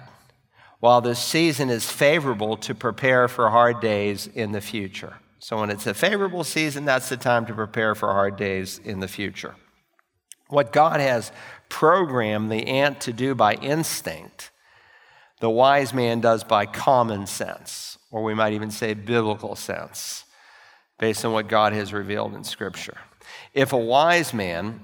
while 0.80 1.02
this 1.02 1.20
season 1.20 1.70
is 1.70 1.90
favorable 1.90 2.58
to 2.58 2.74
prepare 2.74 3.28
for 3.28 3.50
hard 3.50 3.82
days 3.82 4.28
in 4.28 4.52
the 4.52 4.62
future. 4.62 5.16
So, 5.40 5.60
when 5.60 5.70
it's 5.70 5.88
a 5.88 5.94
favorable 5.94 6.46
season, 6.46 6.86
that's 6.86 7.10
the 7.10 7.18
time 7.18 7.46
to 7.48 7.54
prepare 7.54 7.96
for 7.96 8.14
hard 8.14 8.38
days 8.38 8.80
in 8.80 9.02
the 9.02 9.10
future. 9.10 9.56
What 10.48 10.72
God 10.72 11.02
has 11.02 11.34
programmed 11.68 12.50
the 12.50 12.66
ant 12.68 13.02
to 13.02 13.12
do 13.12 13.36
by 13.36 13.56
instinct, 13.56 14.52
the 15.42 15.50
wise 15.50 15.94
man 15.94 16.22
does 16.22 16.46
by 16.46 16.66
common 16.66 17.28
sense, 17.28 17.98
or 18.10 18.24
we 18.24 18.34
might 18.34 18.54
even 18.54 18.72
say 18.72 18.94
biblical 18.94 19.58
sense, 19.58 20.24
based 20.98 21.26
on 21.26 21.34
what 21.34 21.50
God 21.50 21.74
has 21.74 21.92
revealed 21.92 22.34
in 22.36 22.46
Scripture. 22.46 22.98
If 23.54 23.74
a 23.74 23.78
wise 23.78 24.34
man 24.34 24.80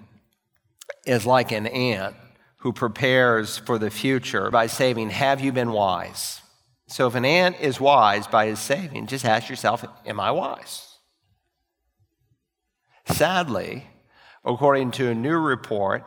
is 1.06 1.25
like 1.25 1.52
an 1.52 1.67
ant 1.67 2.15
who 2.58 2.73
prepares 2.73 3.58
for 3.58 3.78
the 3.78 3.89
future 3.89 4.52
by 4.52 4.67
saving, 4.67 5.10
Have 5.10 5.41
you 5.41 5.52
been 5.52 5.71
wise? 5.71 6.41
So 6.88 7.08
if 7.08 7.15
an 7.15 7.25
ant 7.25 7.60
is 7.60 7.80
wise 7.80 8.28
by 8.28 8.47
his 8.47 8.60
saving, 8.60 9.08
just 9.08 9.25
ask 9.25 9.49
yourself, 9.49 9.86
Am 10.06 10.19
I 10.19 10.32
wise? 10.32 10.97
Sadly, 13.06 13.88
according 14.45 14.91
to 14.91 15.10
a 15.10 15.15
new 15.15 15.38
report 15.38 16.04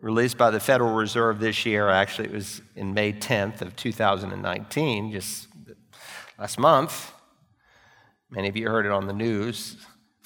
released 0.00 0.38
by 0.38 0.50
the 0.50 0.60
Federal 0.60 0.94
Reserve 0.94 1.40
this 1.40 1.66
year, 1.66 1.88
actually, 1.88 2.28
it 2.28 2.34
was 2.34 2.62
in 2.74 2.94
May 2.94 3.12
10th 3.12 3.60
of 3.60 3.76
2019, 3.76 5.12
just 5.12 5.48
last 6.38 6.58
month. 6.58 7.12
Many 8.30 8.48
of 8.48 8.56
you 8.56 8.68
heard 8.68 8.86
it 8.86 8.92
on 8.92 9.06
the 9.06 9.12
news. 9.12 9.76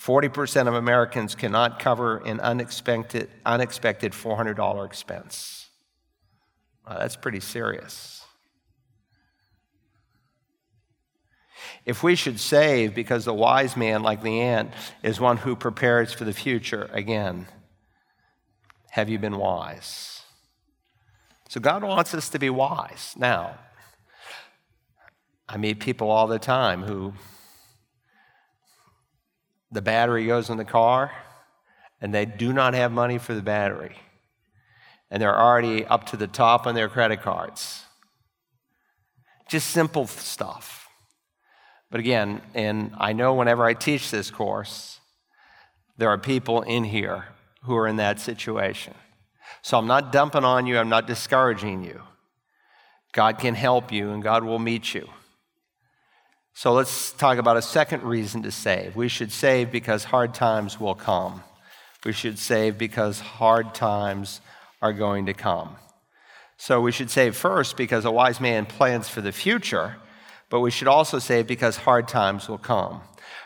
40% 0.00 0.66
of 0.66 0.74
Americans 0.74 1.34
cannot 1.34 1.78
cover 1.78 2.18
an 2.18 2.40
unexpected, 2.40 3.28
unexpected 3.44 4.12
$400 4.12 4.86
expense. 4.86 5.68
that's 6.88 7.16
pretty 7.16 7.40
serious. 7.40 8.24
If 11.84 12.02
we 12.02 12.14
should 12.14 12.40
save 12.40 12.94
because 12.94 13.26
the 13.26 13.34
wise 13.34 13.76
man, 13.76 14.02
like 14.02 14.22
the 14.22 14.40
ant, 14.40 14.72
is 15.02 15.20
one 15.20 15.36
who 15.36 15.54
prepares 15.54 16.14
for 16.14 16.24
the 16.24 16.32
future, 16.32 16.88
again, 16.92 17.46
have 18.90 19.10
you 19.10 19.18
been 19.18 19.36
wise? 19.36 20.22
So 21.48 21.60
God 21.60 21.82
wants 21.82 22.14
us 22.14 22.30
to 22.30 22.38
be 22.38 22.48
wise. 22.48 23.14
Now, 23.18 23.58
I 25.46 25.58
meet 25.58 25.78
people 25.78 26.10
all 26.10 26.26
the 26.26 26.38
time 26.38 26.82
who 26.82 27.12
the 29.70 29.82
battery 29.82 30.26
goes 30.26 30.50
in 30.50 30.56
the 30.56 30.64
car 30.64 31.12
and 32.00 32.14
they 32.14 32.24
do 32.24 32.52
not 32.52 32.74
have 32.74 32.92
money 32.92 33.18
for 33.18 33.34
the 33.34 33.42
battery. 33.42 33.96
And 35.10 35.20
they're 35.20 35.38
already 35.38 35.84
up 35.84 36.06
to 36.06 36.16
the 36.16 36.26
top 36.26 36.66
on 36.66 36.74
their 36.74 36.88
credit 36.88 37.22
cards. 37.22 37.84
Just 39.48 39.68
simple 39.68 40.06
stuff. 40.06 40.88
But 41.90 42.00
again, 42.00 42.40
and 42.54 42.92
I 42.98 43.12
know 43.12 43.34
whenever 43.34 43.64
I 43.64 43.74
teach 43.74 44.10
this 44.10 44.30
course, 44.30 45.00
there 45.98 46.08
are 46.08 46.18
people 46.18 46.62
in 46.62 46.84
here 46.84 47.26
who 47.64 47.76
are 47.76 47.88
in 47.88 47.96
that 47.96 48.20
situation. 48.20 48.94
So 49.62 49.76
I'm 49.76 49.86
not 49.86 50.12
dumping 50.12 50.44
on 50.44 50.66
you, 50.66 50.78
I'm 50.78 50.88
not 50.88 51.06
discouraging 51.06 51.84
you. 51.84 52.00
God 53.12 53.38
can 53.38 53.54
help 53.54 53.90
you 53.92 54.10
and 54.10 54.22
God 54.22 54.44
will 54.44 54.60
meet 54.60 54.94
you. 54.94 55.08
So 56.54 56.72
let's 56.72 57.12
talk 57.12 57.38
about 57.38 57.56
a 57.56 57.62
second 57.62 58.02
reason 58.02 58.42
to 58.42 58.50
save. 58.50 58.96
We 58.96 59.08
should 59.08 59.32
save 59.32 59.70
because 59.70 60.04
hard 60.04 60.34
times 60.34 60.78
will 60.78 60.94
come. 60.94 61.42
We 62.04 62.12
should 62.12 62.38
save 62.38 62.78
because 62.78 63.20
hard 63.20 63.74
times 63.74 64.40
are 64.82 64.92
going 64.92 65.26
to 65.26 65.34
come. 65.34 65.76
So 66.56 66.80
we 66.80 66.92
should 66.92 67.10
save 67.10 67.36
first 67.36 67.76
because 67.76 68.04
a 68.04 68.10
wise 68.10 68.40
man 68.40 68.66
plans 68.66 69.08
for 69.08 69.22
the 69.22 69.32
future, 69.32 69.96
but 70.50 70.60
we 70.60 70.70
should 70.70 70.88
also 70.88 71.18
save 71.18 71.46
because 71.46 71.78
hard 71.78 72.08
times 72.08 72.48
will 72.48 72.58
come. 72.58 73.00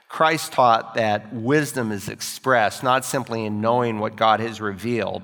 Christ 0.08 0.52
taught 0.52 0.94
that 0.94 1.32
wisdom 1.32 1.92
is 1.92 2.08
expressed 2.08 2.82
not 2.82 3.04
simply 3.04 3.44
in 3.44 3.60
knowing 3.60 3.98
what 3.98 4.16
God 4.16 4.40
has 4.40 4.60
revealed, 4.60 5.22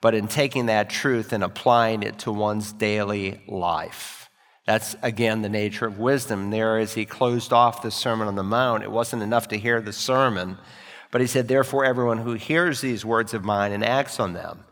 but 0.00 0.14
in 0.14 0.28
taking 0.28 0.66
that 0.66 0.90
truth 0.90 1.32
and 1.32 1.42
applying 1.44 2.02
it 2.02 2.18
to 2.20 2.32
one's 2.32 2.72
daily 2.72 3.40
life. 3.46 4.17
That's 4.68 4.96
again 5.00 5.40
the 5.40 5.48
nature 5.48 5.86
of 5.86 5.98
wisdom. 5.98 6.50
There, 6.50 6.76
as 6.76 6.92
he 6.92 7.06
closed 7.06 7.54
off 7.54 7.80
the 7.80 7.90
Sermon 7.90 8.28
on 8.28 8.34
the 8.34 8.42
Mount, 8.42 8.82
it 8.82 8.90
wasn't 8.90 9.22
enough 9.22 9.48
to 9.48 9.56
hear 9.56 9.80
the 9.80 9.94
sermon, 9.94 10.58
but 11.10 11.22
he 11.22 11.26
said, 11.26 11.48
Therefore, 11.48 11.86
everyone 11.86 12.18
who 12.18 12.34
hears 12.34 12.82
these 12.82 13.02
words 13.02 13.32
of 13.32 13.46
mine 13.46 13.72
and 13.72 13.82
acts 13.82 14.20
on 14.20 14.34
them 14.34 14.64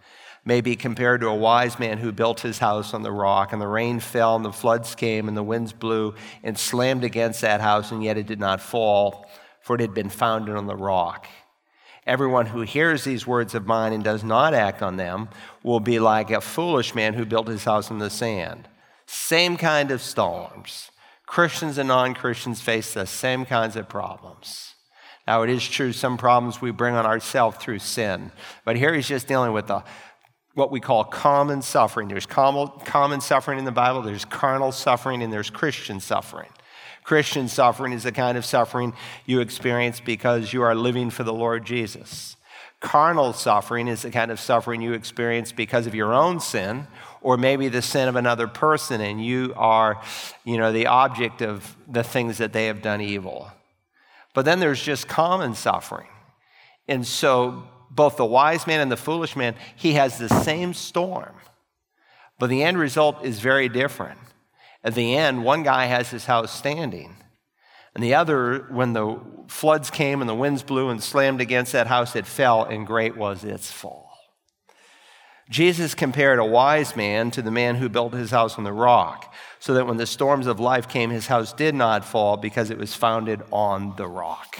may 0.44 0.60
be 0.60 0.76
compared 0.76 1.22
to 1.22 1.28
a 1.28 1.34
wise 1.34 1.78
man 1.78 1.96
who 1.96 2.12
built 2.12 2.40
his 2.40 2.58
house 2.58 2.92
on 2.92 3.04
the 3.04 3.10
rock, 3.10 3.54
and 3.54 3.62
the 3.62 3.66
rain 3.66 3.98
fell, 3.98 4.36
and 4.36 4.44
the 4.44 4.52
floods 4.52 4.94
came, 4.94 5.28
and 5.28 5.36
the 5.36 5.42
winds 5.42 5.72
blew 5.72 6.14
and 6.42 6.58
slammed 6.58 7.02
against 7.02 7.40
that 7.40 7.62
house, 7.62 7.90
and 7.90 8.04
yet 8.04 8.18
it 8.18 8.26
did 8.26 8.38
not 8.38 8.60
fall, 8.60 9.26
for 9.62 9.76
it 9.76 9.80
had 9.80 9.94
been 9.94 10.10
founded 10.10 10.56
on 10.56 10.66
the 10.66 10.76
rock. 10.76 11.26
Everyone 12.06 12.44
who 12.44 12.60
hears 12.60 13.04
these 13.04 13.26
words 13.26 13.54
of 13.54 13.66
mine 13.66 13.94
and 13.94 14.04
does 14.04 14.22
not 14.22 14.52
act 14.52 14.82
on 14.82 14.98
them 14.98 15.30
will 15.62 15.80
be 15.80 15.98
like 15.98 16.30
a 16.30 16.42
foolish 16.42 16.94
man 16.94 17.14
who 17.14 17.24
built 17.24 17.48
his 17.48 17.64
house 17.64 17.90
on 17.90 17.98
the 17.98 18.10
sand. 18.10 18.68
Same 19.06 19.56
kind 19.56 19.90
of 19.90 20.02
storms. 20.02 20.90
Christians 21.26 21.78
and 21.78 21.88
non 21.88 22.14
Christians 22.14 22.60
face 22.60 22.94
the 22.94 23.06
same 23.06 23.44
kinds 23.44 23.76
of 23.76 23.88
problems. 23.88 24.74
Now, 25.26 25.42
it 25.42 25.50
is 25.50 25.66
true, 25.68 25.92
some 25.92 26.16
problems 26.16 26.60
we 26.60 26.70
bring 26.70 26.94
on 26.94 27.04
ourselves 27.04 27.56
through 27.58 27.80
sin, 27.80 28.30
but 28.64 28.76
here 28.76 28.94
he's 28.94 29.08
just 29.08 29.26
dealing 29.26 29.52
with 29.52 29.66
the 29.66 29.82
what 30.54 30.70
we 30.70 30.80
call 30.80 31.04
common 31.04 31.60
suffering. 31.60 32.08
There's 32.08 32.24
common 32.24 33.20
suffering 33.20 33.58
in 33.58 33.66
the 33.66 33.72
Bible, 33.72 34.00
there's 34.00 34.24
carnal 34.24 34.72
suffering, 34.72 35.22
and 35.22 35.30
there's 35.30 35.50
Christian 35.50 36.00
suffering. 36.00 36.48
Christian 37.04 37.46
suffering 37.48 37.92
is 37.92 38.04
the 38.04 38.12
kind 38.12 38.38
of 38.38 38.44
suffering 38.44 38.94
you 39.26 39.40
experience 39.40 40.00
because 40.00 40.54
you 40.54 40.62
are 40.62 40.74
living 40.74 41.10
for 41.10 41.24
the 41.24 41.32
Lord 41.32 41.66
Jesus. 41.66 42.36
Carnal 42.80 43.34
suffering 43.34 43.86
is 43.86 44.02
the 44.02 44.10
kind 44.10 44.30
of 44.30 44.40
suffering 44.40 44.80
you 44.80 44.94
experience 44.94 45.52
because 45.52 45.86
of 45.86 45.94
your 45.94 46.14
own 46.14 46.40
sin 46.40 46.86
or 47.26 47.36
maybe 47.36 47.66
the 47.66 47.82
sin 47.82 48.06
of 48.06 48.14
another 48.14 48.46
person 48.46 49.00
and 49.00 49.20
you 49.22 49.52
are, 49.56 50.00
you 50.44 50.56
know, 50.56 50.70
the 50.70 50.86
object 50.86 51.42
of 51.42 51.76
the 51.88 52.04
things 52.04 52.38
that 52.38 52.52
they 52.52 52.66
have 52.66 52.80
done 52.80 53.00
evil. 53.00 53.50
But 54.32 54.44
then 54.44 54.60
there's 54.60 54.80
just 54.80 55.08
common 55.08 55.56
suffering. 55.56 56.06
And 56.86 57.04
so 57.04 57.64
both 57.90 58.16
the 58.16 58.24
wise 58.24 58.68
man 58.68 58.78
and 58.78 58.92
the 58.92 58.96
foolish 58.96 59.34
man, 59.34 59.56
he 59.74 59.94
has 59.94 60.18
the 60.18 60.28
same 60.28 60.72
storm, 60.72 61.34
but 62.38 62.48
the 62.48 62.62
end 62.62 62.78
result 62.78 63.24
is 63.24 63.40
very 63.40 63.68
different. 63.68 64.20
At 64.84 64.94
the 64.94 65.16
end, 65.16 65.42
one 65.42 65.64
guy 65.64 65.86
has 65.86 66.10
his 66.10 66.26
house 66.26 66.52
standing, 66.56 67.16
and 67.92 68.04
the 68.04 68.14
other, 68.14 68.66
when 68.70 68.92
the 68.92 69.18
floods 69.48 69.90
came 69.90 70.20
and 70.20 70.30
the 70.30 70.34
winds 70.34 70.62
blew 70.62 70.90
and 70.90 71.02
slammed 71.02 71.40
against 71.40 71.72
that 71.72 71.88
house, 71.88 72.14
it 72.14 72.24
fell, 72.24 72.62
and 72.62 72.86
great 72.86 73.16
was 73.16 73.42
its 73.42 73.72
fall. 73.72 74.05
Jesus 75.48 75.94
compared 75.94 76.38
a 76.38 76.44
wise 76.44 76.96
man 76.96 77.30
to 77.30 77.42
the 77.42 77.50
man 77.50 77.76
who 77.76 77.88
built 77.88 78.14
his 78.14 78.30
house 78.30 78.58
on 78.58 78.64
the 78.64 78.72
rock, 78.72 79.32
so 79.60 79.74
that 79.74 79.86
when 79.86 79.96
the 79.96 80.06
storms 80.06 80.46
of 80.46 80.58
life 80.58 80.88
came, 80.88 81.10
his 81.10 81.28
house 81.28 81.52
did 81.52 81.74
not 81.74 82.04
fall 82.04 82.36
because 82.36 82.70
it 82.70 82.78
was 82.78 82.94
founded 82.94 83.42
on 83.52 83.94
the 83.96 84.06
rock. 84.06 84.58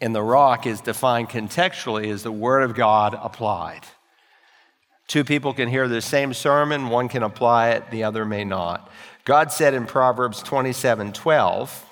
and 0.00 0.14
the 0.14 0.22
rock 0.22 0.66
is 0.66 0.80
defined 0.80 1.28
contextually 1.28 2.10
as 2.10 2.22
the 2.22 2.32
Word 2.32 2.62
of 2.62 2.74
God 2.74 3.18
applied. 3.20 3.82
Two 5.06 5.24
people 5.24 5.52
can 5.52 5.68
hear 5.68 5.88
the 5.88 6.00
same 6.00 6.32
sermon, 6.32 6.88
one 6.88 7.08
can 7.08 7.22
apply 7.22 7.70
it, 7.70 7.90
the 7.90 8.04
other 8.04 8.24
may 8.24 8.44
not. 8.44 8.90
God 9.24 9.52
said 9.52 9.74
in 9.74 9.86
Proverbs 9.86 10.42
27 10.42 11.12
12, 11.12 11.86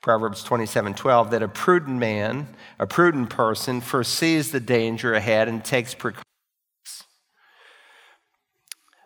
Proverbs 0.00 0.44
27 0.44 0.94
12, 0.94 1.30
that 1.32 1.42
a 1.42 1.48
prudent 1.48 1.98
man, 1.98 2.48
a 2.78 2.86
prudent 2.86 3.30
person, 3.30 3.80
foresees 3.80 4.52
the 4.52 4.60
danger 4.60 5.12
ahead 5.12 5.48
and 5.48 5.64
takes 5.64 5.92
precautions. 5.92 6.24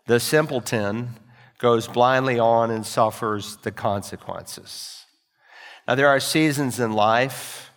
The 0.07 0.21
simpleton 0.21 1.15
goes 1.59 1.89
blindly 1.89 2.39
on 2.39 2.71
and 2.71 2.85
suffers 2.85 3.57
the 3.59 3.73
consequences. 3.73 5.07
Now, 5.89 5.95
there 5.95 6.09
are 6.09 6.21
seasons 6.21 6.79
in 6.79 6.93
life 6.93 7.71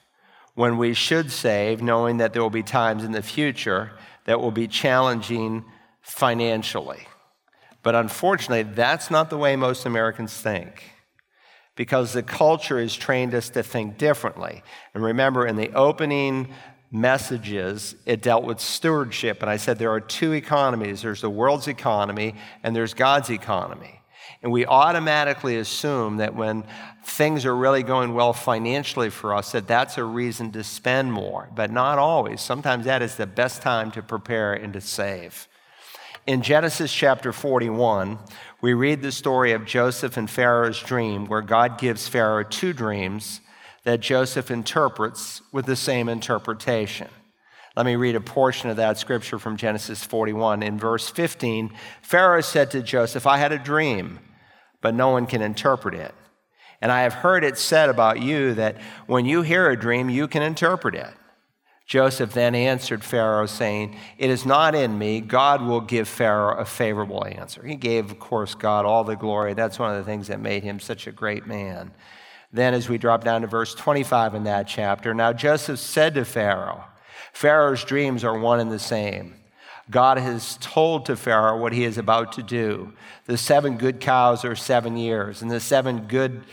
when 0.55 0.78
we 0.78 0.93
should 0.93 1.32
save, 1.32 1.82
knowing 1.82 2.18
that 2.18 2.34
there 2.34 2.41
will 2.41 2.49
be 2.49 2.63
times 2.63 3.03
in 3.03 3.11
the 3.11 3.22
future 3.22 3.91
that 4.26 4.41
will 4.41 4.51
be 4.51 4.68
challenging 4.68 5.66
financially. 6.01 7.07
But 7.84 7.95
unfortunately, 7.95 8.63
that's 8.63 9.11
not 9.11 9.30
the 9.30 9.38
way 9.38 9.55
most 9.55 9.86
Americans 9.86 10.34
think 10.34 10.94
because 11.76 12.13
the 12.13 12.23
culture 12.23 12.80
has 12.80 12.95
trained 12.95 13.34
us 13.34 13.49
to 13.49 13.63
think 13.63 13.97
differently. 13.97 14.63
And 14.93 15.03
remember, 15.03 15.45
in 15.45 15.55
the 15.55 15.73
opening 15.73 16.53
messages, 16.91 17.95
it 18.05 18.21
dealt 18.21 18.43
with 18.43 18.59
stewardship. 18.59 19.41
And 19.41 19.49
I 19.49 19.57
said 19.57 19.78
there 19.78 19.91
are 19.91 19.99
two 19.99 20.34
economies 20.34 21.01
there's 21.01 21.21
the 21.21 21.30
world's 21.30 21.67
economy, 21.67 22.36
and 22.63 22.76
there's 22.76 22.93
God's 22.93 23.30
economy. 23.30 24.01
And 24.41 24.51
we 24.51 24.65
automatically 24.65 25.57
assume 25.57 26.17
that 26.17 26.36
when 26.36 26.65
things 27.03 27.45
are 27.45 27.55
really 27.55 27.84
going 27.84 28.13
well 28.13 28.32
financially 28.32 29.09
for 29.09 29.34
us, 29.34 29.51
that 29.53 29.67
that's 29.67 29.97
a 29.97 30.03
reason 30.03 30.51
to 30.51 30.63
spend 30.63 31.11
more. 31.11 31.49
But 31.55 31.71
not 31.71 31.97
always. 31.97 32.41
Sometimes 32.41 32.86
that 32.86 33.01
is 33.01 33.15
the 33.15 33.26
best 33.26 33.61
time 33.61 33.91
to 33.91 34.03
prepare 34.03 34.53
and 34.53 34.71
to 34.73 34.82
save. 34.82 35.47
In 36.28 36.41
Genesis 36.41 36.93
chapter 36.93 37.32
41, 37.32 38.19
we 38.66 38.74
read 38.74 39.03
the 39.03 39.11
story 39.11 39.51
of 39.51 39.63
Joseph 39.63 40.18
and 40.18 40.28
Pharaoh's 40.28 40.82
dream, 40.82 41.28
where 41.28 41.43
God 41.43 41.78
gives 41.78 42.07
Pharaoh 42.07 42.43
two 42.43 42.74
dreams 42.74 43.39
that 43.84 43.99
Joseph 43.99 44.49
interprets 44.49 45.43
with 45.51 45.68
the 45.68 45.76
same 45.76 46.09
interpretation. 46.09 47.07
Let 47.78 47.86
me 47.86 47.95
read 47.95 48.16
a 48.16 48.22
portion 48.22 48.72
of 48.72 48.78
that 48.78 48.97
scripture 48.97 49.38
from 49.38 49.55
Genesis 49.55 50.03
41. 50.03 50.63
In 50.63 50.80
verse 50.80 51.07
15, 51.09 51.76
Pharaoh 52.01 52.41
said 52.41 52.72
to 52.72 52.82
Joseph, 52.82 53.28
I 53.28 53.38
had 53.38 53.51
a 53.51 53.59
dream 53.59 54.20
but 54.82 54.95
no 54.95 55.09
one 55.09 55.28
can 55.28 55.43
interpret 55.43 55.93
it. 55.93 56.13
And 56.82 56.91
I 56.91 57.01
have 57.01 57.13
heard 57.13 57.43
it 57.43 57.59
said 57.59 57.89
about 57.89 58.20
you 58.20 58.55
that 58.55 58.78
when 59.05 59.26
you 59.26 59.43
hear 59.43 59.70
a 59.70 59.80
dream, 59.80 60.09
you 60.09 60.28
can 60.28 60.43
interpret 60.43 60.95
it. 60.95 61.11
Joseph 61.86 62.33
then 62.33 62.55
answered 62.55 63.03
Pharaoh, 63.03 63.45
saying, 63.45 63.95
It 64.17 64.31
is 64.31 64.45
not 64.45 64.73
in 64.73 64.97
me. 64.97 65.21
God 65.21 65.61
will 65.61 65.81
give 65.81 66.07
Pharaoh 66.07 66.57
a 66.57 66.65
favorable 66.65 67.23
answer. 67.25 67.63
He 67.63 67.75
gave, 67.75 68.09
of 68.09 68.19
course, 68.19 68.55
God 68.55 68.86
all 68.86 69.03
the 69.03 69.15
glory. 69.15 69.53
That's 69.53 69.77
one 69.77 69.91
of 69.91 69.97
the 69.97 70.09
things 70.09 70.27
that 70.27 70.39
made 70.39 70.63
him 70.63 70.79
such 70.79 71.05
a 71.05 71.11
great 71.11 71.45
man. 71.45 71.91
Then, 72.51 72.73
as 72.73 72.89
we 72.89 72.97
drop 72.97 73.23
down 73.23 73.41
to 73.41 73.47
verse 73.47 73.75
25 73.75 74.33
in 74.33 74.43
that 74.45 74.67
chapter, 74.67 75.13
now 75.13 75.31
Joseph 75.31 75.79
said 75.79 76.15
to 76.15 76.25
Pharaoh, 76.25 76.86
Pharaoh's 77.33 77.83
dreams 77.83 78.23
are 78.23 78.38
one 78.38 78.59
and 78.59 78.71
the 78.71 78.79
same. 78.79 79.36
God 79.91 80.17
has 80.17 80.57
told 80.61 81.05
to 81.05 81.15
Pharaoh 81.15 81.59
what 81.59 81.73
he 81.73 81.83
is 81.83 81.97
about 81.97 82.31
to 82.33 82.43
do. 82.43 82.93
The 83.25 83.38
seven 83.38 83.77
good 83.77 83.99
cows 83.99 84.43
are 84.43 84.55
seven 84.55 84.97
years, 84.97 85.43
and 85.43 85.51
the 85.51 85.59
seven 85.59 86.07
good 86.07 86.45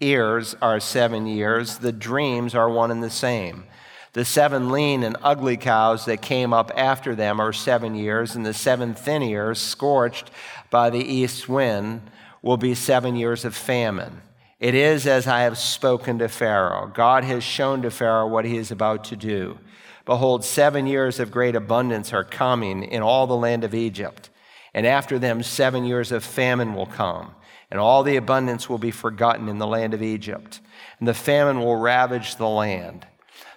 ears 0.00 0.54
are 0.60 0.80
seven 0.80 1.26
years. 1.26 1.78
The 1.78 1.92
dreams 1.92 2.54
are 2.54 2.68
one 2.68 2.90
and 2.90 3.02
the 3.02 3.10
same. 3.10 3.64
The 4.12 4.24
seven 4.24 4.70
lean 4.70 5.02
and 5.02 5.16
ugly 5.22 5.56
cows 5.56 6.06
that 6.06 6.22
came 6.22 6.52
up 6.52 6.70
after 6.74 7.14
them 7.14 7.38
are 7.38 7.52
seven 7.52 7.94
years, 7.94 8.34
and 8.34 8.46
the 8.46 8.54
seven 8.54 8.94
thin 8.94 9.22
ears, 9.22 9.60
scorched 9.60 10.30
by 10.70 10.88
the 10.88 11.04
east 11.04 11.48
wind, 11.48 12.00
will 12.40 12.56
be 12.56 12.74
seven 12.74 13.16
years 13.16 13.44
of 13.44 13.54
famine. 13.54 14.22
It 14.58 14.74
is 14.74 15.06
as 15.06 15.26
I 15.26 15.40
have 15.40 15.58
spoken 15.58 16.18
to 16.20 16.28
Pharaoh. 16.28 16.90
God 16.94 17.24
has 17.24 17.44
shown 17.44 17.82
to 17.82 17.90
Pharaoh 17.90 18.26
what 18.26 18.46
he 18.46 18.56
is 18.56 18.70
about 18.70 19.04
to 19.04 19.16
do. 19.16 19.58
Behold, 20.06 20.44
seven 20.44 20.86
years 20.86 21.20
of 21.20 21.30
great 21.30 21.54
abundance 21.54 22.12
are 22.12 22.24
coming 22.24 22.84
in 22.84 23.02
all 23.02 23.26
the 23.26 23.36
land 23.36 23.64
of 23.64 23.74
Egypt. 23.74 24.30
And 24.72 24.86
after 24.86 25.18
them, 25.18 25.42
seven 25.42 25.84
years 25.84 26.10
of 26.10 26.24
famine 26.24 26.74
will 26.74 26.86
come, 26.86 27.34
and 27.70 27.80
all 27.80 28.02
the 28.02 28.16
abundance 28.16 28.68
will 28.68 28.78
be 28.78 28.90
forgotten 28.90 29.48
in 29.48 29.58
the 29.58 29.66
land 29.66 29.94
of 29.94 30.02
Egypt. 30.02 30.60
And 30.98 31.08
the 31.08 31.14
famine 31.14 31.60
will 31.60 31.76
ravage 31.76 32.36
the 32.36 32.48
land. 32.48 33.06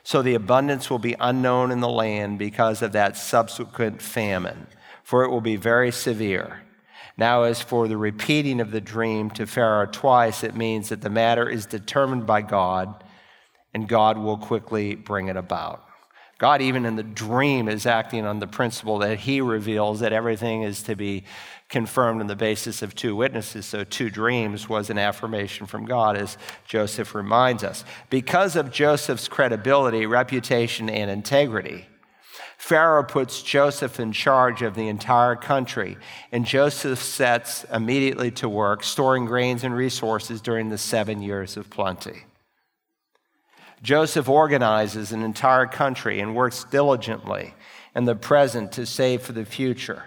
So 0.04 0.22
the 0.22 0.34
abundance 0.34 0.90
will 0.90 1.00
be 1.00 1.16
unknown 1.20 1.72
in 1.72 1.82
the 1.82 1.90
land 1.90 2.40
because 2.40 2.82
of 2.82 2.94
that 2.94 3.16
subsequent 3.16 4.02
famine, 4.02 4.68
for 5.04 5.24
it 5.24 5.30
will 5.30 5.42
be 5.42 5.56
very 5.56 5.92
severe. 5.92 6.62
Now, 7.18 7.44
as 7.44 7.62
for 7.62 7.88
the 7.88 7.98
repeating 7.98 8.62
of 8.62 8.72
the 8.72 8.82
dream 8.82 9.30
to 9.32 9.46
Pharaoh 9.46 9.88
twice, 9.92 10.44
it 10.44 10.56
means 10.56 10.90
that 10.90 11.02
the 11.02 11.10
matter 11.10 11.50
is 11.50 11.66
determined 11.66 12.26
by 12.26 12.42
God, 12.42 13.04
and 13.74 13.90
God 13.90 14.18
will 14.18 14.38
quickly 14.38 14.96
bring 14.96 15.28
it 15.28 15.36
about. 15.36 15.84
God, 16.40 16.62
even 16.62 16.86
in 16.86 16.96
the 16.96 17.04
dream, 17.04 17.68
is 17.68 17.86
acting 17.86 18.26
on 18.26 18.40
the 18.40 18.48
principle 18.48 18.98
that 19.00 19.20
he 19.20 19.42
reveals 19.42 20.00
that 20.00 20.14
everything 20.14 20.64
is 20.64 20.82
to 20.84 20.96
be 20.96 21.26
confirmed 21.68 22.22
on 22.22 22.28
the 22.28 22.36
basis 22.36 22.82
of 22.82 22.96
two 22.96 23.14
witnesses. 23.14 23.66
So, 23.66 23.84
two 23.84 24.10
dreams 24.10 24.70
was 24.70 24.90
an 24.90 24.98
affirmation 24.98 25.68
from 25.68 25.86
God, 25.86 26.16
as 26.16 26.38
Joseph 26.66 27.14
reminds 27.14 27.64
us. 27.64 27.84
Because 28.10 28.56
of 28.56 28.72
Joseph's 28.72 29.28
credibility, 29.28 30.06
reputation, 30.06 30.90
and 30.90 31.12
integrity, 31.12 31.88
Pharaoh 32.58 33.04
puts 33.04 33.42
Joseph 33.42 34.00
in 34.00 34.14
charge 34.14 34.62
of 34.62 34.76
the 34.76 34.88
entire 34.88 35.36
country, 35.36 35.98
and 36.32 36.46
Joseph 36.46 37.00
sets 37.00 37.66
immediately 37.66 38.32
to 38.32 38.48
work 38.48 38.84
storing 38.84 39.26
grains 39.26 39.66
and 39.66 39.76
resources 39.76 40.40
during 40.40 40.70
the 40.70 40.78
seven 40.78 41.22
years 41.22 41.58
of 41.58 41.70
plenty. 41.70 42.24
Joseph 43.82 44.28
organizes 44.28 45.12
an 45.12 45.24
entire 45.24 45.66
country 45.66 46.20
and 46.20 46.36
works 46.36 46.66
diligently 46.66 47.54
in 47.96 48.06
the 48.06 48.16
present 48.16 48.72
to 48.74 48.86
save 48.86 49.22
for 49.22 49.32
the 49.32 49.46
future. 49.46 50.04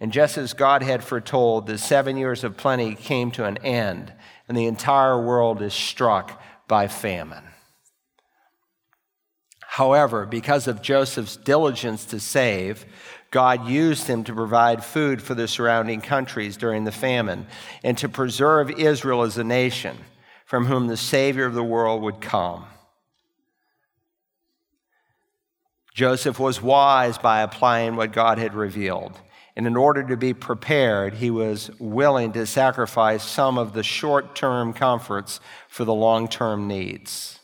And 0.00 0.12
just 0.12 0.36
as 0.36 0.52
God 0.52 0.82
had 0.82 1.04
foretold, 1.04 1.66
the 1.66 1.78
seven 1.78 2.16
years 2.16 2.42
of 2.42 2.56
plenty 2.56 2.94
came 2.94 3.30
to 3.32 3.44
an 3.44 3.58
end, 3.58 4.12
and 4.48 4.56
the 4.56 4.66
entire 4.66 5.20
world 5.20 5.62
is 5.62 5.74
struck 5.74 6.42
by 6.66 6.88
famine. 6.88 7.44
However, 9.60 10.26
because 10.26 10.66
of 10.66 10.82
Joseph's 10.82 11.36
diligence 11.36 12.04
to 12.06 12.20
save, 12.20 12.84
God 13.30 13.66
used 13.66 14.06
him 14.06 14.24
to 14.24 14.34
provide 14.34 14.84
food 14.84 15.22
for 15.22 15.34
the 15.34 15.48
surrounding 15.48 16.02
countries 16.02 16.58
during 16.58 16.84
the 16.84 16.92
famine 16.92 17.46
and 17.82 17.96
to 17.98 18.08
preserve 18.08 18.70
Israel 18.70 19.22
as 19.22 19.38
a 19.38 19.44
nation 19.44 19.96
from 20.44 20.66
whom 20.66 20.88
the 20.88 20.98
Savior 20.98 21.46
of 21.46 21.54
the 21.54 21.64
world 21.64 22.02
would 22.02 22.20
come. 22.20 22.66
Joseph 25.94 26.38
was 26.38 26.62
wise 26.62 27.18
by 27.18 27.42
applying 27.42 27.96
what 27.96 28.12
God 28.12 28.38
had 28.38 28.54
revealed. 28.54 29.18
And 29.54 29.66
in 29.66 29.76
order 29.76 30.02
to 30.04 30.16
be 30.16 30.32
prepared, 30.32 31.14
he 31.14 31.30
was 31.30 31.70
willing 31.78 32.32
to 32.32 32.46
sacrifice 32.46 33.22
some 33.22 33.58
of 33.58 33.74
the 33.74 33.82
short 33.82 34.34
term 34.34 34.72
comforts 34.72 35.40
for 35.68 35.84
the 35.84 35.92
long 35.92 36.28
term 36.28 36.66
needs. 36.66 37.38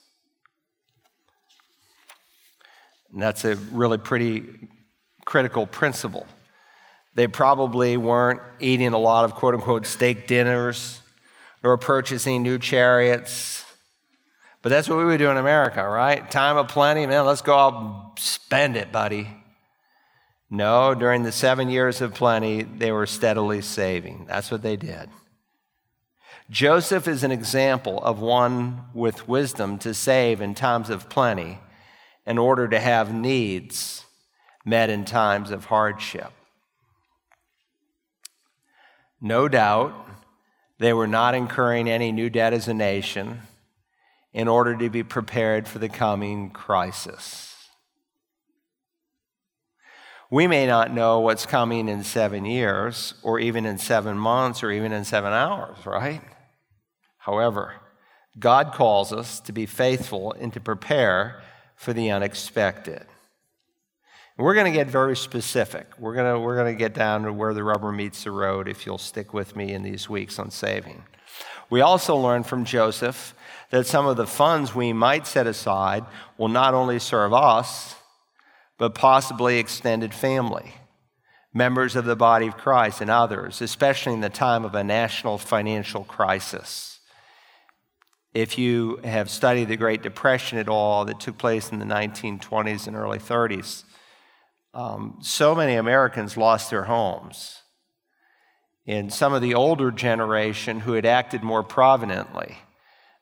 And 3.12 3.22
that's 3.22 3.44
a 3.44 3.56
really 3.56 3.98
pretty 3.98 4.44
critical 5.26 5.66
principle. 5.66 6.26
They 7.14 7.26
probably 7.26 7.96
weren't 7.96 8.40
eating 8.60 8.92
a 8.92 8.98
lot 8.98 9.24
of 9.24 9.34
quote 9.34 9.54
unquote 9.54 9.84
steak 9.84 10.26
dinners 10.26 11.02
or 11.62 11.76
purchasing 11.76 12.42
new 12.42 12.58
chariots. 12.58 13.64
But 14.62 14.70
that's 14.70 14.88
what 14.88 14.98
we 14.98 15.04
would 15.04 15.18
do 15.18 15.30
in 15.30 15.36
America, 15.36 15.86
right? 15.86 16.28
Time 16.30 16.56
of 16.56 16.68
plenty, 16.68 17.06
man, 17.06 17.26
let's 17.26 17.42
go 17.42 17.56
out 17.56 17.74
and 17.74 18.18
spend 18.18 18.76
it, 18.76 18.90
buddy. 18.90 19.28
No, 20.50 20.94
during 20.94 21.22
the 21.22 21.32
seven 21.32 21.68
years 21.68 22.00
of 22.00 22.14
plenty, 22.14 22.62
they 22.62 22.90
were 22.90 23.06
steadily 23.06 23.60
saving. 23.60 24.24
That's 24.26 24.50
what 24.50 24.62
they 24.62 24.76
did. 24.76 25.10
Joseph 26.50 27.06
is 27.06 27.22
an 27.22 27.30
example 27.30 28.02
of 28.02 28.20
one 28.20 28.84
with 28.94 29.28
wisdom 29.28 29.78
to 29.80 29.92
save 29.92 30.40
in 30.40 30.54
times 30.54 30.88
of 30.88 31.10
plenty 31.10 31.58
in 32.26 32.38
order 32.38 32.66
to 32.66 32.80
have 32.80 33.12
needs 33.12 34.04
met 34.64 34.90
in 34.90 35.04
times 35.04 35.50
of 35.50 35.66
hardship. 35.66 36.32
No 39.20 39.48
doubt, 39.48 39.92
they 40.78 40.92
were 40.92 41.06
not 41.06 41.34
incurring 41.34 41.88
any 41.88 42.12
new 42.12 42.30
debt 42.30 42.52
as 42.52 42.68
a 42.68 42.74
nation 42.74 43.42
in 44.32 44.48
order 44.48 44.76
to 44.76 44.90
be 44.90 45.02
prepared 45.02 45.66
for 45.66 45.78
the 45.78 45.88
coming 45.88 46.50
crisis. 46.50 47.54
We 50.30 50.46
may 50.46 50.66
not 50.66 50.92
know 50.92 51.20
what's 51.20 51.46
coming 51.46 51.88
in 51.88 52.04
seven 52.04 52.44
years, 52.44 53.14
or 53.22 53.40
even 53.40 53.64
in 53.64 53.78
seven 53.78 54.18
months, 54.18 54.62
or 54.62 54.70
even 54.70 54.92
in 54.92 55.04
seven 55.04 55.32
hours, 55.32 55.78
right? 55.86 56.20
However, 57.18 57.74
God 58.38 58.72
calls 58.72 59.12
us 59.12 59.40
to 59.40 59.52
be 59.52 59.64
faithful 59.64 60.32
and 60.32 60.52
to 60.52 60.60
prepare 60.60 61.42
for 61.76 61.92
the 61.92 62.10
unexpected. 62.10 63.06
we're 64.36 64.54
going 64.54 64.70
to 64.70 64.76
get 64.76 64.88
very 64.88 65.16
specific. 65.16 65.86
We're 65.98 66.14
going 66.14 66.34
to, 66.34 66.40
we're 66.40 66.56
going 66.56 66.72
to 66.72 66.78
get 66.78 66.92
down 66.92 67.22
to 67.22 67.32
where 67.32 67.54
the 67.54 67.64
rubber 67.64 67.90
meets 67.90 68.24
the 68.24 68.30
road 68.30 68.68
if 68.68 68.84
you'll 68.84 68.98
stick 68.98 69.32
with 69.32 69.56
me 69.56 69.72
in 69.72 69.82
these 69.82 70.08
weeks 70.08 70.38
on 70.38 70.50
saving. 70.50 71.02
We 71.70 71.80
also 71.80 72.16
learned 72.16 72.46
from 72.46 72.64
Joseph 72.64 73.34
that 73.70 73.86
some 73.86 74.06
of 74.06 74.16
the 74.16 74.26
funds 74.26 74.74
we 74.74 74.92
might 74.92 75.26
set 75.26 75.46
aside 75.46 76.04
will 76.38 76.48
not 76.48 76.74
only 76.74 76.98
serve 76.98 77.32
us, 77.34 77.96
but 78.78 78.94
possibly 78.94 79.58
extended 79.58 80.14
family, 80.14 80.74
members 81.52 81.96
of 81.96 82.04
the 82.04 82.16
body 82.16 82.46
of 82.46 82.56
Christ, 82.56 83.00
and 83.00 83.10
others, 83.10 83.60
especially 83.60 84.14
in 84.14 84.20
the 84.20 84.30
time 84.30 84.64
of 84.64 84.74
a 84.74 84.84
national 84.84 85.36
financial 85.36 86.04
crisis. 86.04 87.00
If 88.32 88.56
you 88.56 89.00
have 89.04 89.30
studied 89.30 89.68
the 89.68 89.76
Great 89.76 90.02
Depression 90.02 90.58
at 90.58 90.68
all 90.68 91.04
that 91.06 91.20
took 91.20 91.38
place 91.38 91.70
in 91.70 91.78
the 91.78 91.84
1920s 91.84 92.86
and 92.86 92.96
early 92.96 93.18
30s, 93.18 93.84
um, 94.74 95.18
so 95.20 95.54
many 95.54 95.74
Americans 95.74 96.36
lost 96.36 96.70
their 96.70 96.84
homes. 96.84 97.62
And 98.88 99.12
some 99.12 99.34
of 99.34 99.42
the 99.42 99.54
older 99.54 99.90
generation 99.90 100.80
who 100.80 100.94
had 100.94 101.04
acted 101.04 101.42
more 101.42 101.62
providently, 101.62 102.56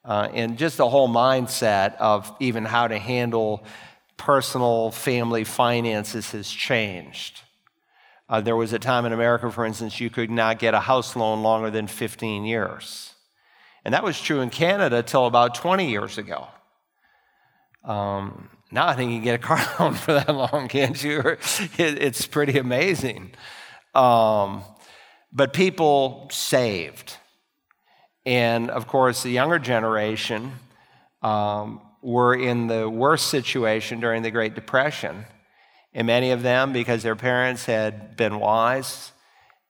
uh, 0.04 0.28
and 0.32 0.56
just 0.56 0.76
the 0.76 0.88
whole 0.88 1.08
mindset 1.08 1.96
of 1.96 2.32
even 2.38 2.64
how 2.64 2.86
to 2.86 2.96
handle 2.96 3.64
personal 4.16 4.92
family 4.92 5.42
finances 5.42 6.30
has 6.30 6.48
changed. 6.48 7.40
Uh, 8.28 8.40
there 8.40 8.54
was 8.54 8.72
a 8.72 8.78
time 8.78 9.06
in 9.06 9.12
America, 9.12 9.50
for 9.50 9.66
instance, 9.66 10.00
you 10.00 10.08
could 10.08 10.30
not 10.30 10.60
get 10.60 10.72
a 10.72 10.78
house 10.78 11.16
loan 11.16 11.42
longer 11.42 11.68
than 11.68 11.88
15 11.88 12.44
years. 12.44 13.14
And 13.84 13.92
that 13.92 14.04
was 14.04 14.20
true 14.20 14.42
in 14.42 14.50
Canada 14.50 15.02
till 15.02 15.26
about 15.26 15.56
20 15.56 15.90
years 15.90 16.16
ago. 16.16 16.46
Um, 17.82 18.50
now 18.70 18.86
I 18.86 18.94
think 18.94 19.10
you 19.10 19.16
can 19.16 19.24
get 19.24 19.34
a 19.34 19.42
car 19.42 19.58
loan 19.80 19.94
for 19.94 20.12
that 20.12 20.32
long, 20.32 20.68
can't 20.68 21.02
you? 21.02 21.20
It, 21.76 22.00
it's 22.00 22.24
pretty 22.24 22.56
amazing. 22.56 23.32
Um, 23.96 24.62
but 25.37 25.53
people 25.53 26.28
saved. 26.32 27.14
And 28.24 28.70
of 28.70 28.87
course, 28.87 29.22
the 29.22 29.30
younger 29.30 29.59
generation 29.59 30.53
um, 31.22 31.82
were 32.01 32.34
in 32.34 32.68
the 32.68 32.89
worst 32.89 33.26
situation 33.26 34.01
during 34.01 34.22
the 34.22 34.30
Great 34.30 34.55
Depression. 34.55 35.26
And 35.93 36.07
many 36.07 36.30
of 36.30 36.43
them, 36.43 36.72
because 36.72 37.03
their 37.03 37.16
parents 37.16 37.66
had 37.66 38.16
been 38.16 38.41
wise 38.41 39.12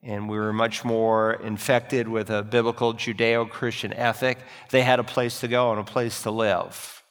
and 0.02 0.28
we 0.28 0.38
were 0.38 0.52
much 0.52 0.84
more 0.84 1.34
infected 1.34 2.06
with 2.06 2.30
a 2.30 2.44
biblical 2.44 2.94
Judeo 2.94 3.50
Christian 3.50 3.92
ethic, 3.92 4.38
they 4.70 4.82
had 4.82 5.00
a 5.00 5.04
place 5.04 5.40
to 5.40 5.48
go 5.48 5.72
and 5.72 5.80
a 5.80 5.84
place 5.84 6.22
to 6.22 6.30
live. 6.30 7.02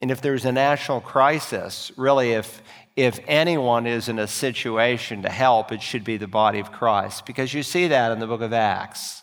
And 0.00 0.10
if 0.10 0.20
there's 0.20 0.44
a 0.44 0.52
national 0.52 1.00
crisis, 1.00 1.90
really, 1.96 2.32
if, 2.32 2.62
if 3.00 3.18
anyone 3.26 3.86
is 3.86 4.08
in 4.08 4.18
a 4.18 4.26
situation 4.26 5.22
to 5.22 5.30
help, 5.30 5.72
it 5.72 5.80
should 5.80 6.04
be 6.04 6.18
the 6.18 6.26
body 6.26 6.58
of 6.58 6.70
Christ. 6.70 7.24
Because 7.24 7.54
you 7.54 7.62
see 7.62 7.88
that 7.88 8.12
in 8.12 8.18
the 8.18 8.26
book 8.26 8.42
of 8.42 8.52
Acts 8.52 9.22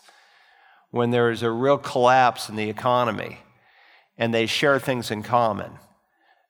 when 0.90 1.10
there 1.10 1.30
is 1.30 1.42
a 1.42 1.50
real 1.50 1.78
collapse 1.78 2.48
in 2.48 2.56
the 2.56 2.68
economy 2.68 3.38
and 4.16 4.34
they 4.34 4.46
share 4.46 4.80
things 4.80 5.10
in 5.12 5.22
common. 5.22 5.70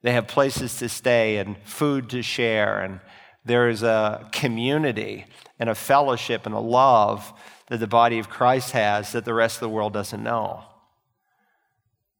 They 0.03 0.13
have 0.13 0.27
places 0.27 0.79
to 0.79 0.89
stay 0.89 1.37
and 1.37 1.59
food 1.65 2.09
to 2.11 2.23
share, 2.23 2.81
and 2.81 3.01
there 3.45 3.69
is 3.69 3.83
a 3.83 4.27
community 4.33 5.27
and 5.59 5.69
a 5.69 5.75
fellowship 5.75 6.47
and 6.47 6.55
a 6.55 6.61
love 6.61 7.33
that 7.67 7.79
the 7.79 7.87
body 7.87 8.19
of 8.19 8.31
Christ 8.31 8.71
has 8.71 9.13
that 9.13 9.25
the 9.27 9.35
rest 9.35 9.57
of 9.57 9.61
the 9.61 9.69
world 9.69 9.93
doesn't 9.93 10.23
know. 10.23 10.65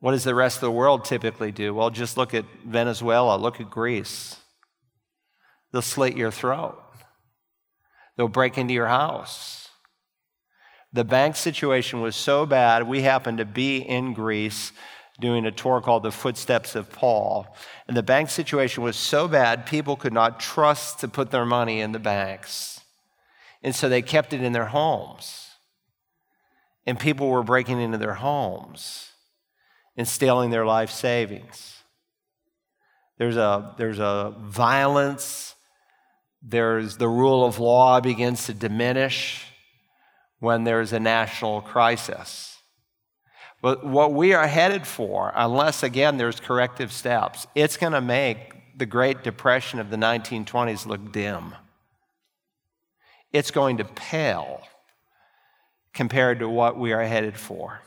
What 0.01 0.11
does 0.13 0.25
the 0.25 0.35
rest 0.35 0.59
of 0.59 0.63
the 0.63 0.71
world 0.71 1.05
typically 1.05 1.51
do? 1.51 1.73
Well, 1.73 1.89
just 1.91 2.17
look 2.17 2.35
at 2.35 2.45
Venezuela, 2.67 3.37
look 3.37 3.61
at 3.61 3.71
Greece. 3.71 4.37
They'll 5.73 5.83
slit 5.83 6.17
your 6.17 6.31
throat, 6.31 6.83
they'll 8.17 8.29
break 8.29 8.59
into 8.59 8.75
your 8.75 8.89
house. 8.89 9.69
The 10.91 11.05
bank 11.05 11.37
situation 11.37 12.01
was 12.01 12.17
so 12.17 12.47
bad, 12.47 12.89
we 12.89 13.03
happened 13.03 13.39
to 13.39 13.45
be 13.45 13.77
in 13.79 14.15
Greece 14.15 14.73
doing 15.21 15.45
a 15.45 15.51
tour 15.51 15.81
called 15.81 16.03
The 16.03 16.13
Footsteps 16.13 16.75
of 16.75 16.91
Paul. 16.91 17.47
And 17.87 17.97
the 17.97 18.03
bank 18.03 18.31
situation 18.31 18.83
was 18.83 18.97
so 18.97 19.29
bad, 19.29 19.67
people 19.67 19.97
could 19.97 20.13
not 20.13 20.41
trust 20.41 21.01
to 21.01 21.09
put 21.09 21.31
their 21.31 21.45
money 21.45 21.81
in 21.81 21.93
the 21.93 21.99
banks. 21.99 22.81
And 23.63 23.75
so 23.75 23.89
they 23.89 24.03
kept 24.03 24.33
it 24.33 24.43
in 24.43 24.53
their 24.53 24.67
homes. 24.67 25.51
And 26.87 26.99
people 26.99 27.29
were 27.29 27.43
breaking 27.43 27.81
into 27.81 27.99
their 27.99 28.15
homes 28.15 29.11
and 29.97 30.07
stealing 30.07 30.51
their 30.51 30.65
life 30.65 30.91
savings. 30.91 31.83
There's 33.19 33.37
a, 33.37 33.75
there's 33.77 33.99
a 33.99 34.35
violence, 34.39 35.55
there's 36.43 36.97
the 36.97 37.09
rule 37.09 37.45
of 37.45 37.59
law 37.59 38.01
begins 38.01 38.47
to 38.47 38.55
diminish 38.55 39.45
when 40.39 40.65
there's 40.65 40.93
a 40.93 41.01
national 41.01 41.61
crisis. 41.61 42.57
But 43.61 43.85
what 43.85 44.13
we 44.13 44.35
are 44.35 44.47
headed 44.47 44.87
for, 44.87 45.33
unless 45.35 45.83
again 45.83 46.17
there's 46.17 46.39
corrective 46.39 46.93
steps, 46.93 47.47
it's 47.55 47.77
going 47.77 47.93
to 47.93 48.01
make 48.01 48.55
the 48.77 48.87
Great 48.87 49.25
Depression 49.25 49.81
of 49.81 49.91
the 49.91 49.97
1920s 49.97 50.87
look 50.87 51.13
dim. 51.13 51.55
It's 53.33 53.51
going 53.51 53.79
to 53.79 53.85
pale 53.85 54.63
compared 55.93 56.39
to 56.39 56.49
what 56.49 56.79
we 56.79 56.93
are 56.93 57.03
headed 57.03 57.37
for. 57.37 57.81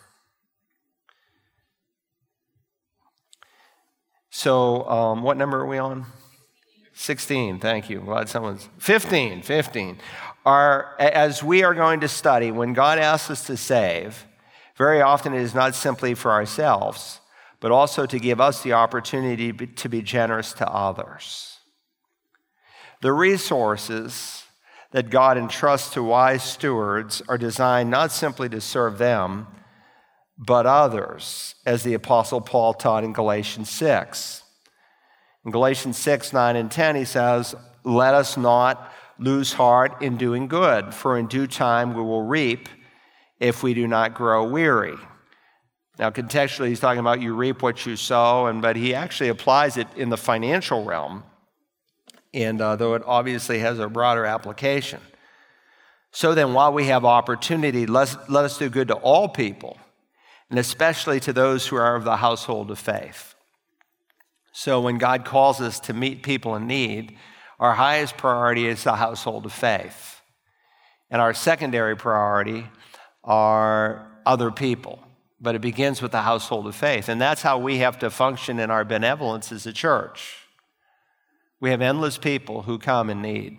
So, 4.29 4.87
um, 4.89 5.23
what 5.23 5.37
number 5.37 5.59
are 5.59 5.65
we 5.65 5.77
on? 5.77 6.05
16, 7.01 7.57
thank 7.59 7.89
you. 7.89 7.99
glad 7.99 8.29
someone's 8.29 8.69
15, 8.77 9.41
15. 9.41 9.97
Are, 10.45 10.95
as 10.99 11.41
we 11.43 11.63
are 11.63 11.73
going 11.73 12.01
to 12.01 12.07
study, 12.07 12.51
when 12.51 12.73
God 12.73 12.99
asks 12.99 13.31
us 13.31 13.47
to 13.47 13.57
save, 13.57 14.27
very 14.75 15.01
often 15.01 15.33
it 15.33 15.41
is 15.41 15.55
not 15.55 15.73
simply 15.73 16.13
for 16.13 16.31
ourselves, 16.31 17.19
but 17.59 17.71
also 17.71 18.05
to 18.05 18.19
give 18.19 18.39
us 18.39 18.61
the 18.61 18.73
opportunity 18.73 19.51
to 19.51 19.89
be 19.89 20.03
generous 20.03 20.53
to 20.53 20.67
others. 20.71 21.57
The 23.01 23.13
resources 23.13 24.43
that 24.91 25.09
God 25.09 25.39
entrusts 25.39 25.91
to 25.95 26.03
wise 26.03 26.43
stewards 26.43 27.23
are 27.27 27.37
designed 27.39 27.89
not 27.89 28.11
simply 28.11 28.47
to 28.49 28.61
serve 28.61 28.99
them, 28.99 29.47
but 30.37 30.67
others, 30.67 31.55
as 31.65 31.81
the 31.81 31.95
Apostle 31.95 32.41
Paul 32.41 32.75
taught 32.75 33.03
in 33.03 33.11
Galatians 33.11 33.69
6. 33.69 34.40
In 35.45 35.51
Galatians 35.51 35.97
6, 35.97 36.33
9, 36.33 36.55
and 36.55 36.71
10, 36.71 36.95
he 36.95 37.05
says, 37.05 37.55
Let 37.83 38.13
us 38.13 38.37
not 38.37 38.91
lose 39.17 39.53
heart 39.53 40.01
in 40.01 40.17
doing 40.17 40.47
good, 40.47 40.93
for 40.93 41.17
in 41.17 41.27
due 41.27 41.47
time 41.47 41.93
we 41.93 42.01
will 42.01 42.23
reap 42.23 42.69
if 43.39 43.63
we 43.63 43.73
do 43.73 43.87
not 43.87 44.13
grow 44.13 44.47
weary. 44.47 44.97
Now, 45.97 46.09
contextually, 46.09 46.69
he's 46.69 46.79
talking 46.79 46.99
about 46.99 47.21
you 47.21 47.35
reap 47.35 47.61
what 47.61 47.85
you 47.85 47.95
sow, 47.95 48.47
and 48.47 48.61
but 48.61 48.75
he 48.75 48.95
actually 48.95 49.29
applies 49.29 49.77
it 49.77 49.87
in 49.95 50.09
the 50.09 50.17
financial 50.17 50.83
realm, 50.83 51.23
and 52.33 52.61
uh, 52.61 52.75
though 52.75 52.93
it 52.93 53.03
obviously 53.05 53.59
has 53.59 53.77
a 53.79 53.89
broader 53.89 54.25
application. 54.25 55.01
So 56.11 56.35
then, 56.35 56.53
while 56.53 56.73
we 56.73 56.87
have 56.87 57.05
opportunity, 57.05 57.85
let's, 57.85 58.17
let 58.29 58.45
us 58.45 58.57
do 58.57 58.69
good 58.69 58.89
to 58.89 58.95
all 58.95 59.29
people, 59.29 59.77
and 60.49 60.59
especially 60.59 61.19
to 61.21 61.33
those 61.33 61.67
who 61.67 61.75
are 61.77 61.95
of 61.95 62.03
the 62.03 62.17
household 62.17 62.69
of 62.71 62.79
faith. 62.79 63.35
So, 64.51 64.81
when 64.81 64.97
God 64.97 65.23
calls 65.23 65.61
us 65.61 65.79
to 65.81 65.93
meet 65.93 66.23
people 66.23 66.55
in 66.55 66.67
need, 66.67 67.17
our 67.59 67.73
highest 67.73 68.17
priority 68.17 68.67
is 68.67 68.83
the 68.83 68.95
household 68.95 69.45
of 69.45 69.53
faith. 69.53 70.21
And 71.09 71.21
our 71.21 71.33
secondary 71.33 71.95
priority 71.95 72.65
are 73.23 74.11
other 74.25 74.51
people. 74.51 74.99
But 75.39 75.55
it 75.55 75.61
begins 75.61 76.01
with 76.01 76.11
the 76.11 76.21
household 76.21 76.67
of 76.67 76.75
faith. 76.75 77.09
And 77.09 77.19
that's 77.19 77.41
how 77.41 77.57
we 77.57 77.79
have 77.79 77.99
to 77.99 78.09
function 78.09 78.59
in 78.59 78.69
our 78.69 78.85
benevolence 78.85 79.51
as 79.51 79.65
a 79.65 79.73
church. 79.73 80.37
We 81.59 81.71
have 81.71 81.81
endless 81.81 82.17
people 82.17 82.63
who 82.63 82.77
come 82.77 83.09
in 83.09 83.21
need. 83.21 83.57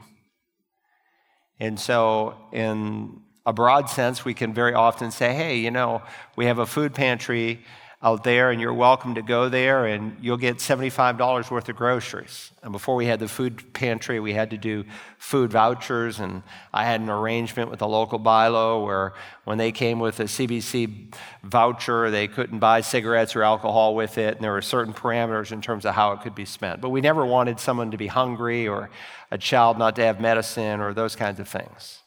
And 1.58 1.78
so, 1.78 2.36
in 2.52 3.22
a 3.46 3.52
broad 3.52 3.88
sense, 3.88 4.24
we 4.24 4.34
can 4.34 4.52
very 4.52 4.74
often 4.74 5.10
say, 5.10 5.32
hey, 5.34 5.58
you 5.58 5.70
know, 5.70 6.02
we 6.36 6.46
have 6.46 6.58
a 6.58 6.66
food 6.66 6.94
pantry 6.94 7.64
out 8.04 8.24
there, 8.24 8.50
and 8.50 8.60
you're 8.60 8.74
welcome 8.74 9.14
to 9.14 9.22
go 9.22 9.48
there, 9.48 9.86
and 9.86 10.16
you'll 10.20 10.36
get 10.36 10.56
$75 10.56 11.50
worth 11.52 11.68
of 11.68 11.76
groceries. 11.76 12.50
And 12.60 12.72
before 12.72 12.96
we 12.96 13.06
had 13.06 13.20
the 13.20 13.28
food 13.28 13.72
pantry, 13.72 14.18
we 14.18 14.32
had 14.32 14.50
to 14.50 14.58
do 14.58 14.84
food 15.18 15.52
vouchers, 15.52 16.18
and 16.18 16.42
I 16.74 16.84
had 16.84 17.00
an 17.00 17.08
arrangement 17.08 17.70
with 17.70 17.78
the 17.78 17.86
local 17.86 18.18
BI-LO 18.18 18.84
where 18.84 19.14
when 19.44 19.58
they 19.58 19.70
came 19.70 20.00
with 20.00 20.18
a 20.18 20.24
CBC 20.24 21.14
voucher, 21.44 22.10
they 22.10 22.26
couldn't 22.26 22.58
buy 22.58 22.80
cigarettes 22.80 23.36
or 23.36 23.44
alcohol 23.44 23.94
with 23.94 24.18
it, 24.18 24.34
and 24.34 24.42
there 24.42 24.52
were 24.52 24.62
certain 24.62 24.92
parameters 24.92 25.52
in 25.52 25.62
terms 25.62 25.84
of 25.84 25.94
how 25.94 26.10
it 26.10 26.22
could 26.22 26.34
be 26.34 26.44
spent. 26.44 26.80
But 26.80 26.90
we 26.90 27.00
never 27.00 27.24
wanted 27.24 27.60
someone 27.60 27.92
to 27.92 27.96
be 27.96 28.08
hungry 28.08 28.66
or 28.66 28.90
a 29.30 29.38
child 29.38 29.78
not 29.78 29.94
to 29.96 30.04
have 30.04 30.20
medicine 30.20 30.80
or 30.80 30.92
those 30.92 31.14
kinds 31.14 31.38
of 31.38 31.48
things. 31.48 32.00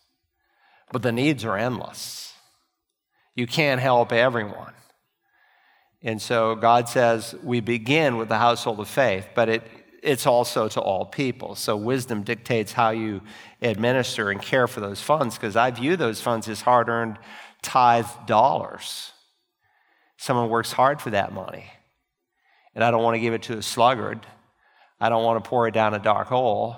But 0.92 1.04
the 1.04 1.14
needs 1.14 1.46
are 1.46 1.58
endless. 1.58 2.34
You 3.34 3.48
can't 3.48 3.80
help 3.80 4.12
everyone. 4.12 4.74
And 6.06 6.22
so 6.22 6.54
God 6.54 6.88
says 6.88 7.36
we 7.44 7.62
begin 7.62 8.18
with 8.18 8.30
the 8.30 8.38
household 8.38 8.80
of 8.80 8.88
faith, 8.88 9.28
but 9.34 9.50
it, 9.50 9.64
it's 10.04 10.28
also 10.28 10.68
to 10.70 10.80
all 10.80 11.04
people. 11.04 11.56
So 11.56 11.76
wisdom 11.76 12.22
dictates 12.22 12.72
how 12.72 12.92
you 12.92 13.22
administer 13.60 14.30
and 14.30 14.40
care 14.40 14.68
for 14.68 14.82
those 14.82 15.02
funds 15.02 15.36
because 15.36 15.56
I 15.56 15.72
view 15.72 15.98
those 15.98 16.22
funds 16.22 16.48
as 16.48 16.62
hard 16.62 16.90
earned 16.90 17.18
tithe 17.64 18.06
dollars. 18.28 19.14
Someone 20.18 20.48
works 20.48 20.72
hard 20.72 21.02
for 21.02 21.10
that 21.10 21.34
money. 21.34 21.66
And 22.76 22.84
I 22.84 22.92
don't 22.92 23.02
want 23.02 23.16
to 23.16 23.20
give 23.20 23.34
it 23.34 23.42
to 23.44 23.58
a 23.58 23.64
sluggard. 23.64 24.28
I 25.02 25.10
don't 25.10 25.24
want 25.24 25.44
to 25.44 25.50
pour 25.50 25.68
it 25.68 25.74
down 25.74 25.96
a 25.96 26.00
dark 26.00 26.28
hole 26.28 26.78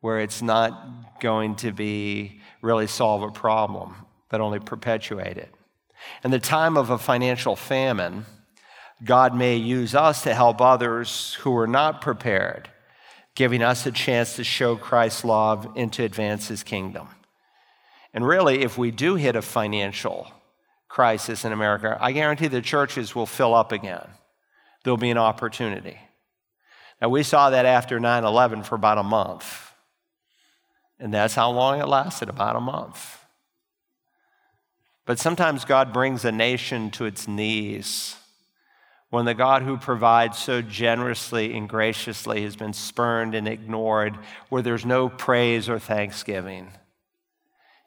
where 0.00 0.20
it's 0.20 0.42
not 0.42 1.20
going 1.20 1.56
to 1.56 1.72
be 1.72 2.42
really 2.60 2.86
solve 2.86 3.22
a 3.22 3.30
problem, 3.30 3.94
but 4.28 4.42
only 4.42 4.60
perpetuate 4.60 5.38
it. 5.38 5.54
In 6.22 6.30
the 6.30 6.38
time 6.38 6.76
of 6.76 6.90
a 6.90 6.98
financial 6.98 7.56
famine, 7.56 8.26
God 9.04 9.34
may 9.34 9.56
use 9.56 9.94
us 9.94 10.22
to 10.22 10.34
help 10.34 10.60
others 10.60 11.34
who 11.40 11.56
are 11.56 11.66
not 11.66 12.00
prepared, 12.00 12.68
giving 13.34 13.62
us 13.62 13.86
a 13.86 13.92
chance 13.92 14.36
to 14.36 14.44
show 14.44 14.76
Christ's 14.76 15.24
love 15.24 15.72
and 15.76 15.92
to 15.92 16.04
advance 16.04 16.48
his 16.48 16.62
kingdom. 16.64 17.08
And 18.12 18.26
really, 18.26 18.62
if 18.62 18.76
we 18.76 18.90
do 18.90 19.14
hit 19.14 19.36
a 19.36 19.42
financial 19.42 20.32
crisis 20.88 21.44
in 21.44 21.52
America, 21.52 21.96
I 22.00 22.12
guarantee 22.12 22.48
the 22.48 22.62
churches 22.62 23.14
will 23.14 23.26
fill 23.26 23.54
up 23.54 23.70
again. 23.70 24.08
There'll 24.82 24.96
be 24.96 25.10
an 25.10 25.18
opportunity. 25.18 25.98
Now, 27.00 27.10
we 27.10 27.22
saw 27.22 27.50
that 27.50 27.66
after 27.66 28.00
9 28.00 28.24
11 28.24 28.64
for 28.64 28.74
about 28.74 28.98
a 28.98 29.04
month. 29.04 29.72
And 30.98 31.14
that's 31.14 31.34
how 31.34 31.50
long 31.50 31.80
it 31.80 31.86
lasted 31.86 32.28
about 32.28 32.56
a 32.56 32.60
month. 32.60 33.24
But 35.06 35.20
sometimes 35.20 35.64
God 35.64 35.92
brings 35.92 36.24
a 36.24 36.32
nation 36.32 36.90
to 36.92 37.04
its 37.04 37.28
knees 37.28 38.16
when 39.10 39.24
the 39.24 39.34
God 39.34 39.62
who 39.62 39.76
provides 39.78 40.38
so 40.38 40.60
generously 40.60 41.56
and 41.56 41.68
graciously 41.68 42.42
has 42.42 42.56
been 42.56 42.72
spurned 42.74 43.34
and 43.34 43.48
ignored, 43.48 44.18
where 44.48 44.62
there's 44.62 44.84
no 44.84 45.08
praise 45.08 45.68
or 45.68 45.78
thanksgiving. 45.78 46.70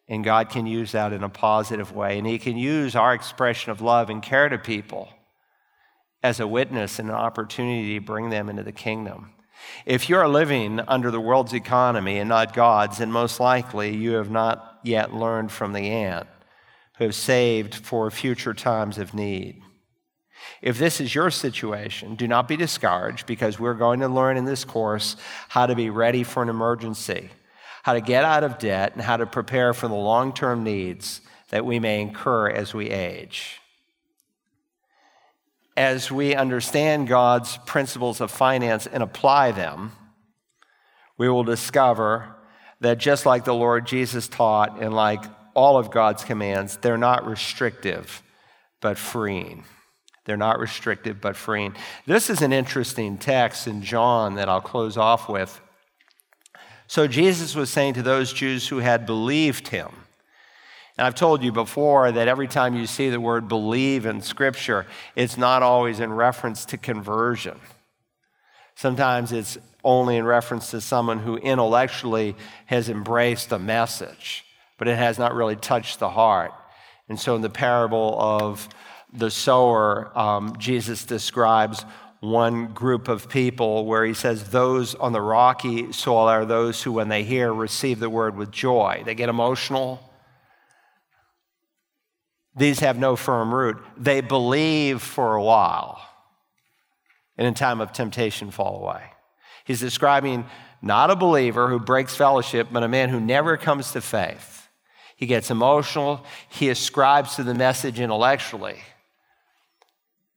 And 0.07 0.24
God 0.24 0.49
can 0.49 0.65
use 0.65 0.91
that 0.93 1.13
in 1.13 1.24
a 1.24 1.30
positive 1.30 1.93
way. 1.93 2.17
And 2.17 2.28
He 2.28 2.39
can 2.39 2.57
use 2.57 2.95
our 2.95 3.13
expression 3.13 3.72
of 3.72 3.82
love 3.82 4.09
and 4.09 4.22
care 4.22 4.49
to 4.49 4.57
people 4.57 5.09
as 6.24 6.39
a 6.39 6.47
witness 6.47 6.99
and 6.99 7.09
an 7.09 7.15
opportunity 7.15 7.99
to 7.99 8.05
bring 8.05 8.30
them 8.30 8.49
into 8.49 8.63
the 8.63 8.72
kingdom. 8.72 9.32
If 9.86 10.09
you're 10.09 10.28
living 10.28 10.80
under 10.82 11.11
the 11.11 11.22
world's 11.22 11.53
economy 11.53 12.17
and 12.17 12.30
not 12.30 12.53
God's, 12.53 12.97
then 12.97 13.11
most 13.11 13.39
likely 13.39 13.95
you 13.95 14.13
have 14.13 14.30
not 14.32 14.80
yet 14.84 15.13
learned 15.13 15.51
from 15.51 15.74
the 15.74 15.89
ant 15.89 16.28
who 16.97 17.05
have 17.05 17.15
saved 17.15 17.76
for 17.76 18.09
future 18.11 18.53
times 18.53 18.97
of 18.97 19.13
need. 19.13 19.61
If 20.62 20.78
this 20.78 21.02
is 21.02 21.14
your 21.14 21.32
situation, 21.32 22.16
do 22.16 22.28
not 22.28 22.48
be 22.48 22.56
discouraged 22.56 23.26
because 23.26 23.60
we're 23.60 23.74
going 23.74 24.02
to 24.02 24.08
learn 24.08 24.38
in 24.38 24.46
this 24.46 24.64
course 24.64 25.16
how 25.50 25.66
to 25.66 25.76
be 25.76 25.89
ready 25.89 26.24
for 26.24 26.44
an 26.44 26.50
emergency, 26.50 27.30
how 27.84 27.94
to 27.94 28.02
get 28.02 28.24
out 28.24 28.44
of 28.44 28.60
debt, 28.60 28.94
and 28.94 29.02
how 29.02 29.18
to 29.18 29.26
prepare 29.26 29.74
for 29.74 29.88
the 29.88 29.96
long 29.96 30.34
term 30.34 30.64
needs 30.64 31.22
that 31.50 31.66
we 31.66 31.80
may 31.80 32.02
incur 32.02 32.50
as 32.50 32.74
we 32.74 32.89
age. 32.89 33.60
As 35.76 36.12
we 36.12 36.36
understand 36.36 37.08
God's 37.08 37.58
principles 37.66 38.22
of 38.22 38.30
finance 38.30 38.88
and 38.88 39.02
apply 39.02 39.52
them, 39.52 39.94
we 41.18 41.30
will 41.30 41.44
discover 41.44 42.36
that 42.82 42.98
just 42.98 43.26
like 43.26 43.46
the 43.46 43.54
Lord 43.54 43.86
Jesus 43.86 44.28
taught 44.28 44.82
and 44.82 44.94
like 44.94 45.24
all 45.54 45.78
of 45.78 45.92
God's 45.92 46.24
commands, 46.24 46.78
they're 46.78 46.98
not 46.98 47.26
restrictive, 47.26 48.22
but 48.82 48.98
freeing. 48.98 49.64
They're 50.26 50.38
not 50.38 50.59
restrictive, 50.59 51.19
but 51.19 51.36
freeing. 51.36 51.76
This 52.05 52.30
is 52.30 52.41
an 52.41 52.53
interesting 52.53 53.17
text 53.17 53.67
in 53.67 53.82
John 53.82 54.36
that 54.36 54.49
I'll 54.49 54.61
close 54.61 54.97
off 54.97 55.28
with. 55.28 55.59
So, 56.88 57.07
Jesus 57.07 57.55
was 57.55 57.69
saying 57.69 57.93
to 57.95 58.03
those 58.03 58.34
Jews 58.34 58.67
who 58.67 58.80
had 58.80 59.05
believed 59.05 59.69
him, 59.69 59.89
and 60.97 61.07
I've 61.07 61.15
told 61.15 61.41
you 61.41 61.51
before 61.51 62.11
that 62.11 62.28
every 62.28 62.47
time 62.47 62.76
you 62.76 62.86
see 62.86 63.09
the 63.09 63.19
word 63.19 63.47
believe 63.47 64.05
in 64.05 64.22
Scripture, 64.22 64.86
it's 65.15 65.38
not 65.38 65.63
always 65.63 65.99
in 65.99 66.11
reference 66.11 66.65
to 66.65 66.78
conversion. 66.78 67.59
Sometimes 68.76 69.32
it's 69.32 69.57
only 69.84 70.17
in 70.17 70.26
reference 70.26 70.72
to 70.72 70.82
someone 70.82 71.19
who 71.19 71.38
intellectually 71.38 72.36
has 72.65 72.89
embraced 72.89 73.51
a 73.51 73.59
message, 73.59 74.45
but 74.78 74.88
it 74.88 74.97
has 74.97 75.17
not 75.17 75.34
really 75.34 75.55
touched 75.55 75.99
the 75.99 76.09
heart. 76.09 76.51
And 77.07 77.19
so, 77.19 77.36
in 77.36 77.41
the 77.41 77.49
parable 77.49 78.15
of 78.19 78.67
the 79.14 79.32
sower, 79.32 80.18
um, 80.18 80.55
Jesus 80.57 81.05
describes 81.05 81.86
one 82.22 82.68
group 82.68 83.07
of 83.07 83.28
people 83.28 83.86
where 83.86 84.05
he 84.05 84.14
says, 84.14 84.49
Those 84.49 84.95
on 84.95 85.12
the 85.12 85.22
rocky 85.22 85.91
soil 85.91 86.28
are 86.28 86.45
those 86.45 86.82
who, 86.82 86.93
when 86.93 87.09
they 87.09 87.24
hear, 87.24 87.53
receive 87.53 87.99
the 87.99 88.09
word 88.09 88.38
with 88.38 88.51
joy. 88.51 89.01
They 89.05 89.16
get 89.16 89.28
emotional. 89.28 90.07
These 92.55 92.80
have 92.82 92.97
no 92.97 93.16
firm 93.16 93.53
root. 93.53 93.78
They 93.97 94.22
believe 94.22 95.01
for 95.01 95.36
a 95.36 95.43
while, 95.43 96.01
and 97.38 97.47
in 97.47 97.53
time 97.53 97.82
of 97.82 97.91
temptation, 97.91 98.51
fall 98.51 98.82
away. 98.82 99.03
He's 99.66 99.80
describing 99.80 100.45
not 100.82 101.09
a 101.12 101.16
believer 101.16 101.70
who 101.70 101.80
breaks 101.80 102.16
fellowship, 102.16 102.68
but 102.72 102.84
a 102.84 102.88
man 102.88 103.09
who 103.09 103.20
never 103.20 103.57
comes 103.57 103.91
to 103.93 104.01
faith. 104.01 104.68
He 105.16 105.28
gets 105.28 105.51
emotional, 105.51 106.26
he 106.49 106.70
ascribes 106.70 107.36
to 107.36 107.43
the 107.43 107.53
message 107.53 107.99
intellectually 107.99 108.82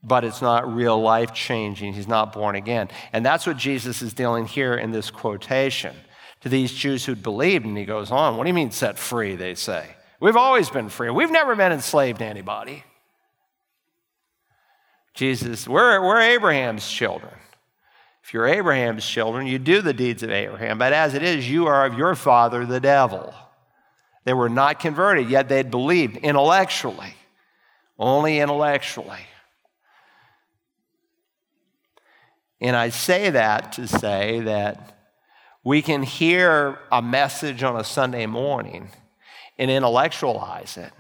but 0.05 0.25
it's 0.25 0.43
not 0.43 0.73
real 0.73 1.01
life 1.01 1.33
changing. 1.33 1.95
He's 1.95 2.09
not 2.09 2.33
born 2.33 2.57
again. 2.57 2.89
And 3.13 3.25
that's 3.25 3.47
what 3.47 3.57
Jesus 3.57 4.03
is 4.03 4.13
dealing 4.13 4.47
here 4.47 4.75
in 4.75 4.93
this 4.93 5.11
quotation 5.11 5.97
to 6.43 6.49
these 6.49 6.73
Jews 6.73 7.05
who'd 7.05 7.23
believed. 7.23 7.65
And 7.65 7.77
he 7.77 7.85
goes 7.85 8.11
on, 8.11 8.37
What 8.37 8.45
do 8.45 8.49
you 8.49 8.55
mean 8.55 8.71
set 8.71 8.99
free? 8.99 9.35
They 9.35 9.55
say. 9.55 9.97
We've 10.21 10.37
always 10.37 10.71
been 10.71 10.89
free. 10.89 11.11
We've 11.11 11.31
never 11.31 11.57
been 11.57 11.73
enslaved 11.73 12.19
to 12.19 12.25
anybody. 12.25 12.85
Jesus, 15.15 15.69
we're, 15.69 16.03
we're 16.03 16.21
Abraham's 16.21 16.89
children. 16.91 17.35
If 18.23 18.33
you're 18.33 18.47
Abraham's 18.47 19.07
children, 19.07 19.47
you 19.47 19.59
do 19.59 19.83
the 19.83 19.93
deeds 19.93 20.23
of 20.23 20.31
Abraham. 20.31 20.79
But 20.79 20.93
as 20.93 21.15
it 21.15 21.23
is, 21.23 21.49
you 21.49 21.67
are 21.67 21.87
of 21.87 21.97
your 21.97 22.15
father, 22.15 22.65
the 22.65 22.81
devil. 22.81 23.35
They 24.25 24.33
were 24.33 24.49
not 24.49 24.81
converted, 24.81 25.29
yet 25.29 25.49
they'd 25.49 25.71
believed 25.71 26.17
intellectually, 26.17 27.15
only 27.99 28.41
intellectually. 28.41 29.21
And 32.65 32.75
I 32.75 32.89
say 32.89 33.29
that 33.29 33.73
to 33.73 33.87
say 33.87 34.41
that 34.41 34.97
we 35.63 35.83
can 35.83 36.03
hear 36.03 36.79
a 36.91 37.03
message 37.03 37.63
on 37.63 37.79
a 37.79 37.85
Sunday 37.85 38.25
morning 38.25 38.89
and 39.59 39.71
intellectualize 39.71 40.79
it 40.79 40.91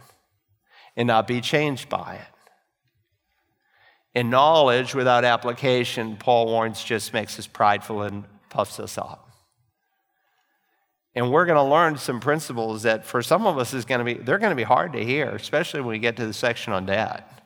and 0.94 1.06
not 1.06 1.26
be 1.26 1.40
changed 1.40 1.88
by 1.88 2.16
it. 2.16 2.34
And 4.14 4.30
knowledge 4.30 4.94
without 4.94 5.24
application, 5.24 6.18
Paul 6.18 6.48
warns, 6.48 6.84
just 6.84 7.14
makes 7.14 7.38
us 7.38 7.46
prideful 7.46 8.02
and 8.02 8.24
puffs 8.50 8.78
us 8.78 8.98
up. 8.98 9.30
And 11.14 11.32
we're 11.32 11.46
going 11.46 11.56
to 11.56 11.62
learn 11.62 11.96
some 11.96 12.20
principles 12.20 12.82
that 12.82 13.06
for 13.06 13.22
some 13.22 13.46
of 13.46 13.56
us 13.56 13.72
is 13.72 13.86
going 13.86 14.00
to 14.00 14.04
be, 14.04 14.22
they're 14.22 14.36
going 14.36 14.50
to 14.50 14.54
be 14.54 14.64
hard 14.64 14.92
to 14.92 15.02
hear, 15.02 15.30
especially 15.30 15.80
when 15.80 15.88
we 15.88 15.98
get 15.98 16.16
to 16.16 16.26
the 16.26 16.34
section 16.34 16.74
on 16.74 16.84
debt. 16.84 17.43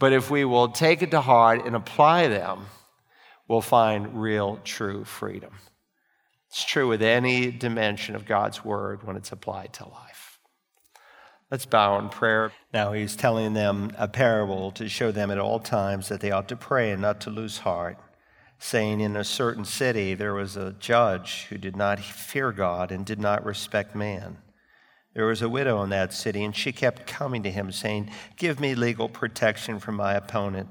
But 0.00 0.14
if 0.14 0.30
we 0.30 0.44
will 0.46 0.68
take 0.68 1.02
it 1.02 1.10
to 1.12 1.20
heart 1.20 1.66
and 1.66 1.76
apply 1.76 2.26
them, 2.26 2.66
we'll 3.46 3.60
find 3.60 4.20
real, 4.20 4.58
true 4.64 5.04
freedom. 5.04 5.52
It's 6.48 6.64
true 6.64 6.88
with 6.88 7.02
any 7.02 7.52
dimension 7.52 8.16
of 8.16 8.26
God's 8.26 8.64
word 8.64 9.04
when 9.04 9.16
it's 9.16 9.30
applied 9.30 9.74
to 9.74 9.84
life. 9.84 10.40
Let's 11.50 11.66
bow 11.66 11.98
in 11.98 12.08
prayer. 12.08 12.50
Now 12.72 12.92
he's 12.92 13.14
telling 13.14 13.52
them 13.52 13.92
a 13.98 14.08
parable 14.08 14.70
to 14.72 14.88
show 14.88 15.12
them 15.12 15.30
at 15.30 15.38
all 15.38 15.60
times 15.60 16.08
that 16.08 16.20
they 16.20 16.30
ought 16.30 16.48
to 16.48 16.56
pray 16.56 16.92
and 16.92 17.02
not 17.02 17.20
to 17.22 17.30
lose 17.30 17.58
heart, 17.58 17.98
saying, 18.58 19.00
In 19.00 19.16
a 19.16 19.24
certain 19.24 19.66
city 19.66 20.14
there 20.14 20.34
was 20.34 20.56
a 20.56 20.72
judge 20.72 21.46
who 21.50 21.58
did 21.58 21.76
not 21.76 22.00
fear 22.00 22.52
God 22.52 22.90
and 22.90 23.04
did 23.04 23.20
not 23.20 23.44
respect 23.44 23.94
man. 23.94 24.38
There 25.14 25.26
was 25.26 25.42
a 25.42 25.48
widow 25.48 25.82
in 25.82 25.90
that 25.90 26.12
city, 26.12 26.44
and 26.44 26.54
she 26.54 26.72
kept 26.72 27.06
coming 27.06 27.42
to 27.42 27.50
him, 27.50 27.72
saying, 27.72 28.10
Give 28.36 28.60
me 28.60 28.74
legal 28.74 29.08
protection 29.08 29.80
from 29.80 29.96
my 29.96 30.14
opponent. 30.14 30.68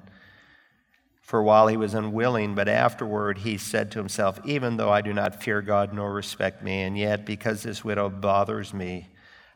For 1.21 1.39
a 1.39 1.43
while 1.43 1.67
he 1.67 1.77
was 1.77 1.93
unwilling, 1.93 2.55
but 2.55 2.67
afterward 2.67 3.39
he 3.39 3.57
said 3.57 3.91
to 3.91 3.99
himself, 3.99 4.39
Even 4.45 4.77
though 4.77 4.89
I 4.89 5.01
do 5.01 5.13
not 5.13 5.43
fear 5.43 5.61
God 5.61 5.93
nor 5.93 6.13
respect 6.13 6.63
man, 6.63 6.95
yet 6.95 7.25
because 7.25 7.61
this 7.61 7.83
widow 7.83 8.09
bothers 8.09 8.73
me, 8.73 9.09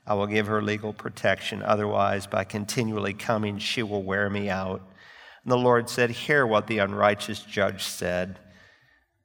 I 0.06 0.16
will 0.16 0.28
give 0.28 0.48
her 0.48 0.62
legal 0.62 0.92
protection. 0.92 1.64
Otherwise, 1.64 2.28
by 2.28 2.44
continually 2.44 3.14
coming, 3.14 3.58
she 3.58 3.84
will 3.84 4.04
wear 4.04 4.30
me 4.30 4.50
out. 4.50 4.82
And 5.44 5.52
the 5.52 5.58
Lord 5.58 5.90
said, 5.90 6.12
Hear 6.12 6.46
what 6.46 6.68
the 6.68 6.80
unrighteous 6.80 7.40
judge 7.40 7.84
said. 7.84 8.38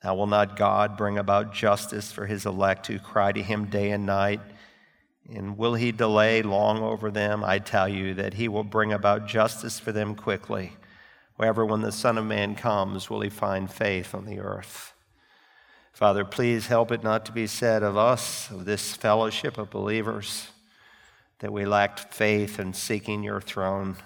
Now, 0.05 0.15
will 0.15 0.29
not 0.29 0.57
God 0.57 0.97
bring 0.97 1.19
about 1.19 1.53
justice 1.53 2.13
for 2.13 2.27
his 2.27 2.47
elect 2.47 2.87
who 2.87 3.01
cry 3.01 3.33
to 3.33 3.43
him 3.43 3.67
day 3.67 3.91
and 3.91 4.07
night? 4.07 4.41
And 5.33 5.59
will 5.59 5.75
he 5.75 5.93
delay 5.93 6.43
long 6.43 6.83
over 6.83 7.11
them? 7.11 7.45
I 7.45 7.59
tell 7.59 7.89
you 7.89 8.15
that 8.15 8.35
he 8.35 8.49
will 8.49 8.65
bring 8.65 8.93
about 8.93 9.27
justice 9.27 9.79
for 9.79 9.93
them 9.93 10.15
quickly. 10.15 10.73
Wherever, 11.37 11.65
when 11.65 11.83
the 11.83 11.93
Son 11.93 12.19
of 12.19 12.25
Man 12.25 12.55
comes, 12.55 13.11
will 13.11 13.21
he 13.21 13.29
find 13.29 13.71
faith 13.71 14.15
on 14.15 14.25
the 14.25 14.41
earth? 14.41 14.95
Father, 15.93 16.25
please 16.25 16.69
help 16.69 16.91
it 16.93 17.03
not 17.03 17.27
to 17.27 17.33
be 17.33 17.47
said 17.47 17.83
of 17.83 17.97
us, 17.97 18.51
of 18.51 18.65
this 18.65 18.95
fellowship 18.95 19.59
of 19.59 19.71
believers, 19.71 20.49
that 21.41 21.53
we 21.53 21.65
lacked 21.67 22.15
faith 22.15 22.59
in 22.59 22.73
seeking 22.73 23.23
your 23.23 23.41
throne. 23.41 23.97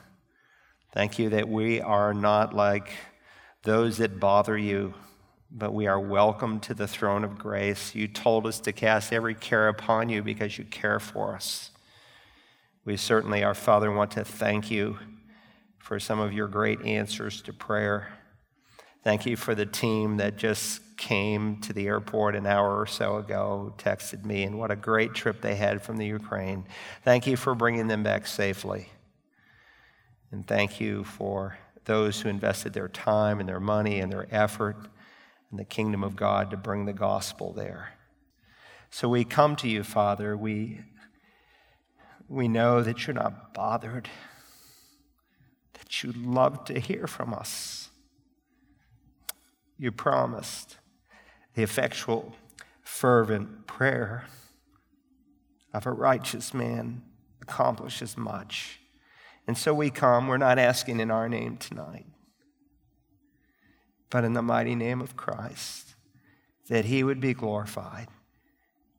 Thank 0.93 1.19
you 1.19 1.29
that 1.31 1.49
we 1.49 1.81
are 1.81 2.13
not 2.13 2.55
like 2.55 2.91
those 3.63 3.99
that 3.99 4.19
bother 4.19 4.59
you, 4.59 4.95
but 5.55 5.75
we 5.75 5.87
are 5.87 6.01
welcome 6.01 6.59
to 6.61 6.73
the 6.73 6.87
throne 6.87 7.25
of 7.25 7.37
grace. 7.37 7.95
You 7.95 8.09
told 8.09 8.47
us 8.47 8.59
to 8.61 8.73
cast 8.73 9.13
every 9.13 9.35
care 9.35 9.69
upon 9.69 10.09
you 10.09 10.23
because 10.23 10.57
you 10.57 10.65
care 10.65 10.99
for 10.99 11.35
us. 11.35 11.71
We 12.87 12.97
certainly, 12.97 13.45
our 13.45 13.55
Father, 13.55 13.93
want 13.93 14.13
to 14.13 14.25
thank 14.25 14.71
you 14.71 14.99
for 15.79 16.01
some 16.01 16.21
of 16.21 16.33
your 16.33 16.49
great 16.49 16.81
answers 16.83 17.43
to 17.43 17.53
prayer. 17.53 18.09
Thank 19.05 19.27
you 19.27 19.37
for 19.37 19.55
the 19.55 19.67
team 19.67 20.17
that 20.17 20.39
just 20.39 20.81
came 20.97 21.61
to 21.61 21.75
the 21.75 21.87
airport 21.87 22.35
an 22.35 22.47
hour 22.47 22.81
or 22.81 22.87
so 22.87 23.19
ago, 23.19 23.75
texted 23.77 24.25
me, 24.25 24.45
and 24.45 24.59
what 24.59 24.71
a 24.71 24.77
great 24.77 25.13
trip 25.13 25.43
they 25.43 25.57
had 25.57 25.83
from 25.83 25.99
the 25.99 26.07
Ukraine. 26.07 26.65
Thank 27.05 27.27
you 27.27 27.37
for 27.37 27.55
bringing 27.55 27.89
them 27.89 28.03
back 28.03 28.27
safely. 28.27 28.89
And 30.31 30.47
thank 30.47 30.81
you 30.81 31.05
for 31.05 31.59
those 31.85 32.23
who 32.23 32.31
invested 32.31 32.73
their 32.73 32.89
time 32.89 33.39
and 33.39 33.49
their 33.49 33.61
money 33.61 34.01
and 34.01 34.11
their 34.11 34.27
effort 34.31 34.77
in 35.53 35.59
the 35.59 35.65
kingdom 35.65 36.03
of 36.03 36.17
God 36.17 36.51
to 36.51 36.57
bring 36.57 36.87
the 36.87 36.95
gospel 36.95 37.53
there. 37.53 37.91
So 38.91 39.09
we 39.09 39.25
come 39.25 39.55
to 39.57 39.69
you, 39.69 39.85
Father. 39.85 40.37
We, 40.37 40.81
we 42.27 42.49
know 42.49 42.83
that 42.83 43.07
you're 43.07 43.15
not 43.15 43.53
bothered, 43.53 44.09
that 45.75 46.03
you 46.03 46.13
love 46.13 46.65
to 46.65 46.81
hear 46.81 47.07
from 47.07 47.35
us. 47.35 47.91
You 49.77 49.93
promised 49.93 50.79
the 51.55 51.63
effectual, 51.63 52.35
fervent 52.83 53.67
prayer 53.67 54.27
of 55.75 55.87
a 55.87 55.93
righteous 55.93 56.55
man 56.55 57.03
accomplishes 57.43 58.17
much. 58.17 58.79
And 59.47 59.59
so 59.59 59.75
we 59.75 59.91
come. 59.91 60.29
We're 60.29 60.39
not 60.39 60.59
asking 60.59 61.01
in 61.01 61.11
our 61.11 61.29
name 61.29 61.57
tonight 61.57 62.07
but 64.13 64.25
in 64.25 64.35
the 64.35 64.43
mighty 64.43 64.75
name 64.75 65.01
of 65.01 65.17
Christ, 65.17 65.95
that 66.69 66.85
he 66.85 67.03
would 67.03 67.19
be 67.19 67.33
glorified. 67.33 68.09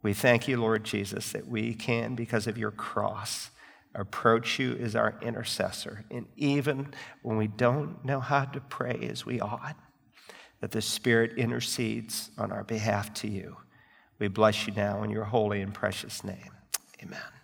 We 0.02 0.14
thank 0.14 0.48
you, 0.48 0.60
Lord 0.60 0.84
Jesus, 0.84 1.32
that 1.34 1.48
we 1.48 1.76
can, 1.76 2.16
because 2.16 2.48
of 2.48 2.58
your 2.58 2.72
cross, 2.72 3.52
approach 3.94 4.58
you 4.58 4.76
as 4.82 4.96
our 4.96 5.14
intercessor. 5.22 6.04
And 6.10 6.26
even 6.36 6.96
when 7.22 7.38
we 7.38 7.48
don't 7.48 8.04
know 8.04 8.20
how 8.20 8.46
to 8.46 8.60
pray 8.60 9.08
as 9.10 9.24
we 9.24 9.40
ought, 9.40 9.76
that 10.62 10.72
the 10.72 10.82
Spirit 10.82 11.38
intercedes 11.38 12.32
on 12.38 12.52
our 12.52 12.64
behalf 12.64 13.14
to 13.16 13.28
you. 13.28 13.58
We 14.18 14.30
bless 14.30 14.66
you 14.66 14.74
now 14.74 15.04
in 15.04 15.12
your 15.12 15.26
holy 15.26 15.62
and 15.62 15.74
precious 15.74 16.24
name. 16.24 16.52
Amen. 17.04 17.43